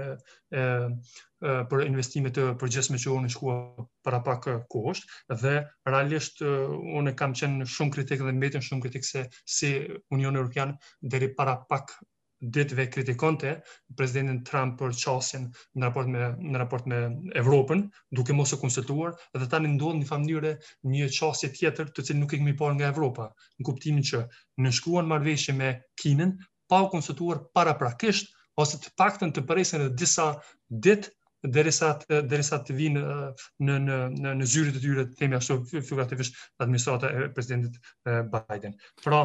për 1.71 1.83
investimet 1.85 2.35
të 2.39 2.47
përgjithshme 2.63 2.99
që 3.03 3.13
unë 3.19 3.31
shkua 3.35 3.59
para 4.07 4.21
pak 4.29 4.49
kohësh 4.75 5.03
dhe 5.43 5.55
realisht 5.91 6.41
unë 6.47 7.15
kam 7.21 7.35
qenë 7.43 7.67
shumë 7.77 7.95
kritik 7.97 8.25
dhe 8.25 8.35
mbetem 8.39 8.65
shumë 8.69 8.87
kritik 8.87 9.07
se 9.11 9.27
si 9.59 9.73
Unioni 10.17 10.41
Evropian 10.41 10.75
deri 11.15 11.31
para 11.41 11.59
pak 11.73 11.99
ditëve 12.41 12.87
kritikonte 12.91 13.55
presidentin 13.97 14.43
Trump 14.47 14.77
për 14.79 14.93
qasjen 14.95 15.47
në 15.75 15.87
raport 15.89 16.07
me 16.11 16.21
në 16.53 16.61
raport 16.61 16.85
me 16.87 16.99
Evropën, 17.39 17.81
duke 18.15 18.33
mos 18.37 18.53
e 18.55 18.59
konsultuar 18.61 19.15
dhe 19.35 19.47
tani 19.53 19.71
ndodh 19.73 19.97
në 19.99 20.07
famnyre 20.09 20.53
një 20.93 21.09
qasje 21.17 21.49
tjetër 21.57 21.91
të 21.91 22.05
cilën 22.09 22.21
nuk 22.23 22.33
e 22.33 22.39
kemi 22.39 22.53
parë 22.61 22.77
nga 22.79 22.91
Evropa, 22.95 23.25
në 23.59 23.67
kuptimin 23.69 24.05
që 24.11 24.21
në 24.63 24.73
shkruan 24.79 25.07
marrëveshje 25.11 25.55
me 25.59 25.73
Kinën 26.03 26.31
pa 26.71 26.79
u 26.85 26.89
konsultuar 26.93 27.43
paraprakisht 27.55 28.31
ose 28.59 28.79
të 28.83 28.93
paktën 28.99 29.35
të 29.35 29.43
përrisen 29.49 29.83
edhe 29.83 29.97
disa 30.05 30.29
ditë 30.87 31.11
derisa 31.55 31.93
derisa 32.09 32.57
të 32.67 32.73
vinë 32.75 33.01
në 33.63 33.75
në 33.83 33.97
në 34.15 34.31
në 34.41 34.47
zyrat 34.53 34.75
e 34.75 34.81
tyre 34.83 35.03
të 35.07 35.19
themi 35.21 35.37
ashtu 35.37 35.59
figurativisht 35.71 36.39
administrata 36.65 37.11
e 37.15 37.29
presidentit 37.37 37.77
Biden. 38.33 38.75
Pra, 39.03 39.21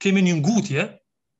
kemi 0.00 0.22
një 0.24 0.38
ngutje 0.38 0.86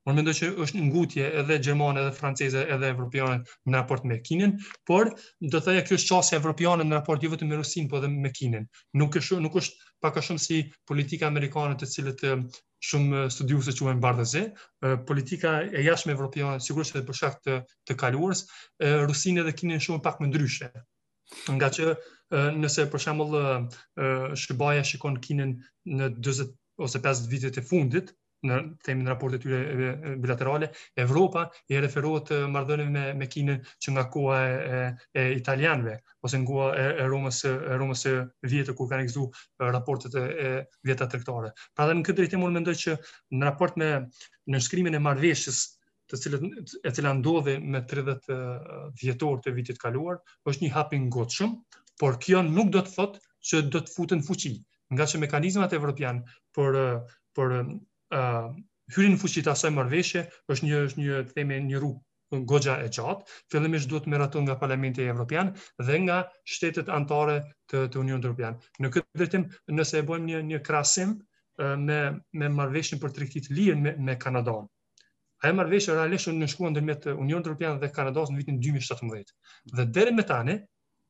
Unë 0.05 0.19
mendoj 0.19 0.33
që 0.37 0.49
është 0.63 0.77
një 0.77 0.87
ngutje 0.91 1.29
edhe 1.43 1.55
gjermane 1.65 2.01
edhe 2.03 2.11
franceze 2.17 2.61
edhe 2.75 2.89
evropiane 2.95 3.37
në 3.73 3.79
raport 3.79 4.03
me 4.11 4.19
Kinën, 4.27 4.51
por 4.91 5.09
do 5.41 5.53
të 5.55 5.61
thajë 5.69 5.85
kjo 5.89 5.97
është 6.01 6.11
qasja 6.13 6.41
evropiane 6.41 6.85
në 6.89 6.99
raport 6.99 7.23
jo 7.25 7.31
vetëm 7.33 7.49
me 7.53 7.61
Rusinë, 7.61 7.89
por 7.93 8.03
edhe 8.03 8.11
me 8.27 8.33
Kinën. 8.39 8.67
Nuk 9.03 9.17
është 9.21 9.39
nuk 9.47 9.55
është 9.63 9.79
pak 10.05 10.19
a 10.21 10.25
shumë 10.27 10.43
si 10.45 10.59
politika 10.91 11.31
amerikane 11.31 11.79
të 11.81 11.89
cilët 11.95 12.25
shumë 12.91 13.23
studiuës 13.33 13.71
të 13.71 13.77
quajnë 13.79 14.99
politika 15.09 15.55
e 15.81 15.85
jashtme 15.87 16.13
evropiane 16.19 16.61
sigurisht 16.67 16.93
edhe 16.99 17.07
për 17.09 17.19
shkak 17.23 17.39
të 17.47 17.57
të 17.89 17.97
kaluarës, 18.05 18.45
Rusinë 19.09 19.47
dhe 19.49 19.55
Kinën 19.63 19.81
shumë 19.89 20.05
pak 20.11 20.21
më 20.21 20.29
ndryshe. 20.35 20.69
Nga 21.49 21.73
që 21.79 21.95
nëse 22.61 22.85
për 22.93 23.07
shembull 23.07 23.41
shqiptarja 24.45 24.85
shikon 24.93 25.17
Kinën 25.25 25.57
në 25.97 26.11
20 26.29 26.53
ose 26.89 27.01
50 27.09 27.31
vitet 27.37 27.57
e 27.57 27.63
fundit, 27.71 28.13
në 28.45 28.57
themi 28.85 29.05
në 29.05 29.13
raportet 29.13 29.45
e 29.45 29.45
tyre 29.65 30.17
bilaterale, 30.23 30.69
Evropa 31.01 31.47
i 31.73 31.79
referohet 31.83 32.31
marrëdhënieve 32.53 32.93
me 32.93 33.05
me 33.23 33.29
Kinën 33.33 33.61
që 33.85 33.95
nga 33.97 34.05
koha 34.13 34.41
e, 34.51 34.75
e, 34.75 34.83
e 35.21 35.25
italianëve 35.39 35.95
ose 36.25 36.41
nga 36.43 36.51
koha 36.51 36.67
e, 36.83 36.89
e 37.03 37.07
Romës 37.11 37.39
e 37.49 37.55
Romës 37.81 38.05
së 38.07 38.13
vjetër 38.51 38.77
kur 38.79 38.91
kanë 38.91 39.07
ekzistuar 39.07 39.73
raportet 39.77 40.17
e, 40.21 40.25
e 40.47 40.51
vjetra 40.89 41.09
tregtare. 41.15 41.55
Pra 41.77 41.89
dhe 41.89 41.97
në 41.99 42.05
këtë 42.09 42.19
drejtim 42.21 42.45
unë 42.47 42.59
mendoj 42.59 42.77
që 42.85 42.97
në 43.41 43.49
raport 43.51 43.81
me 43.81 43.89
në 44.55 44.61
shkrimin 44.67 44.99
e 45.01 45.05
marrëveshjes 45.09 45.63
të 46.13 46.21
cilët 46.21 46.77
e 46.85 46.93
cila 46.93 47.15
ndodhi 47.17 47.55
me 47.65 47.81
30 47.91 48.29
vjetor 49.01 49.41
të 49.47 49.55
vitit 49.57 49.81
kaluar, 49.81 50.19
është 50.45 50.67
një 50.67 50.73
hap 50.75 50.93
i 50.93 50.99
ngutshëm, 51.07 51.55
por 52.03 52.19
kjo 52.21 52.43
nuk 52.45 52.69
do 52.75 52.83
të 52.85 52.93
thotë 52.99 53.23
që 53.49 53.61
do 53.73 53.81
të 53.81 53.93
futen 53.95 54.21
fuqi, 54.27 54.53
nga 54.95 55.07
që 55.09 55.21
mekanizmat 55.25 55.73
evropian 55.79 56.21
për 56.55 56.77
për 57.35 57.53
Ehm, 58.15 58.51
hyrin 58.95 59.17
fuqit 59.23 59.49
asaj 59.51 59.71
marveshje, 59.75 60.21
është 60.55 60.67
një, 60.67 60.81
një 61.05 61.21
themi 61.37 61.57
një 61.71 61.79
rrugë 61.83 62.39
goxha 62.51 62.75
e 62.83 62.91
qatë, 62.97 63.31
fillimisht 63.55 63.89
duhet 63.93 64.07
me 64.13 64.19
nga 64.23 64.55
parlamenti 64.61 65.03
e 65.03 65.09
Evropian 65.13 65.51
dhe 65.89 65.97
nga 66.05 66.19
shtetet 66.55 66.89
antare 66.99 67.35
të, 67.73 67.83
të 67.91 67.97
Union 68.03 68.23
të 68.23 68.29
Europian. 68.31 68.57
Në 68.85 68.91
këtë 68.97 69.19
dretim, 69.23 69.47
nëse 69.79 69.99
e 69.99 70.03
bojmë 70.13 70.27
një, 70.31 70.43
një 70.53 70.59
krasim 70.69 71.15
me, 71.89 71.99
me 72.43 72.49
marveshjën 72.61 73.01
për 73.03 73.15
triktit 73.17 73.51
lijen 73.57 73.83
me, 73.83 73.95
me 74.09 74.17
Kanadaan. 74.25 74.67
Aja 75.43 75.55
marveshjë 75.61 75.99
realisht 75.99 76.31
në 76.31 76.37
nëshkuan 76.45 76.75
dhe 76.79 76.83
me 76.91 76.97
të 76.99 77.15
Union 77.25 77.43
të 77.43 77.53
Europian 77.53 77.81
dhe 77.83 77.91
Kanadas 77.99 78.31
në 78.35 78.43
vitin 78.45 78.61
2017. 78.67 79.35
Dhe 79.79 79.87
deri 79.99 80.15
me 80.19 80.27
tani, 80.31 80.59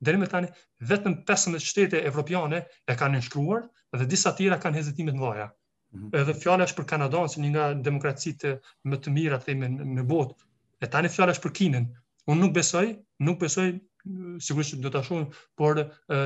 deri 0.09 0.21
me 0.25 0.29
tani, 0.33 0.53
vetëm 0.93 1.21
15 1.33 1.65
shtete 1.73 2.05
evropiane 2.13 2.65
e 2.85 2.97
kanë 3.03 3.21
nëshkruar 3.21 3.69
dhe 3.99 4.09
disa 4.15 4.35
tira 4.41 4.61
kanë 4.67 4.81
hezitimit 4.83 5.17
në 5.21 5.27
loja. 5.29 5.51
Mhm. 5.95 6.09
Edhe 6.19 6.35
fjala 6.43 6.65
është 6.67 6.77
për 6.81 6.87
Kanadën, 6.95 7.29
si 7.33 7.41
një 7.43 7.49
nga 7.55 7.65
demokracitë 7.89 8.51
më 8.93 8.99
të 9.05 9.13
mira 9.17 9.39
themen 9.45 9.77
në 9.99 10.05
botë. 10.11 10.47
E 10.83 10.89
tani 10.95 11.11
fjala 11.17 11.35
është 11.37 11.45
për 11.47 11.53
Kinën. 11.61 11.85
Unë 12.33 12.41
nuk 12.45 12.55
besoj, 12.57 12.89
nuk 13.29 13.39
besoj 13.43 13.67
sigurisht 14.47 14.77
do 14.85 14.91
ta 14.95 15.01
shohim, 15.05 15.29
por 15.61 15.79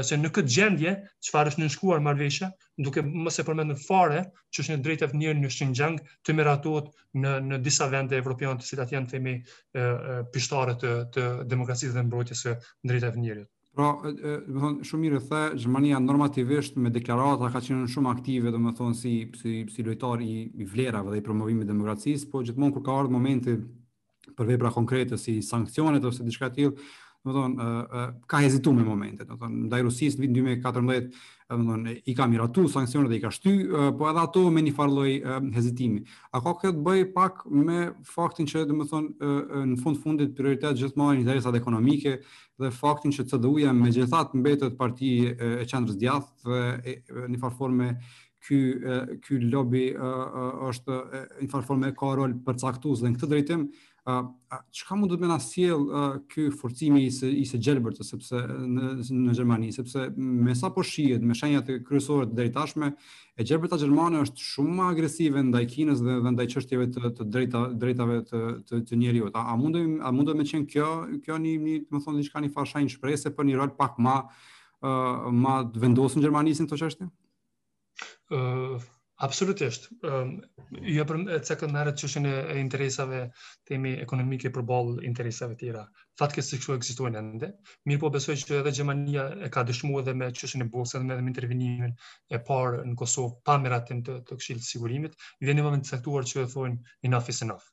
se 0.06 0.16
në 0.18 0.30
këtë 0.34 0.54
gjendje 0.54 0.94
çfarë 1.28 1.52
është 1.52 1.62
nënshkruar 1.62 2.00
marrveshja, 2.06 2.48
duke 2.86 3.04
mos 3.10 3.38
e 3.38 3.44
përmendur 3.50 3.78
fare 3.84 4.22
që 4.50 4.64
është 4.64 4.72
një 4.78 4.84
drejtë 4.86 5.08
e 5.12 5.20
njëri 5.20 5.42
në 5.44 5.50
Xinjiang 5.58 6.00
të 6.26 6.34
miratohet 6.40 6.88
në 7.22 7.36
në 7.50 7.60
disa 7.68 7.86
vende 7.92 8.18
evropiane 8.18 8.58
të 8.58 8.66
cilat 8.72 8.96
janë 8.96 9.12
themi 9.12 9.36
pishtare 10.38 10.74
të 10.82 10.96
të 11.16 11.28
demokracisë 11.54 11.94
dhe 11.98 12.04
mbrojtjes 12.08 12.44
së 12.48 12.56
drejtave 12.92 13.14
të 13.18 13.24
njerëzit. 13.28 13.52
Pra, 13.76 13.90
më 14.00 14.60
thonë, 14.60 14.84
shumë 14.88 15.02
mirë 15.04 15.18
the, 15.28 15.40
Gjermania 15.60 15.98
normativisht 16.00 16.76
me 16.80 16.90
deklarata 16.90 17.50
ka 17.52 17.60
qenë 17.62 17.86
shumë 17.92 18.10
aktive, 18.14 18.50
dhe 18.50 18.58
më 18.62 18.72
thonë, 18.78 18.96
si, 18.96 19.12
si, 19.36 19.54
si 19.70 19.82
lojtar 19.86 20.22
i, 20.22 20.48
i 20.56 20.64
vlerave 20.66 21.12
dhe 21.12 21.20
i 21.20 21.24
promovimit 21.26 21.68
demokracisë, 21.68 22.30
po 22.32 22.40
gjithmonë 22.46 22.72
kur 22.74 22.82
ka 22.86 22.96
ardhë 23.02 23.12
momenti 23.14 23.58
për 24.38 24.48
vepra 24.54 24.72
konkrete 24.74 25.18
si 25.20 25.36
sankcionet 25.42 26.04
ose 26.04 26.24
diçka 26.26 26.48
tjilë, 26.56 26.74
dhe 26.74 27.30
më 27.30 27.34
thonë, 27.36 27.68
ka 28.30 28.40
hezitume 28.42 28.82
me 28.82 28.88
momentet, 28.88 29.28
dhe 29.36 29.50
ndaj 29.68 29.84
Rusisë 29.88 30.24
në 30.24 30.32
2014, 30.62 31.18
domthonë 31.48 31.92
i 32.06 32.12
ka 32.16 32.26
miratu 32.28 32.66
sanksionet 32.68 33.08
dhe 33.10 33.16
i 33.18 33.22
ka 33.22 33.30
shty, 33.32 33.52
po 33.96 34.08
edhe 34.10 34.20
ato 34.20 34.42
me 34.52 34.60
një 34.64 34.74
farë 34.76 34.92
lloj 34.92 35.12
hezitimi. 35.54 36.02
A 36.36 36.42
ka 36.44 36.52
kjo 36.60 36.72
të 36.76 36.96
pak 37.14 37.42
me 37.48 37.78
faktin 38.04 38.48
që 38.50 38.66
thonë, 38.68 39.30
në 39.72 39.78
fund 39.82 40.00
fundit 40.02 40.34
prioritet 40.36 40.76
gjithmonë 40.80 41.16
janë 41.16 41.24
interesat 41.24 41.56
ekonomike 41.56 42.18
dhe 42.58 42.72
faktin 42.76 43.14
që 43.16 43.24
CDU-ja 43.32 43.72
megjithatë 43.72 44.42
mbetet 44.42 44.76
parti 44.76 45.14
e 45.32 45.64
qendrës 45.70 45.96
djathtë 45.96 46.60
në 47.08 47.28
një 47.32 47.40
farë 47.42 47.58
formë 47.62 47.90
ky 48.48 48.58
ky 49.24 49.40
lobi 49.50 49.86
është 49.96 50.98
një 51.40 51.52
farë 51.52 51.68
formë 51.70 51.94
ka 51.98 52.12
rol 52.16 52.36
përcaktues 52.46 53.02
dhe 53.02 53.10
në 53.12 53.16
këtë 53.18 53.32
drejtim 53.32 53.64
Uh, 54.08 54.22
çka 54.72 54.96
mund 54.96 55.10
të 55.12 55.18
më 55.20 55.28
na 55.28 55.34
sjell 55.42 55.82
uh, 55.92 56.14
ky 56.32 56.46
forcimi 56.56 57.02
i 57.04 57.10
së, 57.12 57.28
i 57.42 57.44
së 57.44 57.58
Gjelbert 57.60 57.98
sepse 58.06 58.38
në 58.40 58.92
në 59.18 59.32
Gjermani 59.36 59.68
sepse 59.74 60.06
me 60.16 60.54
sa 60.56 60.70
po 60.72 60.80
shihet 60.80 61.20
me 61.28 61.34
shenjat 61.36 61.68
kryesore 61.84 62.24
të 62.30 62.34
drejtë 62.38 62.58
e 62.88 63.44
Gjelberta 63.44 63.76
Gjermane 63.82 64.22
është 64.24 64.40
shumë 64.46 64.74
më 64.80 64.84
agresive 64.94 65.40
ndaj 65.50 65.64
Kinës 65.74 66.00
dhe, 66.00 66.14
dhe 66.24 66.30
ndaj 66.38 66.46
çështjeve 66.54 66.86
të 66.94 67.00
të 67.20 67.24
drejta 67.36 67.60
drejtave 67.82 68.16
të 68.30 68.38
të, 68.70 68.74
të 68.88 68.94
njerëzit 69.02 69.34
a 69.42 69.52
mundë 69.60 69.78
a 70.00 70.08
mundë 70.16 70.30
të 70.32 70.36
më 70.40 70.44
thënë 70.54 70.68
kjo 70.72 70.88
kjo 71.28 71.36
në 71.36 71.44
një 71.44 71.58
do 71.90 71.96
të 71.98 72.02
thonë 72.08 72.18
diçka 72.22 72.38
në 72.46 72.52
fashën 72.56 72.86
e 72.88 72.92
shpresës 72.96 73.34
për 73.36 73.44
një 73.50 73.54
rol 73.60 73.70
pak 73.76 74.00
më 74.08 74.16
uh, 74.24 75.28
më 75.36 75.54
të 75.74 75.76
vendosur 75.84 76.16
në 76.16 76.24
Gjermani 76.30 76.56
në 76.56 76.64
këtë 76.72 76.80
çështje 76.86 77.04
Absolutisht. 79.18 79.88
Um, 80.06 80.36
jo 80.86 81.04
për 81.08 81.18
e 81.34 81.36
cekën 81.42 81.72
nërët 81.74 81.96
që 81.98 82.20
e 82.54 82.56
interesave 82.60 83.18
temi 83.66 83.96
ekonomike 84.04 84.52
për 84.54 84.62
bolë 84.68 85.00
interesave 85.08 85.56
tjera. 85.58 85.82
Fatë 86.20 86.36
që 86.38 86.44
kështu 86.54 86.74
e 86.74 86.82
gzistuajnë 86.84 87.18
ende. 87.22 87.48
Mirë 87.90 88.00
po 88.04 88.10
besoj 88.16 88.36
që 88.38 88.60
edhe 88.60 88.72
Gjermania 88.78 89.24
e 89.42 89.48
ka 89.50 89.64
dëshmu 89.72 89.98
edhe 90.04 90.14
me 90.20 90.28
që 90.38 90.50
shënë 90.52 90.66
e 90.66 90.70
bolësën 90.76 91.10
edhe 91.10 91.24
me 91.26 91.32
intervenimin 91.32 91.96
e 92.30 92.40
parë 92.50 92.84
në 92.86 92.94
Kosovë 93.02 93.40
pa 93.48 93.56
miratim 93.64 94.04
të, 94.06 94.20
të 94.28 94.38
këshilë 94.38 94.62
të 94.62 94.68
sigurimit. 94.68 95.18
Dhe 95.42 95.50
një 95.58 95.66
moment 95.66 95.82
të 95.88 95.96
caktuar 95.96 96.22
që 96.32 96.44
e 96.44 96.52
thojnë 96.54 96.94
enough 97.10 97.32
is 97.34 97.42
enough. 97.48 97.66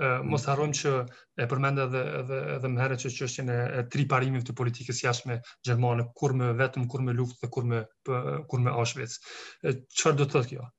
Uh, 0.00 0.24
mos 0.32 0.42
mm. 0.42 0.48
harrojmë 0.48 0.76
që 0.80 0.96
e 1.44 1.48
përmend 1.52 1.84
edhe 1.84 2.02
edhe 2.24 2.40
edhe 2.56 2.72
më 2.74 2.82
herët 2.82 3.04
që 3.04 3.12
çështjen 3.20 3.52
e, 3.54 3.58
tri 3.94 4.08
parimit 4.14 4.46
të 4.48 4.56
politikës 4.62 5.04
jashtme 5.04 5.38
gjermane, 5.68 6.08
kur 6.18 6.34
më 6.40 6.50
vetëm 6.64 6.88
kur 6.90 7.04
më 7.06 7.14
luftë 7.20 7.44
dhe 7.44 7.52
kur 7.58 7.68
më 7.74 7.84
kur 8.48 8.64
më 8.66 8.74
Auschwitz. 8.80 9.20
Çfarë 9.60 10.22
do 10.22 10.24
të 10.26 10.36
thotë 10.38 10.54
kjo? 10.54 10.70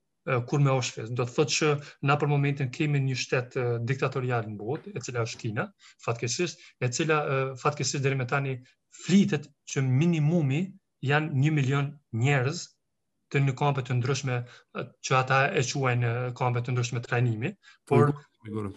kur 0.48 0.60
me 0.60 0.72
Auschwitz. 0.72 1.10
Do 1.18 1.26
të 1.26 1.34
thotë 1.36 1.54
që 1.58 1.70
na 2.10 2.16
për 2.22 2.30
momentin 2.32 2.70
kemi 2.74 3.02
një 3.06 3.16
shtet 3.22 3.56
diktatorial 3.90 4.46
në 4.52 4.58
botë, 4.60 4.94
e 4.98 5.02
cila 5.04 5.24
është 5.26 5.40
Kina, 5.42 5.66
fatkesisht, 6.06 6.62
e 6.86 6.90
cila 6.90 7.20
fatkesisht 7.64 8.04
deri 8.06 8.20
më 8.20 8.28
tani 8.34 8.56
flitet 9.04 9.50
që 9.72 9.84
minimumi 9.88 10.62
janë 11.10 11.42
një 11.42 11.54
milion 11.58 11.90
njerëz 12.22 12.68
të 13.32 13.40
një 13.46 13.54
kampe 13.58 13.82
të 13.88 13.96
ndryshme 13.98 14.38
që 14.76 15.18
ata 15.18 15.42
e 15.58 15.62
quajnë 15.66 16.10
kampe 16.38 16.62
të 16.68 16.74
ndryshme 16.76 17.02
trajnimi, 17.06 17.54
po, 17.88 18.02
por 18.12 18.18
Ugur. 18.52 18.72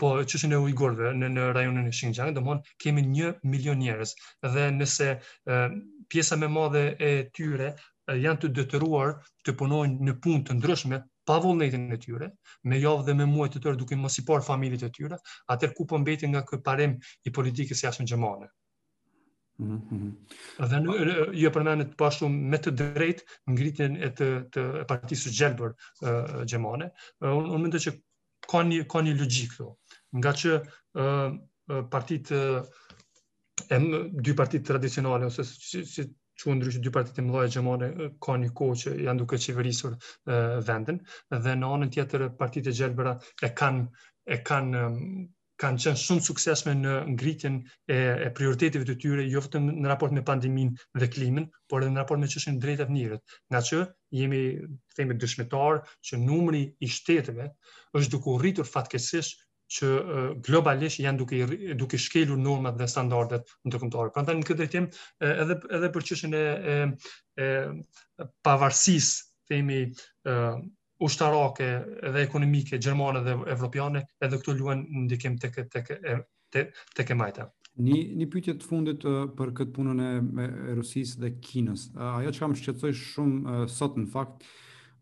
po 0.00 0.08
çështën 0.22 0.54
e 0.54 0.56
po, 0.60 0.68
ujgurëve 0.70 1.10
në 1.20 1.32
në 1.34 1.48
rajonin 1.56 1.88
e 1.88 1.92
Xinjiang, 1.92 2.30
domthonë 2.36 2.76
kemi 2.80 3.02
1 3.02 3.40
milion 3.42 3.80
njerëz 3.82 4.14
dhe 4.54 4.68
nëse 4.78 5.10
pjesa 6.10 6.38
më 6.40 6.46
e 6.48 6.54
madhe 6.54 6.84
e 6.96 7.10
tyre 7.34 7.74
janë 8.18 8.40
të 8.44 8.48
detyruar 8.58 9.12
të 9.46 9.54
punojnë 9.60 10.06
në 10.08 10.14
punë 10.24 10.40
të 10.48 10.56
ndryshme 10.58 11.00
pa 11.28 11.36
vullnetin 11.44 11.84
e 11.94 11.98
tyre, 12.02 12.30
me 12.66 12.78
javë 12.82 13.04
dhe 13.06 13.14
me 13.18 13.26
muaj 13.30 13.50
të 13.54 13.60
tërë 13.64 13.78
duke 13.82 13.96
mos 14.00 14.16
i 14.18 14.24
parë 14.26 14.42
familjet 14.46 14.86
e 14.88 14.90
tyre, 14.96 15.18
atëherë 15.54 15.76
ku 15.78 15.86
po 15.92 15.98
mbeti 16.02 16.26
nga 16.32 16.42
ky 16.48 16.58
parim 16.66 16.96
i 17.24 17.30
politikës 17.38 17.84
jashtë 17.84 18.06
gjermane. 18.12 18.48
Mm 19.58 19.78
-hmm. 19.78 20.12
Dhe 20.58 21.36
jo 21.38 21.50
përmenet 21.52 21.96
pashtu 22.00 22.28
me 22.28 22.56
të 22.58 22.70
drejt 22.76 23.20
ngritin 23.46 23.96
e 24.02 24.08
të, 24.10 24.28
të 24.52 24.62
partisë 24.88 25.30
gjelbër 25.36 25.70
uh, 25.70 26.44
gjemane. 26.46 26.90
Uh, 27.20 27.30
unë 27.44 27.62
mendoj 27.62 27.80
që 27.86 27.92
ka 28.50 28.62
një, 28.64 28.86
ka 28.90 28.98
një 29.04 29.14
logikë 29.20 29.66
nga 30.18 30.30
që 30.40 30.52
uh, 30.56 31.36
partit, 31.90 32.30
uh, 32.32 32.64
em, 33.70 34.10
dy 34.22 34.34
partit 34.34 34.64
tradicionale, 34.66 35.26
ose 35.26 35.44
si, 35.44 36.08
që 36.40 36.54
ndryshë 36.56 36.82
dy 36.84 36.90
partitë 36.94 37.22
më 37.26 37.32
loja 37.34 37.50
gjemone 37.54 37.88
ka 38.24 38.34
një 38.42 38.48
kohë 38.58 38.76
që 38.82 38.92
janë 39.06 39.20
duke 39.22 39.38
qeverisur 39.44 39.96
vendin, 40.68 41.02
dhe 41.44 41.56
në 41.60 41.72
anën 41.76 41.92
tjetër 41.96 42.28
partitë 42.40 42.72
e 42.72 42.78
gjelbëra 42.80 43.14
e 43.48 43.52
kanë 43.60 43.84
e 44.36 44.40
kanë 44.48 44.86
kanë 45.60 45.76
qenë 45.84 45.92
shumë 46.00 46.22
sukseshme 46.24 46.72
në 46.80 46.92
ngritjen 47.14 47.56
e, 47.60 47.94
e 47.94 48.28
prioriteteve 48.36 48.86
të 48.88 48.94
tyre, 49.02 49.26
jo 49.28 49.42
vetëm 49.44 49.66
në 49.84 49.90
raport 49.90 50.14
me 50.16 50.22
pandeminë 50.24 50.72
dhe 51.02 51.08
klimën, 51.12 51.44
por 51.68 51.84
edhe 51.84 51.92
në 51.92 52.00
raport 52.00 52.22
me 52.22 52.30
çështjen 52.32 52.56
e 52.56 52.62
drejtave 52.62 53.08
të 53.10 53.20
Nga 53.52 53.60
që 53.68 53.82
jemi 54.22 54.40
themi 54.96 55.18
dëshmitar 55.20 55.82
që 56.08 56.20
numri 56.22 56.62
i 56.80 56.88
shteteve 56.96 57.50
është 58.00 58.12
duke 58.16 58.32
u 58.32 58.40
rritur 58.40 58.64
fatkeqësisht 58.72 59.44
që 59.70 59.88
globalisht 60.44 61.00
janë 61.04 61.20
duke 61.20 61.38
duke 61.78 61.98
shkelur 62.00 62.38
normat 62.42 62.76
dhe 62.78 62.88
standardet 62.90 63.52
ndërkombëtare. 63.68 64.10
Prandaj 64.16 64.34
në 64.38 64.46
këtë 64.48 64.58
drejtim 64.58 64.88
edhe 65.26 65.56
edhe 65.78 65.90
për 65.94 66.06
çështën 66.10 66.34
e, 66.34 66.40
e, 66.40 66.88
e 67.46 68.26
pavarësisë, 68.46 69.20
themi 69.50 69.80
e, 69.84 70.34
ushtarake 71.06 71.68
dhe 72.14 72.24
ekonomike 72.26 72.78
gjermane 72.82 73.22
dhe 73.24 73.36
evropiane, 73.54 74.04
edhe 74.26 74.40
këto 74.42 74.58
luan 74.58 74.82
ndikim 75.06 75.38
tek 75.40 75.60
tek 75.72 75.94
tek 76.50 76.74
tek 76.98 77.10
e 77.10 77.16
majta. 77.18 77.46
Një 77.80 78.00
një 78.20 78.26
pyetje 78.32 78.56
të 78.58 78.66
fundit 78.66 79.06
për 79.38 79.54
këtë 79.60 79.76
punën 79.76 80.02
e, 80.02 80.10
e 80.48 80.76
Rusisë 80.80 81.22
dhe 81.22 81.34
Kinës. 81.46 81.86
Ajo 82.18 82.34
që 82.34 82.42
kam 82.42 82.58
shqetësoj 82.58 82.90
shumë 83.04 83.60
sot 83.70 83.94
në 84.02 84.10
fakt, 84.10 84.42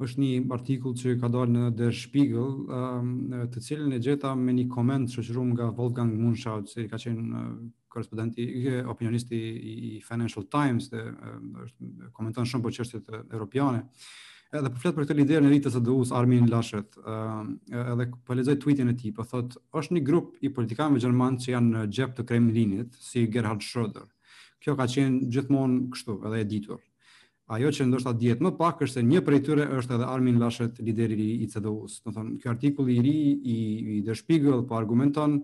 është 0.02 0.20
një 0.22 0.54
artikull 0.54 0.92
që 0.98 1.16
ka 1.20 1.28
dalë 1.32 1.50
në 1.54 1.62
Der 1.78 1.94
Spiegel, 1.94 2.52
ehm, 2.78 3.10
të 3.50 3.62
cilin 3.64 3.92
e 3.96 4.00
gjeta 4.02 4.34
me 4.38 4.52
një 4.54 4.68
koment 4.70 5.10
shoqëruar 5.10 5.48
nga 5.50 5.68
Wolfgang 5.74 6.12
Munshaw, 6.20 6.60
që 6.68 6.86
ka 6.90 7.00
qenë 7.02 7.42
korrespondenti 7.90 8.44
opinionisti 8.92 9.36
i 9.36 9.98
Financial 10.06 10.44
Times 10.46 10.90
dhe 10.92 11.02
është 11.64 12.12
komenton 12.14 12.46
shumë 12.46 12.64
për 12.66 12.74
çështjet 12.78 13.10
europiane. 13.32 13.82
Edhe 14.48 14.70
po 14.72 14.80
flet 14.80 14.94
për 14.96 15.04
këtë 15.04 15.16
lider 15.18 15.42
në 15.44 15.50
rritës 15.50 15.74
së 15.76 15.82
DU-s 15.84 16.12
Armin 16.16 16.46
Laschet, 16.48 16.94
ë 17.02 17.12
ehm, 17.16 17.56
edhe 17.98 18.10
po 18.24 18.36
lexoj 18.38 18.56
tweetin 18.62 18.92
e 18.92 18.94
tij, 18.96 19.12
po 19.18 19.26
thotë 19.28 19.64
është 19.80 19.98
një 19.98 20.04
grup 20.08 20.38
i 20.46 20.52
politikanëve 20.56 21.02
gjermanë 21.04 21.42
që 21.42 21.54
janë 21.56 21.74
në 21.74 21.84
xhep 21.90 22.14
të 22.16 22.26
Kremlinit, 22.30 22.94
si 23.02 23.26
Gerhard 23.26 23.66
Schröder. 23.66 24.06
Kjo 24.62 24.74
ka 24.78 24.86
qenë 24.90 25.26
gjithmonë 25.32 25.88
kështu, 25.92 26.20
edhe 26.28 26.40
e 26.46 26.46
ditur 26.50 26.80
ajo 27.48 27.70
që 27.72 27.86
ndoshta 27.88 28.12
dihet 28.12 28.42
më 28.44 28.50
pak 28.60 28.82
është 28.84 28.98
se 29.00 29.02
një 29.08 29.22
prej 29.24 29.40
tyre 29.46 29.64
është 29.80 29.94
edhe 29.96 30.08
Armin 30.12 30.36
Laschet, 30.40 30.76
lideri 30.84 31.16
i 31.40 31.46
CDU-s. 31.48 32.02
Do 32.04 32.12
thonë, 32.12 32.34
ky 32.42 32.50
artikull 32.52 32.90
i 32.92 32.98
ri 33.00 33.16
i 33.50 33.54
i 33.94 34.02
The 34.04 34.14
Spiegel 34.18 34.66
po 34.68 34.76
argumenton 34.76 35.38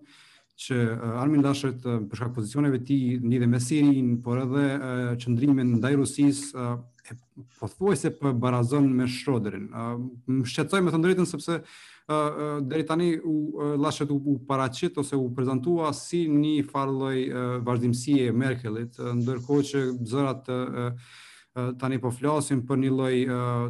që 0.60 0.80
Armin 1.22 1.40
Laschet 1.42 1.80
për 1.80 2.18
shkak 2.20 2.34
pozicioneve 2.36 2.82
të 2.82 2.86
tij 2.90 3.24
ndihet 3.24 3.48
me 3.50 3.60
Sirin, 3.60 4.18
por 4.22 4.42
edhe 4.44 4.66
uh, 4.74 4.82
qëndrimin 5.24 5.78
ndaj 5.80 5.96
Rusisë 6.02 6.66
e 7.08 7.18
pothuajse 7.60 8.12
po 8.20 8.34
barazon 8.40 8.86
me 8.98 9.08
Shroderin. 9.10 9.66
më 9.68 10.44
shqetësoj 10.48 10.84
me 10.84 10.92
të 10.92 11.00
drejtën 11.08 11.30
sepse 11.32 11.56
uh, 11.56 11.64
uh, 12.04 12.38
deri 12.68 12.84
tani 12.88 13.08
u 13.18 13.32
uh, 13.32 13.76
Laschet 13.80 14.12
u, 14.12 14.20
u 14.20 14.38
paraqit 14.48 15.00
ose 15.00 15.16
u 15.16 15.30
prezantua 15.34 15.92
si 15.96 16.26
një 16.28 16.58
farë 16.68 16.94
lloj 17.02 17.18
uh, 17.26 17.44
vazhdimësie 17.64 18.28
e 18.28 18.32
Merkelit, 18.44 18.98
uh, 19.00 19.14
ndërkohë 19.16 19.68
që 19.72 19.82
zërat 20.04 20.52
uh, 20.52 21.14
tani 21.54 21.98
po 22.02 22.10
flasim 22.12 22.62
për 22.66 22.80
një 22.82 22.88
lloj, 22.92 23.16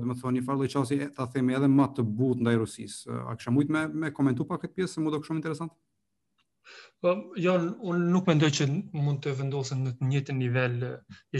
do 0.02 0.12
të 0.12 0.20
thonë 0.20 0.38
një 0.38 0.44
farë 0.44 0.60
lloj 0.60 0.68
çasi, 0.74 0.96
ta 1.16 1.26
themi 1.32 1.56
edhe 1.58 1.68
më 1.72 1.86
të 1.98 2.04
butë 2.20 2.44
ndaj 2.44 2.54
Rusisë. 2.60 3.16
A 3.28 3.34
kisha 3.38 3.50
shumë 3.50 3.66
me 3.76 3.82
me 4.04 4.10
komentu 4.18 4.46
pa 4.48 4.56
këtë 4.62 4.78
pjesë, 4.80 5.02
më 5.04 5.12
do 5.16 5.20
shumë 5.26 5.42
interesant. 5.42 5.74
Po, 7.04 7.10
jo, 7.44 7.54
unë 7.92 8.06
nuk 8.14 8.28
mendoj 8.30 8.48
që 8.56 8.66
mund 8.96 9.20
të 9.26 9.34
vendosen 9.42 9.82
në 9.84 9.90
të 9.98 10.06
njëjtin 10.10 10.38
nivel 10.40 10.86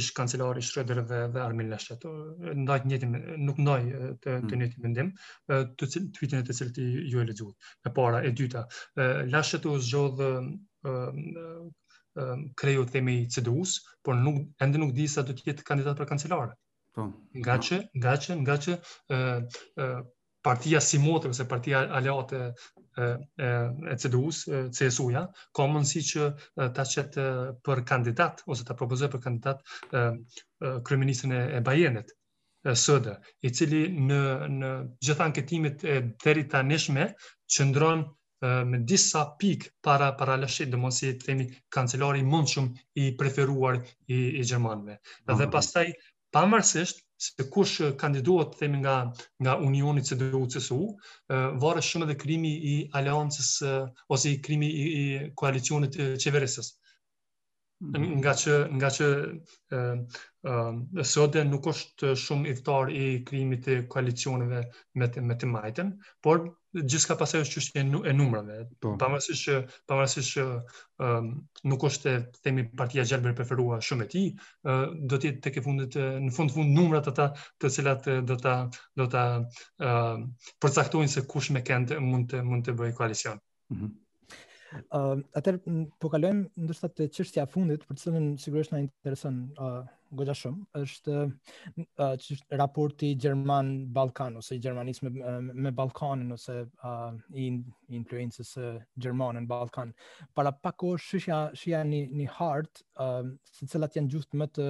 ish 0.01 0.11
kancelari 0.18 0.61
Schröder 0.68 1.01
dhe, 1.09 1.20
dhe 1.32 1.40
Armin 1.47 1.70
Laschet. 1.72 2.05
Ndaj 2.64 2.82
të 2.82 2.90
njëjtin, 2.92 3.16
nuk 3.49 3.62
ndaj 3.64 3.80
të 3.86 4.26
të 4.26 4.34
hmm. 4.42 4.59
njëjtin 4.61 4.84
mendim, 4.84 5.14
të 5.49 5.88
tweetin 6.18 6.42
e 6.42 6.47
të 6.51 6.59
cilët 6.61 6.82
ju 6.84 7.24
e 7.24 7.24
lexuat. 7.30 7.72
E 7.88 7.95
para, 7.97 8.20
e 8.20 8.34
dyta, 8.42 8.66
Laschet 9.32 9.64
u 9.72 9.78
zgjodh 9.88 10.20
Ehm, 12.16 12.52
kreju 12.54 12.84
themi 12.86 13.20
i 13.24 13.26
CDU-s, 13.28 13.80
por 14.06 14.14
nuk 14.14 14.36
ende 14.62 14.78
nuk 14.78 14.92
di 14.94 15.08
sa 15.10 15.24
do 15.26 15.34
të 15.34 15.48
jetë 15.48 15.64
kandidat 15.66 15.98
për 15.98 16.06
kancelar. 16.12 16.52
Po. 16.94 17.08
Nga 17.42 17.56
që, 17.68 17.78
nga 17.98 18.12
që, 18.22 18.36
nga 18.44 18.56
që 18.66 18.74
ë 19.16 19.18
ë 19.18 19.88
partia 20.46 20.78
Simotë 20.84 21.32
ose 21.34 21.46
partia 21.50 21.80
Aleate 21.98 22.38
ë 22.46 22.52
e, 23.42 23.48
e 23.90 23.98
CDU-s, 23.98 24.44
CSU-ja, 24.78 25.24
ka 25.58 25.66
mundësi 25.74 26.04
që 26.12 26.28
ta 26.78 26.86
çet 26.94 27.18
për 27.66 27.82
kandidat 27.90 28.44
ose 28.46 28.62
ta 28.68 28.76
propozojë 28.78 29.10
për 29.16 29.24
kandidat 29.24 29.64
ë 29.90 30.74
kryeministën 30.86 31.34
e, 31.34 31.42
e 31.58 31.64
Bajenit. 31.66 32.14
SD, 32.64 33.18
i 33.44 33.50
cili 33.52 33.82
në 33.98 34.22
në 34.62 34.70
gjithë 35.04 35.24
anketimet 35.26 35.82
e 35.84 35.98
deri 36.24 36.46
tanishme 36.54 37.10
qëndron 37.52 38.06
me 38.45 38.78
disa 38.84 39.34
pik 39.38 39.74
para 39.80 40.12
para 40.16 40.36
lëshit, 40.36 40.68
do 40.68 40.76
të 40.76 40.80
mos 40.80 40.99
i 41.07 41.12
themi 41.18 41.47
kancelari 41.72 42.22
më 42.22 42.40
shumë 42.53 42.86
i 43.01 43.11
preferuar 43.16 43.78
i, 44.09 44.16
i 44.40 44.42
gjermanëve. 44.45 44.97
Dhe 45.38 45.47
pastaj 45.55 45.86
pamërsisht, 46.34 47.01
se 47.24 47.45
kush 47.55 47.74
kandidohet 47.97 48.57
themi 48.59 48.78
nga 48.84 48.95
nga 49.42 49.57
Unioni 49.68 50.03
CDU-CSU, 50.05 50.80
varet 51.62 51.86
shumë 51.88 52.05
edhe 52.09 52.16
krimi 52.22 52.53
i 52.72 52.74
aleancës 53.01 53.51
ose 54.12 54.32
i 54.34 54.40
krimi 54.45 54.68
i, 54.68 54.84
i 55.03 55.05
koalicionit 55.40 55.97
të 55.97 56.09
qeverisës 56.24 56.68
mhm. 57.80 58.18
nga 58.20 58.34
që 58.42 58.55
nga 58.74 58.92
që 58.97 59.09
ëh 61.40 61.49
nuk 61.55 61.70
është 61.72 62.12
shumë 62.26 62.51
i 62.53 62.59
vërtet 62.59 62.92
i 63.05 63.24
krimit 63.30 63.64
të 63.68 63.78
koalicioneve 63.95 64.66
me 65.01 65.11
me 65.30 65.38
të 65.45 65.51
majtën, 65.55 65.97
por 66.20 66.45
gjithë 66.75 67.07
ka 67.12 67.16
pasaj 67.18 67.41
është 67.45 67.57
po. 67.57 67.62
është 67.62 68.09
e 68.11 68.14
numrave, 68.20 68.55
pamërësish 69.03 70.31
që 70.37 70.47
um, 71.07 71.29
nuk 71.72 71.87
është 71.89 72.14
të 72.35 72.43
themi 72.49 72.64
partia 72.81 73.05
gjelbër 73.09 73.37
preferua 73.39 73.79
shumë 73.89 74.07
e 74.07 74.11
ti, 74.14 74.22
uh, 74.68 74.87
do 75.12 75.20
tjetë 75.22 75.43
të 75.47 75.55
ke 75.57 75.64
fundit, 75.68 75.99
në 76.27 76.33
fund 76.39 76.55
fund 76.57 76.75
numrat 76.81 77.11
ata 77.14 77.29
të 77.62 77.72
cilat 77.79 78.11
do 78.33 78.39
t'a 78.43 78.57
do 78.99 79.09
ta 79.14 79.27
uh, 79.47 80.18
përcaktojnë 80.62 81.14
se 81.14 81.27
kush 81.31 81.53
me 81.55 81.62
kënd 81.66 81.95
mund 82.03 82.33
të, 82.35 82.43
mund 82.51 82.66
të 82.66 82.79
bëjë 82.81 82.99
koalicion. 82.99 83.39
Mm 83.70 83.79
-hmm. 83.83 83.95
Uh, 84.93 85.16
Atër, 85.39 85.59
po 86.03 86.11
ndoshta 86.11 86.89
te 86.91 87.05
të 87.07 87.14
qështja 87.14 87.45
fundit, 87.51 87.85
për 87.87 87.95
të 87.95 88.01
sëmën 88.07 88.25
sigurisht 88.43 88.72
na 88.75 88.81
interesën 88.83 89.37
uh, 89.62 89.83
gëgja 90.18 90.35
shumë, 90.41 90.62
është 90.81 91.18
uh, 91.22 92.14
qështë 92.22 92.59
raporti 92.61 93.11
Gjerman-Balkan, 93.22 94.39
ose 94.41 94.59
Gjermanis 94.62 95.01
me, 95.05 95.12
me 95.66 95.70
Balkanin, 95.79 96.33
ose 96.37 96.57
uh, 96.91 97.12
in, 97.47 97.61
influencesë 98.01 98.64
uh, 98.72 98.81
Gjermanë 98.99 99.45
në 99.45 99.53
Balkan. 99.53 99.93
Para 100.39 100.51
pako 100.53 100.95
shëshja 101.07 101.85
një, 101.93 102.01
një 102.16 102.31
hartë, 102.39 102.85
uh, 103.05 103.20
si 103.55 103.70
cëllat 103.70 103.99
janë 104.01 104.11
gjuhtë 104.16 104.41
më 104.43 104.51
të 104.59 104.68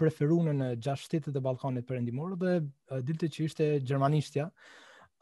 preferunën 0.00 0.62
në 0.62 0.72
shtetet 1.04 1.34
e 1.34 1.42
Balkanit 1.50 1.88
për 1.90 1.98
endimorë, 2.04 2.38
dhe 2.38 3.02
uh, 3.02 3.26
që 3.26 3.48
ishte 3.48 3.72
Gjermanishtja, 3.82 4.50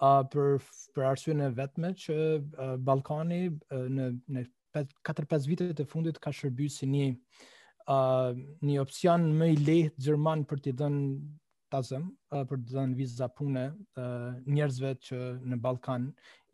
uh, 0.02 0.22
për 0.30 0.58
për 0.94 1.06
arsyeën 1.12 1.40
e 1.42 1.50
vetme 1.58 1.92
që 2.04 2.16
uh, 2.18 2.70
Ballkani 2.86 3.40
uh, 3.50 3.86
në 3.90 4.10
në 4.36 4.44
4-5 5.08 5.48
vitet 5.50 5.80
e 5.82 5.86
fundit 5.88 6.18
ka 6.22 6.30
shërbyer 6.34 6.70
si 6.72 6.86
një 6.90 7.08
uh, 7.88 8.30
një 8.68 8.76
opsion 8.84 9.28
më 9.40 9.48
i 9.54 9.58
lehtë 9.66 10.04
gjerman 10.08 10.44
për 10.50 10.62
t'i 10.66 10.74
dhënë 10.78 11.04
tazëm 11.72 12.04
uh, 12.06 12.44
për 12.48 12.60
të 12.62 12.76
dhënë 12.76 12.94
viza 13.00 13.26
pune 13.38 13.64
uh, 13.98 14.38
njerëzve 14.46 14.92
që 15.08 15.18
në 15.50 15.58
Ballkan 15.66 16.06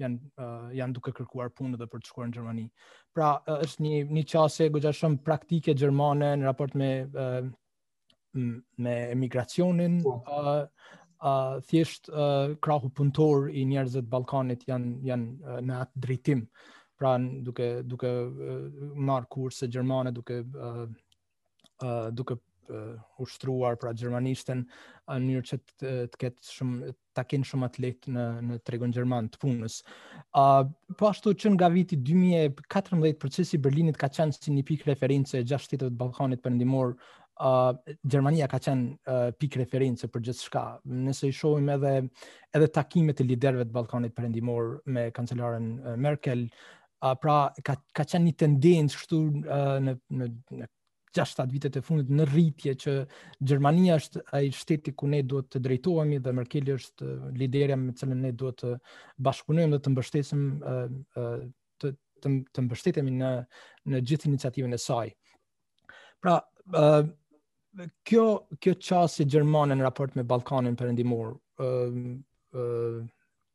janë 0.03 0.19
uh, 0.41 0.71
janë 0.75 0.97
duke 0.97 1.13
kërkuar 1.21 1.53
punë 1.55 1.79
dhe 1.83 1.91
për 1.93 2.01
të 2.05 2.11
shkuar 2.13 2.31
në 2.31 2.39
Gjermani. 2.39 2.65
Pra 3.15 3.35
uh, 3.43 3.61
është 3.67 3.85
një 3.85 4.01
një 4.19 4.25
çështje 4.33 4.71
goxha 4.79 4.95
shumë 5.03 5.21
praktike 5.27 5.77
gjermane 5.77 6.33
në 6.41 6.49
raport 6.49 6.75
me 6.81 6.93
uh, 7.13 7.53
me 8.83 8.95
emigracionin 9.15 10.01
uh, 11.25 11.57
thjesht 11.69 12.09
uh, 12.13 12.53
krahu 12.61 12.91
punëtor 12.93 13.49
i 13.57 13.65
njerëzve 13.71 14.03
të 14.05 14.11
Ballkanit 14.13 14.65
janë 14.69 14.93
janë 15.09 15.29
uh, 15.35 15.61
në 15.65 15.79
atë 15.85 16.03
drejtim. 16.07 16.45
Pra 16.99 17.17
duke 17.19 17.69
duke 17.91 18.11
uh, 18.25 18.59
marr 18.95 19.27
kurse 19.33 19.69
gjermane 19.73 20.13
duke 20.15 20.43
uh, 20.47 20.85
uh, 21.81 22.11
duke 22.15 22.37
uh, 22.37 23.23
ushtruar 23.25 23.77
pra 23.81 23.91
gjermanishtën 23.97 24.61
në 24.67 25.17
mënyrë 25.21 25.49
që 25.49 25.59
të, 25.65 25.95
ketë 26.23 26.47
shumë 26.49 26.93
ta 27.15 27.25
kenë 27.29 27.47
shumë 27.49 27.67
atlet 27.67 28.07
në 28.15 28.29
në 28.51 28.61
tregun 28.67 28.95
gjerman 28.95 29.27
të 29.33 29.41
punës. 29.43 29.81
uh, 30.39 30.63
po 30.99 31.11
ashtu 31.11 31.33
që 31.41 31.55
nga 31.57 31.73
viti 31.75 31.99
2014 32.05 33.17
procesi 33.21 33.57
i 33.59 33.63
Berlinit 33.67 33.97
ka 34.01 34.09
qenë 34.13 34.37
si 34.39 34.53
një 34.55 34.65
pikë 34.71 34.93
referencë 34.93 35.41
e 35.41 35.49
gjashtë 35.51 35.81
të 35.85 35.93
Ballkanit 35.99 36.45
perëndimor 36.47 36.97
uh, 37.43 37.73
Gjermania 38.07 38.49
ka 38.49 38.59
qenë 38.59 38.95
uh, 39.09 39.29
pikë 39.39 39.61
referencë 39.63 40.09
për 40.13 40.25
gjithë 40.29 40.47
shka. 40.49 40.63
Nëse 40.87 41.31
i 41.31 41.35
shohim 41.35 41.69
edhe, 41.75 41.95
edhe 42.55 42.69
takimet 42.73 43.21
e 43.23 43.27
liderve 43.27 43.67
të 43.67 43.75
Ballkanit 43.75 44.15
Perëndimor 44.15 44.81
me 44.87 45.09
kancelaren 45.15 45.69
uh, 45.83 45.95
Merkel, 45.97 46.47
uh, 46.47 47.15
pra 47.21 47.53
ka, 47.65 47.77
ka 47.93 48.07
qenë 48.15 48.29
një 48.33 48.37
tendencë 48.45 49.01
kështu 49.03 49.21
uh, 49.21 49.59
në, 49.83 49.97
në, 50.21 50.31
në 50.63 50.71
6-7 51.15 51.49
vitet 51.55 51.77
e 51.79 51.81
fundit 51.87 52.09
në 52.11 52.25
rritje 52.27 52.73
që 52.85 52.93
Gjermania 53.47 53.99
është 54.03 54.25
ai 54.35 54.49
shteti 54.55 54.95
ku 54.99 55.07
ne 55.07 55.21
duhet 55.23 55.51
të 55.55 55.61
drejtohemi 55.63 56.19
dhe 56.23 56.33
Merkel 56.35 56.73
është 56.75 57.11
lideria 57.39 57.77
me 57.79 57.95
cilën 57.95 58.19
ne 58.19 58.33
duhet 58.35 58.59
të 58.65 58.73
bashkunojmë 59.23 59.77
dhe 59.77 59.85
të 59.87 59.93
mbështesim 59.95 60.43
të 61.15 61.93
të, 62.25 62.33
të 62.57 62.63
mbështetemi 62.67 63.15
në 63.21 63.31
në 63.95 64.01
gjithë 64.11 64.27
iniciativën 64.31 64.75
e 64.75 64.79
saj. 64.81 65.11
Pra, 66.25 66.35
kjo 68.05 68.47
kjo 68.61 68.75
çast 68.79 69.17
si 69.21 69.25
gjermane 69.27 69.75
në 69.75 69.83
raport 69.87 70.15
me 70.17 70.23
Ballkanin 70.27 70.77
Perëndimor, 70.79 71.35
ë 71.59 71.67
uh, 71.89 72.07
uh, 72.55 73.03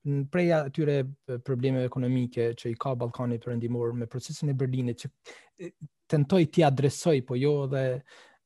në 0.09 0.21
prej 0.31 0.49
atyre 0.55 0.95
problemeve 1.43 1.83
ekonomike 1.89 2.53
që 2.59 2.71
i 2.71 2.77
ka 2.79 2.93
Ballkani 2.99 3.39
Perëndimor 3.43 3.93
me 3.93 4.07
procesin 4.09 4.49
e 4.49 4.55
Berlinit 4.55 5.03
që 5.03 5.71
tentoi 6.09 6.45
t'i 6.49 6.63
adresoj 6.63 7.17
po 7.27 7.35
jo 7.37 7.65
edhe 7.67 7.83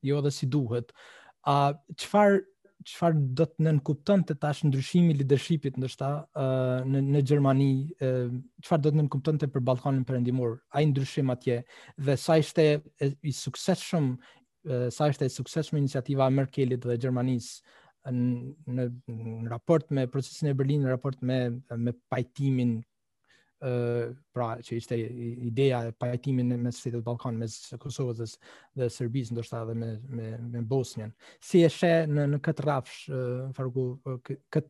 jo 0.04 0.18
edhe 0.20 0.32
si 0.34 0.48
duhet. 0.50 0.90
A 1.48 1.72
çfar 1.96 2.42
çfarë 2.84 3.20
do 3.38 3.46
të 3.48 3.64
nën 3.64 3.78
të 4.28 4.34
tash 4.42 4.64
ndryshimi 4.66 5.14
i 5.14 5.16
leadershipit 5.22 5.78
ndoshta 5.80 6.10
në 6.84 7.00
në 7.14 7.20
Gjermani 7.24 7.68
çfarë 7.96 8.82
do 8.82 8.90
të 8.90 8.98
nën 9.32 9.38
të 9.40 9.50
për 9.54 9.62
Ballkanin 9.64 10.04
Perëndimor 10.04 10.58
ai 10.76 10.84
ndryshim 10.90 11.30
atje 11.32 11.62
dhe 11.96 12.16
sa 12.20 12.36
ishte 12.42 12.82
i 13.22 13.32
suksesshëm 13.32 14.18
sa 14.90 15.08
ishte 15.08 15.24
e 15.24 15.28
suksesshme 15.28 15.78
iniciativa 15.78 16.26
e 16.26 16.32
Merkelit 16.32 16.80
dhe 16.88 16.96
Gjermanisë 16.96 18.08
në, 18.08 18.88
në 19.04 19.50
raport 19.52 19.90
me 19.92 20.06
procesin 20.08 20.50
e 20.50 20.56
Berlin, 20.56 20.82
në 20.86 20.92
raport 20.94 21.20
me, 21.20 21.38
me 21.76 21.92
pajtimin 22.12 22.76
uh, 22.80 24.14
pra 24.34 24.48
që 24.64 24.78
ishte 24.78 24.96
ideja 24.96 25.82
e 25.88 25.92
pajtimin 25.92 26.56
me 26.64 26.72
shtetet 26.72 27.04
Balkan, 27.04 27.40
Ballkanit 27.42 27.44
mes 27.44 27.82
Kosovës 27.82 28.20
dhe, 28.22 28.28
Serbis, 28.88 28.96
Serbisë 28.96 29.36
ndoshta 29.36 29.62
edhe 29.66 29.76
me 29.82 29.90
me 30.08 30.30
me 30.48 30.64
Bosnjën. 30.72 31.12
Si 31.40 31.60
e 31.64 31.68
sheh 31.68 32.08
në 32.08 32.28
në 32.34 32.42
këtë 32.48 32.64
rrafsh 32.68 33.00
uh, 33.12 33.48
fargu, 33.58 33.88
uh, 34.04 34.20
uh, 34.56 34.62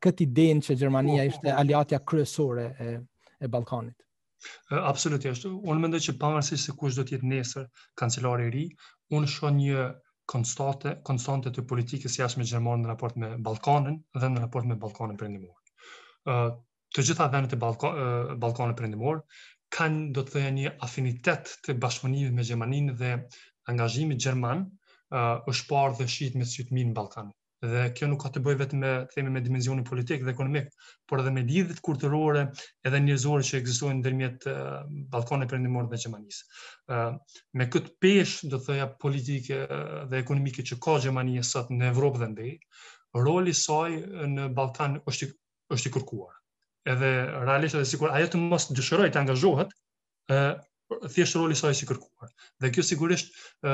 këtë 0.00 0.26
idejnë 0.28 0.64
që 0.70 0.78
Gjermania 0.84 1.26
po, 1.28 1.32
ishte 1.34 1.58
aliatja 1.64 2.00
kryesore 2.06 2.70
e 2.80 2.92
e 3.40 3.48
Ballkanit. 3.48 3.96
Absolutisht. 4.90 5.42
Unë 5.48 5.82
mendoj 5.84 5.98
që 6.06 6.12
pavarësisht 6.20 6.68
se 6.68 6.74
kush 6.82 6.94
do 6.98 7.02
të 7.08 7.16
jetë 7.16 7.28
nesër 7.32 7.66
kancelari 8.02 8.46
i 8.48 8.52
ri, 8.54 8.62
unë 9.18 9.28
shoh 9.34 9.52
një 9.56 9.88
konstante 10.32 10.92
konstante 11.10 11.52
të 11.56 11.64
politikës 11.72 12.16
jashtme 12.20 12.46
gjermane 12.52 12.84
në 12.84 12.90
raport 12.92 13.16
me 13.24 13.30
Ballkanin 13.48 13.98
dhe 14.22 14.30
në 14.32 14.44
raport 14.44 14.68
me 14.70 14.78
Ballkanin 14.86 15.18
perëndimor. 15.20 15.56
Ë 16.36 16.38
të 16.96 17.04
gjitha 17.10 17.26
vendet 17.34 17.54
e 17.54 17.60
Ballkanit 17.66 18.78
perëndimor 18.80 19.20
kanë 19.78 20.00
do 20.16 20.26
të 20.26 20.36
thënë 20.38 20.56
një 20.62 20.70
afinitet 20.88 21.52
të 21.66 21.76
bashkëpunimit 21.84 22.34
me 22.38 22.46
Gjermaninë 22.50 22.94
dhe 23.02 23.10
angazhimi 23.74 24.16
gjerman 24.26 24.64
ë 25.14 25.26
është 25.54 25.70
parë 25.74 25.98
dhe 26.00 26.10
shit 26.16 26.38
me 26.42 26.48
sytë 26.56 26.78
në 26.78 26.88
Ballkan 27.00 27.34
dhe 27.60 27.88
kjo 27.94 28.06
nuk 28.08 28.22
ka 28.24 28.28
të 28.32 28.40
bëjë 28.44 28.58
vetëm 28.62 28.78
me 28.80 28.90
themi 29.14 29.32
me 29.34 29.40
dimensionin 29.44 29.84
politik 29.84 30.22
dhe 30.24 30.32
ekonomik, 30.32 30.70
por 31.08 31.20
edhe 31.20 31.32
me 31.34 31.42
lidhjet 31.44 31.82
kulturore 31.88 32.46
edhe 32.88 33.00
njerëzore 33.04 33.44
që 33.48 33.58
ekzistojnë 33.58 33.98
ndërmjet 33.98 34.46
uh, 34.48 34.54
Ballkanit 35.12 35.50
Perëndimor 35.50 35.90
dhe 35.92 35.98
Gjermanisë. 36.00 36.46
Uh, 36.88 37.20
me 37.60 37.68
këtë 37.74 37.92
peshë, 38.00 38.48
do 38.54 38.62
të 38.62 38.66
thoya 38.70 38.86
politike 39.04 39.60
uh, 39.66 40.06
dhe 40.08 40.22
ekonomike 40.24 40.64
që 40.70 40.80
ka 40.86 40.96
Gjermania 41.04 41.44
sot 41.50 41.72
në 41.76 41.90
Evropë 41.92 42.22
dhe 42.24 42.30
në 42.38 42.48
roli 43.26 43.52
i 43.52 43.58
saj 43.58 43.90
në 44.38 44.48
Ballkan 44.56 44.96
është 45.10 45.30
është 45.76 45.86
i 45.86 45.92
kërkuar. 45.98 46.38
Edhe 46.90 47.10
realisht 47.44 47.76
edhe 47.76 47.86
sikur 47.92 48.10
ajo 48.16 48.30
të 48.32 48.38
mos 48.40 48.66
dëshirojë 48.74 49.12
të 49.14 49.20
angazhohet, 49.20 49.76
thjesht 51.08 51.34
roli 51.36 51.54
i 51.54 51.58
saj 51.58 51.74
si 51.78 51.86
kërkuar. 51.88 52.30
Dhe 52.60 52.70
kjo 52.74 52.82
sigurisht 52.84 53.34
ë 53.62 53.72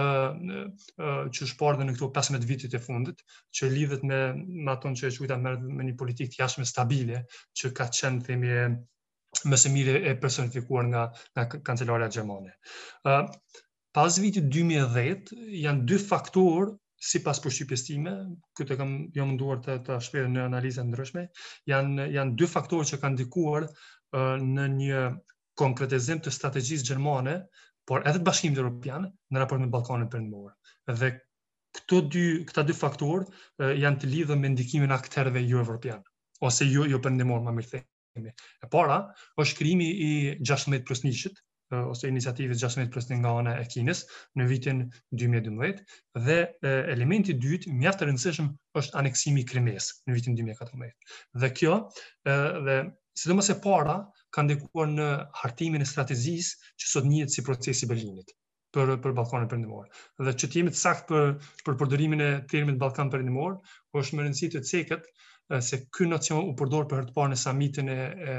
ë 1.01 1.15
që 1.37 1.49
shpardhe 1.53 1.87
në 1.89 1.95
këto 1.97 2.09
15 2.17 2.49
vitit 2.49 2.75
e 2.77 2.81
fundit, 2.83 3.21
që 3.57 3.71
lidhet 3.73 4.05
me 4.07 4.19
me 4.37 4.73
atë 4.75 4.93
që 5.01 5.09
e 5.11 5.15
quajta 5.17 5.39
me, 5.41 5.55
me 5.79 5.87
një 5.89 5.97
politikë 6.03 6.35
të 6.35 6.43
jashtme 6.43 6.67
stabile, 6.73 7.23
që 7.57 7.73
ka 7.79 7.89
qenë 7.99 8.25
themi 8.29 8.53
e 8.61 8.67
më 9.49 9.61
së 9.63 9.73
miri 9.73 9.95
e 10.11 10.17
personifikuar 10.21 10.89
nga 10.93 11.05
nga 11.37 11.47
kancelaria 11.71 12.09
gjermane. 12.13 12.53
ë 13.09 13.13
uh, 13.15 13.23
pas 13.97 14.19
vitit 14.21 14.45
2010 14.45 15.33
janë 15.65 15.87
dy 15.89 15.99
faktorë 16.11 16.75
si 16.97 17.21
pas 17.21 17.41
përshqipjes 17.45 17.85
time, 17.87 18.13
këtë 18.57 18.77
kam 18.81 18.93
jo 19.17 19.25
munduar 19.29 19.61
të 19.65 19.81
të 19.89 19.99
në 20.35 20.45
analizën 20.51 20.89
ndryshme, 20.93 21.27
janë 21.73 22.09
janë 22.17 22.37
dy 22.41 22.47
faktorë 22.53 22.89
që 22.93 23.01
kanë 23.03 23.17
ndikuar 23.21 23.69
uh, 23.69 24.37
në 24.43 24.69
një 24.81 25.03
konkretizim 25.61 26.21
të 26.23 26.33
strategjisë 26.37 26.91
gjermane, 26.93 27.37
por 27.87 28.03
edhe 28.03 28.19
të 28.21 28.27
bashkimit 28.27 28.59
evropian 28.61 29.07
në 29.33 29.43
raport 29.43 29.63
me 29.63 29.69
Ballkanin 29.71 30.09
Perëndimor. 30.13 30.55
Dhe 30.91 31.11
këto 31.77 32.01
dy 32.13 32.25
këta 32.51 32.65
dy 32.67 32.75
faktorë 32.77 33.73
janë 33.79 34.03
të 34.03 34.11
lidhur 34.13 34.41
me 34.43 34.51
ndikimin 34.55 34.95
aktorëve 34.97 35.43
jo 35.49 35.61
evropian 35.63 36.03
ose 36.45 36.67
jo 36.69 36.87
jo 36.91 36.99
perëndimor 37.05 37.43
më 37.47 37.55
mirë 37.61 37.71
themi. 37.73 38.33
E 38.65 38.69
para 38.73 38.99
është 39.43 39.59
krijimi 39.61 39.91
i 39.93 40.11
16 40.41 40.89
plus 40.89 41.05
1-shit 41.07 41.39
ose 41.77 42.11
iniciativës 42.11 42.59
16 42.63 42.91
plus 42.95 43.09
nga 43.19 43.33
ana 43.43 43.55
e 43.61 43.65
Kinës 43.71 44.03
në 44.39 44.45
vitin 44.51 44.83
2012 45.15 45.85
dhe 46.27 46.37
elementi 46.95 47.35
i 47.35 47.39
dytë 47.45 47.71
mjaftë 47.81 48.09
rëndësishëm 48.11 48.51
është 48.83 48.99
aneksimi 49.03 49.43
i 49.45 49.49
Krimes 49.53 49.89
në 50.09 50.19
vitin 50.19 50.39
2014. 50.39 51.41
Dhe 51.43 51.51
kjo 51.59 51.81
e, 51.83 52.37
dhe 52.69 52.77
sidomos 53.19 53.51
e 53.51 53.59
para 53.67 53.99
ka 54.37 54.45
ndekuar 54.45 54.91
në 54.93 55.05
hartimin 55.41 55.81
e 55.81 55.87
strategjisë 55.89 56.73
që 56.83 56.91
sot 56.95 57.07
njihet 57.09 57.33
si 57.33 57.45
procesi 57.47 57.87
i 57.87 57.93
Berlinit 57.93 58.35
për 58.77 58.91
për 59.05 59.15
Ballkanin 59.17 59.49
Perëndimor. 59.49 59.87
Dhe 60.27 60.35
që 60.37 60.51
të 60.53 60.59
jemi 60.61 60.73
të 60.75 60.81
saktë 60.83 61.21
për 61.39 61.39
për 61.69 61.79
përdorimin 61.83 62.21
e 62.25 62.33
termit 62.53 62.77
Ballkan 62.83 63.09
Perëndimor, 63.15 63.55
po 63.89 64.03
është 64.03 64.19
më 64.19 64.27
rëndësish 64.27 64.53
të 64.55 64.63
cekët 64.71 65.07
se 65.65 65.79
ky 65.97 66.09
nocion 66.11 66.43
u 66.51 66.53
përdor 66.59 66.85
për 66.91 66.99
herë 67.01 67.09
të 67.09 67.15
parë 67.17 67.33
në 67.33 67.39
samitin 67.45 67.89
e, 67.95 67.97
e 67.97 68.33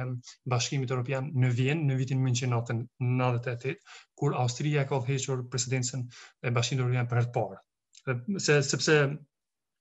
Bashkimit 0.53 0.91
Evropian 0.93 1.31
në 1.41 1.49
Vjen 1.57 1.81
në 1.89 1.97
vitin 2.03 2.21
1998, 2.29 3.73
kur 4.21 4.35
Austria 4.43 4.83
ka 4.91 5.01
qenë 5.09 5.47
presidencën 5.55 6.05
e 6.05 6.53
Bashkimit 6.59 6.83
Evropian 6.85 7.09
për 7.13 7.21
herë 7.23 7.31
të 7.31 7.35
parë. 7.39 7.63
Dhe 8.05 8.43
se 8.49 8.59
sepse 8.69 8.99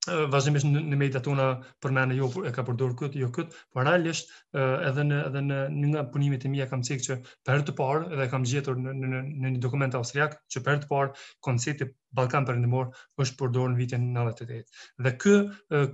vazhdimisht 0.06 0.64
në 0.70 1.08
të 1.14 1.20
tona 1.26 1.44
për 1.82 1.92
mëna 1.96 2.16
jo 2.18 2.28
e 2.46 2.50
ka 2.54 2.62
përdorur 2.66 2.92
këtë, 3.00 3.18
jo 3.20 3.28
këtë, 3.34 3.54
por 3.72 3.84
realisht 3.86 4.28
edhe 4.56 5.04
në 5.06 5.16
edhe 5.30 5.42
në 5.48 5.56
një 5.78 5.88
nga 5.94 6.04
punimet 6.12 6.44
e 6.44 6.48
mia 6.52 6.66
kam 6.70 6.82
cikë 6.86 7.04
që 7.06 7.16
për 7.44 7.52
herë 7.56 7.66
të 7.70 7.74
parë 7.80 8.04
edhe 8.14 8.28
kam 8.34 8.46
gjetur 8.46 8.78
në 8.84 8.94
në 9.00 9.22
në 9.24 9.50
një 9.52 9.62
dokument 9.64 9.94
austriak 10.00 10.38
që 10.52 10.62
për 10.66 10.74
herë 10.76 10.84
të 10.84 10.90
parë 10.92 11.18
koncepti 11.48 11.90
Ballkan 12.16 12.46
Perëndimor 12.48 12.92
është 13.24 13.36
përdorur 13.42 13.74
në 13.74 13.78
vitin 13.82 14.04
98. 14.14 14.64
Dhe 15.06 15.12
ky 15.24 15.34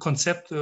koncept 0.08 0.52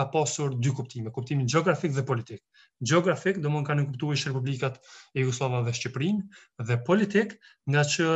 ka 0.00 0.08
pasur 0.16 0.58
dy 0.58 0.74
kuptime, 0.80 1.12
kuptimin 1.20 1.46
gjeografik 1.48 1.94
dhe 1.96 2.04
politik 2.12 2.42
gjeografik, 2.84 3.38
do 3.40 3.50
mund 3.50 3.66
kanë 3.66 3.86
në 3.88 4.10
ish 4.14 4.26
Republikat 4.28 4.76
e 5.14 5.22
Jugoslava 5.24 5.62
dhe 5.64 5.72
Shqipërinë 5.72 6.66
dhe 6.68 6.76
politik, 6.84 7.32
nga 7.72 7.84
që 7.88 8.08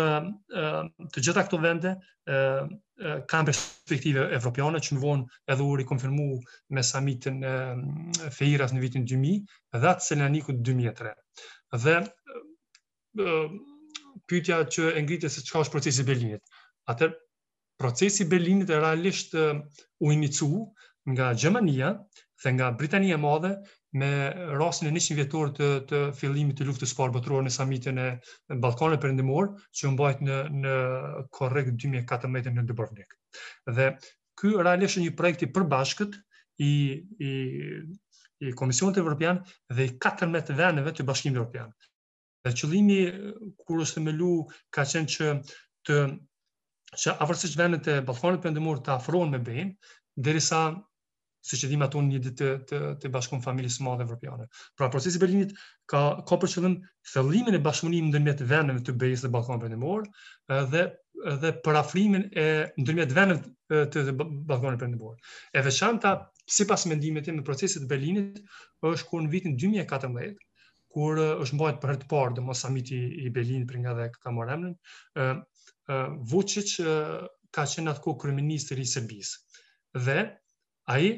të 1.14 1.24
gjitha 1.24 1.44
këto 1.46 1.61
vende 1.62 1.94
kanë 2.28 3.48
perspektive 3.48 4.26
evropiane, 4.36 4.80
që 4.82 4.96
në 4.96 5.00
vonë 5.00 5.40
edhe 5.54 5.64
uri 5.64 5.86
konfirmu 5.88 6.26
me 6.76 6.82
samitin 6.84 7.38
e, 7.42 7.52
Feiras 8.36 8.74
në 8.76 8.80
vitin 8.82 9.06
2000, 9.08 9.46
dhe 9.80 9.88
atë 9.88 10.04
Selenikut 10.11 10.61
2003. 10.61 11.14
Dhe 11.86 11.96
e, 11.96 13.38
pytja 14.28 14.61
që 14.68 14.90
e 14.92 15.00
ngritë 15.06 15.32
se 15.32 15.46
qka 15.48 15.64
është 15.64 15.74
procesi 15.78 16.04
Berlinit. 16.04 16.44
Atër, 16.92 17.16
procesi 17.80 18.28
Berlinit 18.28 18.68
e 18.70 18.82
realisht 18.84 19.32
u 19.34 20.12
inicu 20.12 20.50
nga 21.14 21.32
Gjermania 21.32 21.94
dhe 22.44 22.52
nga 22.52 22.68
Britania 22.76 23.16
Madhe 23.18 23.56
me 23.93 24.32
rastin 24.57 24.86
e 24.95 24.99
100 25.03 25.14
vjetor 25.18 25.51
të 25.57 25.68
të 25.91 25.99
fillimit 26.14 26.59
të 26.61 26.66
luftës 26.68 26.93
parë 26.95 27.14
botërore 27.16 27.43
në 27.47 27.51
samitin 27.55 27.97
e 27.99 28.05
Ballkanit 28.62 29.01
Perëndimor, 29.03 29.49
që 29.74 29.88
u 29.88 29.93
mbajt 29.97 30.20
në 30.26 30.36
në 30.62 30.74
korrekt 31.34 31.72
2014 31.74 32.55
në 32.55 32.64
Dubrovnik. 32.68 33.16
Dhe 33.66 33.88
ky 34.38 34.53
realisht 34.55 34.93
është 34.95 35.03
një 35.05 35.14
projekt 35.18 35.45
i 35.49 35.53
përbashkët 35.59 36.18
i 36.66 36.72
i 37.18 37.32
i 38.41 38.53
Komisionit 38.57 38.97
Evropian 38.97 39.43
dhe 39.76 39.84
i 39.84 39.91
14 40.01 40.55
vendeve 40.57 40.93
të 40.97 41.05
Bashkimit 41.09 41.36
Evropian. 41.36 41.72
Dhe 42.47 42.55
qëllimi 42.57 43.01
kur 43.66 43.82
është 43.84 43.99
themelu 43.99 44.30
ka 44.72 44.86
qenë 44.88 45.11
që 45.12 45.34
të 45.88 45.99
që 47.01 47.18
afërsisht 47.26 47.59
vendet 47.61 47.91
e 47.91 48.05
Ballkanit 48.07 48.41
Perëndimor 48.47 48.80
të 48.86 48.95
afrohen 49.01 49.34
me 49.34 49.43
BE-n, 49.45 49.74
derisa 50.16 50.62
si 51.45 51.57
që 51.57 51.68
dhima 51.70 51.86
tonë 51.91 52.12
një 52.14 52.18
ditë 52.24 52.36
të, 52.41 52.49
të, 52.70 52.80
të 53.03 53.11
bashkun 53.12 53.41
familjës 53.45 53.78
ma 53.84 53.95
dhe 53.99 54.05
evropiane. 54.05 54.47
Pra 54.76 54.88
procesi 54.93 55.20
Berlinit 55.22 55.55
ka, 55.88 56.03
ka 56.28 56.36
për 56.43 56.51
qëllim 56.55 56.74
thëllimin 57.14 57.57
e 57.57 57.61
bashkëmunim 57.64 58.11
në 58.11 58.18
nërmjet 58.18 58.43
venëve 58.51 58.82
të 58.84 58.95
Bejës 59.01 59.22
eh, 59.22 59.22
dhe 59.24 59.32
Balkanë 59.38 59.64
për 59.64 60.61
dhe 60.74 60.84
dhe 61.41 61.51
parafrimin 61.64 62.22
e 62.41 62.45
ndërmjet 62.80 63.11
vendeve 63.16 63.43
të, 63.45 63.80
të, 63.93 64.05
për 64.16 64.28
Ballkanit 64.49 64.80
Perëndimor. 64.80 65.16
E 65.53 65.61
veçanta 65.64 66.12
sipas 66.49 66.86
mendimit 66.88 67.26
tim 67.28 67.36
në 67.38 67.45
procesin 67.45 67.88
Berlinit 67.91 68.38
është 68.88 69.09
kur 69.11 69.24
në 69.26 69.32
vitin 69.34 69.57
2014 69.57 70.36
kur 70.91 71.20
eh, 71.20 71.32
është 71.45 71.57
mbajt 71.59 71.80
për 71.82 71.93
herë 71.93 72.03
të 72.05 72.11
parë 72.12 72.36
domos 72.38 72.64
samiti 72.66 73.01
i 73.26 73.32
Berlinit 73.36 73.68
për 73.70 73.82
nga 73.84 73.97
dhe 74.01 74.09
Kamoremlin, 74.20 74.76
ë 75.20 75.24
eh, 75.24 75.34
ë 75.91 76.01
Vučić 76.30 76.74
ka 77.55 77.64
qenë 77.66 77.91
atko 77.97 78.14
kryeminist 78.14 78.68
i 78.76 78.84
Serbisë. 78.86 79.64
Dhe 79.99 80.18
ai 80.93 81.09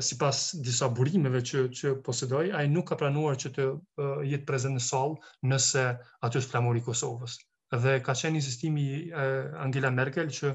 si 0.00 0.16
pas 0.20 0.38
disa 0.64 0.88
burimeve 0.92 1.40
që, 1.40 1.60
që 1.72 1.92
posedoj, 2.04 2.44
a 2.52 2.60
i 2.62 2.68
nuk 2.68 2.90
ka 2.90 2.96
pranuar 3.00 3.38
që 3.40 3.50
të 3.56 3.66
uh, 3.72 4.20
jetë 4.28 4.46
prezent 4.48 4.76
në 4.76 4.82
sol 4.84 5.14
nëse 5.48 5.84
aty 6.26 6.40
është 6.42 6.52
flamur 6.52 6.76
i 6.76 6.82
Kosovës. 6.84 7.38
Dhe 7.84 7.94
ka 8.04 8.12
qenë 8.18 8.36
insistimi 8.40 8.84
uh, 9.08 9.54
Angela 9.64 9.88
Merkel 9.90 10.28
që 10.28 10.50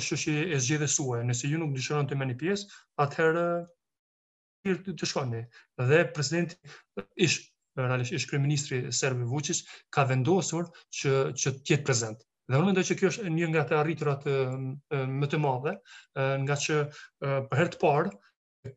është 0.00 0.16
që 0.24 0.32
e 0.56 0.58
zgjede 0.64 0.88
suaj, 0.90 1.20
nëse 1.28 1.46
ju 1.50 1.60
nuk 1.62 1.76
dyshonon 1.76 2.08
të 2.10 2.18
meni 2.18 2.34
pjesë, 2.40 2.66
atëherë 3.04 3.44
uh, 3.62 4.80
të 4.96 5.08
shkoni. 5.12 5.44
Dhe 5.86 6.00
presidenti 6.16 6.58
ishë, 7.26 7.44
realisht 7.78 8.16
ish 8.18 8.26
kryeministri 8.32 8.82
Serbi 8.92 9.28
Vučić 9.30 9.62
ka 9.94 10.02
vendosur 10.10 10.66
që 11.00 11.12
që 11.38 11.52
të 11.60 11.72
jetë 11.76 11.86
prezant. 11.86 12.26
Dhe 12.50 12.58
unë 12.58 12.66
mendoj 12.72 12.82
që 12.90 12.98
kjo 12.98 13.12
është 13.12 13.30
një 13.30 13.46
nga 13.52 13.62
të 13.70 13.76
arriturat 13.78 14.24
më 14.90 15.26
të 15.30 15.38
madhe, 15.38 15.76
nga 16.42 16.56
që 16.64 16.78
për 17.22 17.58
herë 17.60 17.74
të 17.76 17.78
parë 17.84 18.10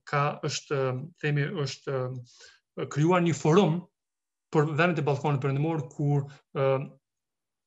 ka 0.09 0.21
është 0.47 0.77
themi 1.21 1.47
është 1.65 1.93
krijuar 2.93 3.21
një 3.25 3.35
forum 3.37 3.79
për 4.53 4.69
vendet 4.77 5.01
e 5.01 5.05
Ballkanit 5.05 5.41
perëndimor 5.43 5.87
kur 5.93 6.25
uh, 6.25 6.87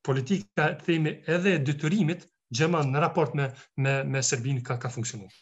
politika 0.06 0.70
themi 0.84 1.16
edhe 1.26 1.56
detyrimit 1.66 2.26
gjeman 2.54 2.92
në 2.92 3.00
raport 3.02 3.34
me 3.34 3.50
me 3.76 4.02
me 4.04 4.22
Serbinë 4.22 4.62
ka 4.64 4.76
ka 4.78 4.90
funksionuar. 4.90 5.32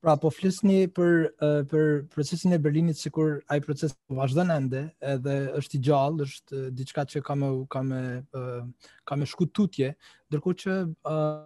Pra 0.00 0.14
po 0.16 0.30
flisni 0.32 0.86
për 0.98 1.28
për 1.68 1.84
procesin 2.14 2.54
e 2.56 2.60
Berlinit 2.62 2.96
sikur 2.96 3.40
ai 3.52 3.58
proces 3.64 3.92
vazhdon 4.18 4.50
ende 4.54 4.80
edhe 5.14 5.34
është 5.58 5.76
i 5.76 5.80
gjallë, 5.88 6.24
është 6.28 6.62
diçka 6.78 7.04
që 7.12 7.22
ka 7.26 7.34
me 7.36 7.50
ka 7.68 7.82
me 7.84 8.00
ka 9.04 9.16
me 9.20 9.28
shkututje, 9.28 9.90
ndërkohë 10.30 10.58
që 10.64 10.76
uh, 10.86 11.44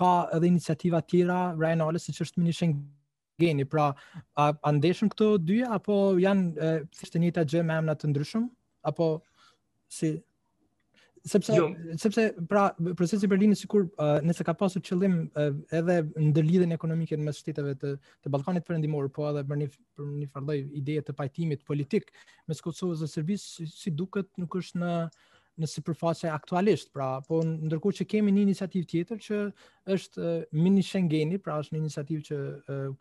ka 0.00 0.12
edhe 0.36 0.46
iniciativa 0.52 1.00
tjera, 1.02 1.40
Ryan 1.58 1.82
Ollis 1.88 2.06
siç 2.10 2.22
është 2.26 2.44
ministri 2.44 2.70
geni. 3.38 3.64
Pra, 3.66 3.92
a, 4.36 4.44
a 4.50 4.72
këto 4.74 5.36
dyja, 5.38 5.72
apo 5.78 6.16
janë 6.18 6.72
thjesht 6.92 7.14
njëta 7.22 7.46
gjë 7.48 7.62
me 7.68 7.76
emra 7.78 7.94
të 7.94 8.10
ndryshëm? 8.10 8.48
Apo 8.86 9.08
si 9.88 10.18
sepse 11.28 11.54
jo. 11.56 11.70
sepse 11.98 12.28
pra 12.48 12.68
procesi 12.96 13.26
i 13.26 13.28
Berlinit 13.28 13.58
sikur 13.58 13.88
uh, 13.98 14.20
nëse 14.24 14.44
ka 14.46 14.54
pasur 14.56 14.80
qëllim 14.86 15.16
uh, 15.36 15.50
edhe 15.74 15.96
ndërlidhjen 16.14 16.72
ekonomike 16.72 17.18
mes 17.18 17.40
shteteve 17.42 17.74
të 17.80 17.94
të 18.24 18.32
Ballkanit 18.32 18.64
Perëndimor, 18.64 19.10
po 19.12 19.26
edhe 19.30 19.42
për 19.48 19.60
një 19.60 19.68
për 19.98 20.08
një 20.20 20.28
farë 20.32 20.58
ideje 20.80 21.02
të 21.08 21.16
pajtimit 21.18 21.66
politik 21.68 22.12
mes 22.48 22.62
Kosovës 22.64 23.02
dhe 23.04 23.10
Serbisë, 23.12 23.48
si, 23.58 23.66
si 23.72 23.92
duket 23.94 24.30
nuk 24.40 24.56
është 24.62 24.80
në 24.80 24.92
në 25.58 25.66
sipërfaqe 25.72 26.28
aktualisht, 26.30 26.90
pra 26.94 27.06
po 27.26 27.40
ndërkohë 27.46 27.98
që 27.98 28.06
kemi 28.12 28.32
një 28.34 28.42
iniciativë 28.46 28.88
tjetër 28.92 29.20
që 29.26 29.38
është 29.96 30.30
Mini 30.62 30.84
Schengeni, 30.86 31.40
pra 31.42 31.56
është 31.62 31.74
një 31.76 31.80
iniciativë 31.82 32.26
që 32.28 32.38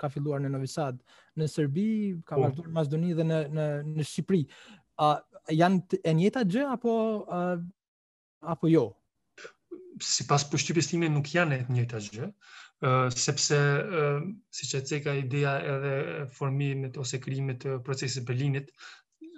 ka 0.01 0.09
filluar 0.13 0.41
në 0.43 0.51
Novi 0.55 0.69
Sad, 0.71 0.99
në 1.37 1.47
Serbi, 1.53 1.85
ka 2.27 2.37
oh. 2.39 2.45
vazhduar 2.47 2.69
në 2.71 2.77
Maqedoni 2.79 3.13
dhe 3.19 3.27
në 3.31 3.39
në 3.59 3.65
në 3.93 4.07
Shqipëri. 4.11 4.41
A 5.07 5.11
janë 5.61 5.99
e 6.01 6.15
njëjta 6.19 6.45
gjë 6.55 6.65
apo 6.73 6.93
uh, 7.37 7.61
apo 8.55 8.71
jo? 8.73 8.87
Sipas 10.05 10.43
përshtypjes 10.49 10.89
time 10.93 11.07
nuk 11.13 11.29
janë 11.33 11.59
e 11.61 11.73
njëjta 11.73 12.01
gjë, 12.09 12.31
uh, 12.33 13.01
sepse 13.13 13.57
uh, 13.57 14.23
siç 14.53 14.75
e 14.79 14.83
theka 14.93 15.13
ideja 15.21 15.57
edhe 15.75 15.95
formimi 16.37 16.89
ose 17.01 17.21
krimit 17.21 17.61
të 17.65 17.79
procesit 17.85 18.25
Berlinit 18.29 18.73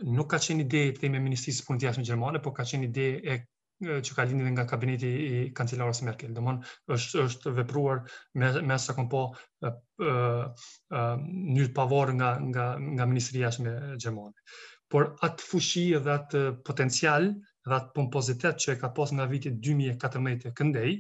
nuk 0.04 0.30
ka 0.32 0.38
qenë 0.42 0.64
ide 0.66 0.82
të 0.98 1.10
me 1.12 1.20
Ministrisë 1.22 1.62
së 1.62 1.66
Punëve 1.68 1.82
të 1.82 1.88
Jashtme 1.88 2.06
Gjermane, 2.08 2.42
por 2.44 2.54
ka 2.56 2.66
qenë 2.68 2.88
ide 2.88 3.06
e 3.34 3.38
që 3.80 4.16
ka 4.16 4.26
lindur 4.28 4.50
nga 4.52 4.66
kabineti 4.68 5.10
i 5.10 5.44
kancelarës 5.56 6.02
Merkel. 6.04 6.34
Domthon 6.36 6.60
është 6.92 7.24
është 7.30 7.54
vepruar 7.62 8.02
me 8.36 8.50
me 8.70 8.76
sa 8.84 8.96
kompo 8.98 9.24
ë 9.64 9.72
ë 10.04 11.14
nul 11.20 11.70
pavor 11.76 12.12
nga 12.18 12.34
nga 12.50 12.66
nga 12.80 13.06
Ministria 13.08 13.48
e 13.48 13.48
Jashtme 13.48 13.76
Gjermane. 13.98 14.44
Por 14.90 15.12
atë 15.24 15.46
fushi 15.46 15.86
dhe 16.02 16.14
atë 16.18 16.42
potencial, 16.66 17.30
dhe 17.68 17.76
atë 17.78 17.94
pompozitet 17.96 18.60
që 18.60 18.76
e 18.76 18.80
ka 18.82 18.90
pas 18.96 19.12
nga 19.14 19.26
viti 19.30 19.52
2014 19.52 20.54
këndej, 20.58 21.00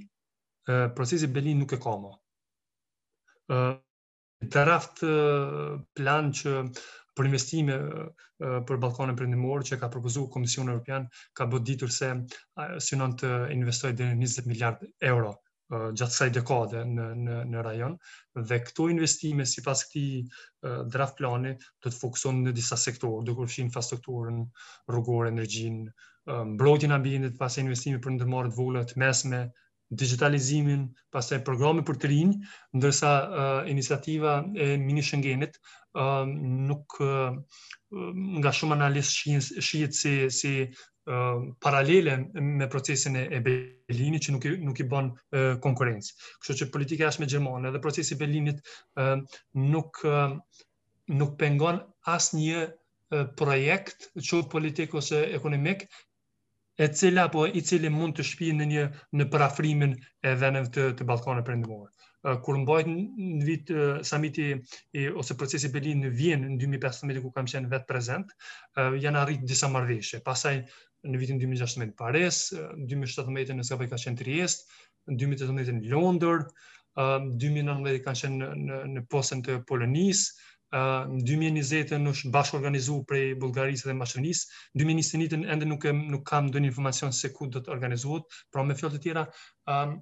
procesi 0.95 1.27
Berlin 1.27 1.59
nuk 1.63 1.73
e 1.73 1.79
ka 1.81 1.95
më. 2.05 2.13
ë 3.49 4.47
draft 4.53 5.01
plan 5.97 6.29
që 6.31 6.51
për 7.19 7.27
investime 7.27 7.75
për 8.67 8.79
Ballkanin 8.83 9.17
Perëndimor 9.19 9.65
që 9.69 9.77
ka 9.81 9.87
propozuar 9.91 10.27
Komisioni 10.35 10.71
Evropian 10.71 11.07
ka 11.39 11.47
bërë 11.53 11.65
ditur 11.69 11.91
se 11.95 12.11
synon 12.85 13.15
të 13.19 13.31
investojë 13.57 13.97
deri 14.01 14.15
në 14.21 14.27
20 14.29 14.47
miliardë 14.51 14.87
euro 15.11 15.33
gjatë 15.79 16.13
kësaj 16.15 16.29
dekade 16.39 16.79
në 16.93 17.03
në 17.25 17.41
në 17.51 17.63
rajon 17.67 17.97
dhe 18.51 18.57
këto 18.69 18.87
investime 18.93 19.45
sipas 19.51 19.83
këtij 19.91 20.23
draft 20.95 21.19
plani 21.19 21.51
do 21.59 21.91
të 21.91 21.97
fokusojnë 22.05 22.45
në 22.47 22.53
disa 22.61 22.79
sektorë, 22.87 23.19
duke 23.27 23.41
përfshirë 23.43 23.67
infrastrukturën, 23.67 24.39
rrugore, 24.95 25.29
energjinë, 25.29 25.85
mbrojtjen 26.55 26.95
e 26.95 26.97
ambientit, 27.01 27.37
pas 27.43 27.57
investime 27.65 28.01
për 28.07 28.15
ndërmarrje 28.15 28.55
të 28.55 28.61
vogla 28.63 28.85
të 28.93 29.03
mesme, 29.05 29.43
digitalizimin, 29.89 30.85
pastaj 31.15 31.39
programe 31.47 31.81
për 31.85 31.97
të 32.01 32.09
rinj, 32.11 32.33
ndërsa 32.77 33.13
uh, 33.19 33.47
iniciativa 33.71 34.33
e 34.61 34.67
Mini 34.77 35.01
Schengenit 35.05 35.55
uh, 35.59 36.25
nuk 36.37 36.99
uh, 37.01 37.33
nga 38.39 38.53
shumë 38.53 38.75
analistë 38.77 39.39
shihet 39.65 39.97
si 39.97 40.13
si 40.29 40.51
uh, 40.67 41.39
paralele 41.59 42.17
me 42.33 42.69
procesin 42.69 43.17
e 43.23 43.41
Berlinit 43.45 44.27
që 44.27 44.35
nuk 44.35 44.45
i, 44.45 44.51
nuk 44.67 44.79
i 44.79 44.89
bën 44.91 45.09
uh, 45.15 45.55
konkurrencë. 45.65 46.13
Kështu 46.43 46.59
që 46.61 46.69
politika 46.75 47.07
jashtë 47.07 47.25
me 47.25 47.31
Gjermanë 47.33 47.73
dhe 47.73 47.81
procesi 47.81 48.13
i 48.13 48.19
Berlinit 48.21 48.61
uh, 49.01 49.17
nuk 49.73 50.03
uh, 50.05 50.35
nuk 51.09 51.33
pengon 51.41 51.81
asnjë 52.05 52.61
uh, 52.69 53.25
projekt, 53.41 54.11
që 54.21 54.43
politik 54.53 54.93
ose 55.01 55.25
ekonomik 55.39 55.87
e 56.79 56.87
cila 56.87 57.27
po 57.27 57.43
i 57.51 57.59
cili 57.67 57.91
mund 57.91 58.15
të 58.15 58.23
shpi 58.23 58.53
në 58.55 58.65
një 58.71 58.83
në 59.19 59.25
parafrimin 59.33 59.95
e 59.99 60.31
vendeve 60.39 60.69
të 60.77 60.85
të 61.01 61.07
Ballkanit 61.09 61.43
Perëndimor. 61.49 61.89
Kur 62.45 62.57
mbahet 62.61 62.87
në 62.89 63.47
vit 63.47 63.71
samiti 64.07 64.45
i 64.95 65.03
ose 65.21 65.35
procesi 65.39 65.67
i 65.67 65.93
në 66.01 66.11
Vjen 66.19 66.45
në 66.47 66.53
2015 66.63 67.21
ku 67.25 67.31
kam 67.35 67.45
qenë 67.51 67.69
vetë 67.73 67.87
prezant, 67.89 68.31
janë 69.03 69.19
arritë 69.25 69.47
disa 69.51 69.67
marrëveshje. 69.73 70.21
Pastaj 70.23 70.53
në 71.03 71.19
vitin 71.21 71.39
2016 71.43 71.83
në 71.83 71.95
Paris, 71.99 72.39
2017 72.53 73.55
në 73.59 73.63
Skopje 73.69 73.89
ka 73.93 73.99
qenë 74.05 74.19
Triest, 74.23 74.63
në 75.11 75.19
2018 75.25 75.79
në 75.81 75.91
Londër, 75.91 76.47
2019 76.99 78.03
kanë 78.03 78.23
qenë 78.23 78.51
në 78.63 78.79
në 78.95 79.05
posën 79.15 79.43
të 79.47 79.59
Polonisë, 79.71 80.33
uh, 80.73 81.05
në 81.09 81.21
2020 81.27 81.97
në 82.05 82.11
bashkë 82.33 82.57
organizu 82.59 82.97
prej 83.09 83.21
Bulgarisë 83.41 83.87
dhe 83.89 83.95
Maqedonisë, 83.99 84.51
në 84.77 84.85
2021 84.85 85.45
ende 85.55 85.67
nuk, 85.69 85.85
e, 85.89 85.93
nuk 86.15 86.25
kam 86.29 86.49
dhe 86.53 86.61
informacion 86.65 87.13
se 87.19 87.31
ku 87.33 87.47
do 87.55 87.61
të 87.65 87.73
organizuot, 87.75 88.29
pra 88.53 88.65
me 88.67 88.77
fjallë 88.79 88.97
të 88.97 89.01
tjera, 89.07 89.25
um, 89.75 89.95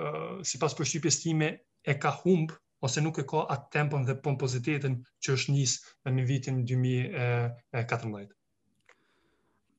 uh, 0.00 0.20
si 0.52 0.60
pas 0.62 0.76
përshqypjes 0.78 1.20
time, 1.26 1.50
e 1.84 1.98
ka 2.00 2.14
humbë, 2.22 2.56
ose 2.88 3.00
nuk 3.04 3.20
e 3.20 3.26
ka 3.34 3.44
atë 3.56 3.70
tempën 3.78 4.08
dhe 4.08 4.18
pompozitetin 4.24 4.98
që 5.24 5.36
është 5.36 5.56
njësë 5.58 6.14
në 6.18 6.24
vitin 6.32 6.64
2014. 6.72 8.32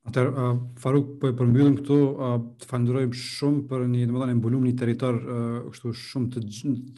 Atër, 0.06 0.28
uh, 0.30 0.58
Faruk, 0.78 1.16
po 1.22 1.32
e 1.32 1.34
përmbyllim 1.36 1.80
këtu, 1.80 1.96
uh, 1.98 2.36
të 2.62 2.68
falenderojm 2.70 3.14
shumë 3.18 3.62
për 3.72 3.86
një, 3.90 4.04
domethënë, 4.12 4.36
mbulum 4.38 4.66
një 4.68 4.74
territor 4.78 5.16
uh, 5.18 5.38
kështu 5.74 5.94
shumë 6.02 6.28
të 6.36 6.44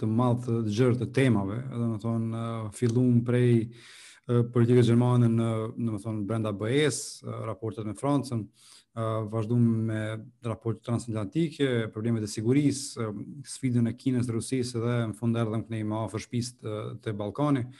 të 0.01 0.09
madh 0.11 0.41
të 0.43 0.57
gjerë 0.75 0.97
të 0.99 1.07
temave, 1.15 1.61
domethënë 1.71 2.41
uh, 2.41 2.65
fillum 2.75 3.21
prej 3.27 3.53
uh, 3.71 4.41
politikës 4.51 4.89
gjermane 4.91 5.29
në 5.37 5.51
domethënë 5.87 6.25
brenda 6.33 6.51
BE-s, 6.59 6.99
uh, 7.23 7.37
raportet 7.47 7.87
me 7.87 7.95
Francën, 7.95 8.41
uh, 8.43 9.05
vazhdum 9.31 9.63
me 9.87 10.01
raportet 10.43 10.83
transatlantike, 10.89 11.69
problemet 11.95 12.27
e 12.27 12.33
sigurisë, 12.33 13.07
uh, 13.07 13.23
sfidën 13.55 13.87
e 13.87 13.95
Kinës 14.01 14.27
dhe 14.27 14.35
Rusisë 14.35 14.83
dhe 14.83 14.97
në 15.13 15.15
fundër 15.21 15.45
erdhëm 15.47 15.63
këne 15.69 15.79
i 15.79 15.87
më 15.93 16.03
afër 16.09 16.27
uh, 16.27 16.75
të, 17.05 17.15
Ballkanit 17.23 17.71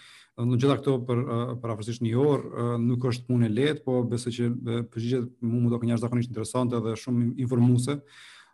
në 0.45 0.57
gjitha 0.61 0.75
këto 0.79 0.95
për 1.07 1.21
eh, 1.25 1.51
për 1.61 1.71
afërsisht 1.73 2.03
një 2.05 2.11
orë 2.21 2.47
eh, 2.47 2.71
nuk 2.83 3.05
është 3.09 3.25
punë 3.27 3.47
e 3.47 3.53
lehtë, 3.57 3.83
po 3.87 3.95
besoj 4.07 4.33
që 4.35 4.49
eh, 4.75 4.81
përgjigjet 4.91 5.29
mund 5.41 5.67
të 5.71 5.77
duken 5.77 5.97
zakonisht 6.01 6.33
interesante 6.33 6.81
dhe 6.85 6.95
shumë 7.01 7.31
informuese. 7.45 7.97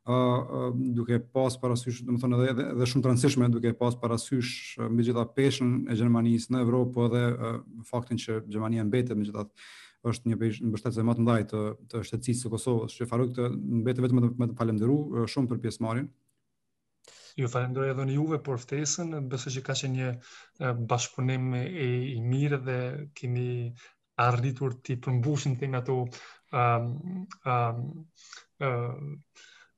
Uh, 0.03 0.73
duke 0.91 1.15
pas 1.31 1.55
parasysh, 1.55 2.01
do 2.03 2.11
të 2.17 2.19
thonë 2.19 2.37
edhe 2.51 2.63
edhe 2.73 2.87
shumë 2.91 3.05
transhishme 3.05 3.47
duke 3.47 3.71
pas 3.79 3.95
parasysh 4.01 4.73
me 4.91 4.99
gjitha 4.99 5.23
peshën 5.31 5.69
e 5.87 5.95
Gjermanisë 5.95 6.51
në 6.51 6.63
Evropë 6.65 6.91
po 6.97 7.05
edhe 7.07 7.21
uh, 7.31 7.53
faktin 7.87 8.19
që 8.19 8.41
Gjermania 8.51 8.83
mbetet 8.83 9.15
me 9.15 9.23
gjitha 9.23 9.45
është 10.11 10.33
një 10.33 10.39
peshë 10.41 10.67
mbështetëse 10.73 11.05
më 11.07 11.15
të 11.15 11.23
madhe 11.29 11.47
të 11.53 11.61
të 11.93 12.03
shtetësisë 12.09 12.49
së 12.49 12.51
Kosovës. 12.57 12.97
të 12.99 13.09
këtë 13.23 13.47
mbetet 13.79 14.03
vetëm 14.03 14.19
me 14.19 14.25
të, 14.25 14.33
të 14.51 14.59
falënderoj 14.59 15.23
shumë 15.31 15.53
për 15.53 15.63
pjesëmarrjen. 15.69 16.11
Ju 17.41 17.47
falenderoj 17.49 17.89
edhe 17.91 18.03
në 18.07 18.13
juve 18.15 18.37
për 18.47 18.59
ftesën, 18.61 19.13
besoj 19.29 19.51
se 19.55 19.61
ka 19.65 19.73
qenë 19.77 19.93
një 20.09 20.71
bashkëpunim 20.91 21.47
i 21.57 22.19
mirë 22.33 22.59
dhe 22.67 22.75
keni 23.19 23.45
arritur 24.25 24.75
të 24.85 24.97
përmbushni 25.05 25.55
tema 25.63 25.79
të 25.87 25.95
ëm 26.63 26.91
ëm 27.55 28.67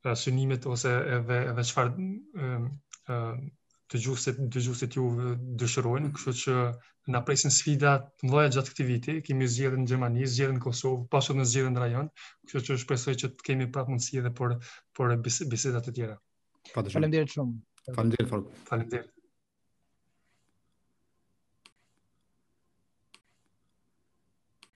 ëh 0.05 0.17
synimet 0.25 0.67
ose 0.73 0.91
edhe 1.19 1.37
edhe 1.53 1.65
çfarë 1.69 2.09
ëh 3.19 3.21
të 3.93 4.01
gjusit 4.07 4.41
të 4.57 4.97
ju 4.99 5.05
dëshirojnë, 5.63 6.11
kështu 6.17 6.33
që 6.43 6.55
na 7.15 7.21
presin 7.25 7.53
sfida 7.55 7.95
të 8.17 8.31
mëdha 8.31 8.47
gjatë 8.57 8.73
këtij 8.73 8.89
viti, 8.91 9.15
kemi 9.29 9.47
zgjedhën 9.55 9.85
në 9.85 9.89
Gjermani, 9.93 10.27
zgjedhën 10.35 10.59
në 10.59 10.63
Kosovë, 10.67 11.05
pasojmë 11.15 11.45
zgjedhën 11.53 11.75
në 11.77 11.85
rajon, 11.85 12.11
kështu 12.49 12.65
që 12.71 12.77
shpresoj 12.83 13.15
që 13.23 13.31
të 13.37 13.47
kemi 13.51 13.69
prapë 13.75 13.95
mundësi 13.95 14.23
edhe 14.25 14.33
për 14.41 14.57
për 14.99 15.15
bisedat 15.29 15.91
e 15.93 15.95
tjera. 15.99 16.19
Faleminderit 16.73 17.35
shumë. 17.35 17.57
Faleminderit. 17.91 18.33
Faleminderit. 18.71 19.14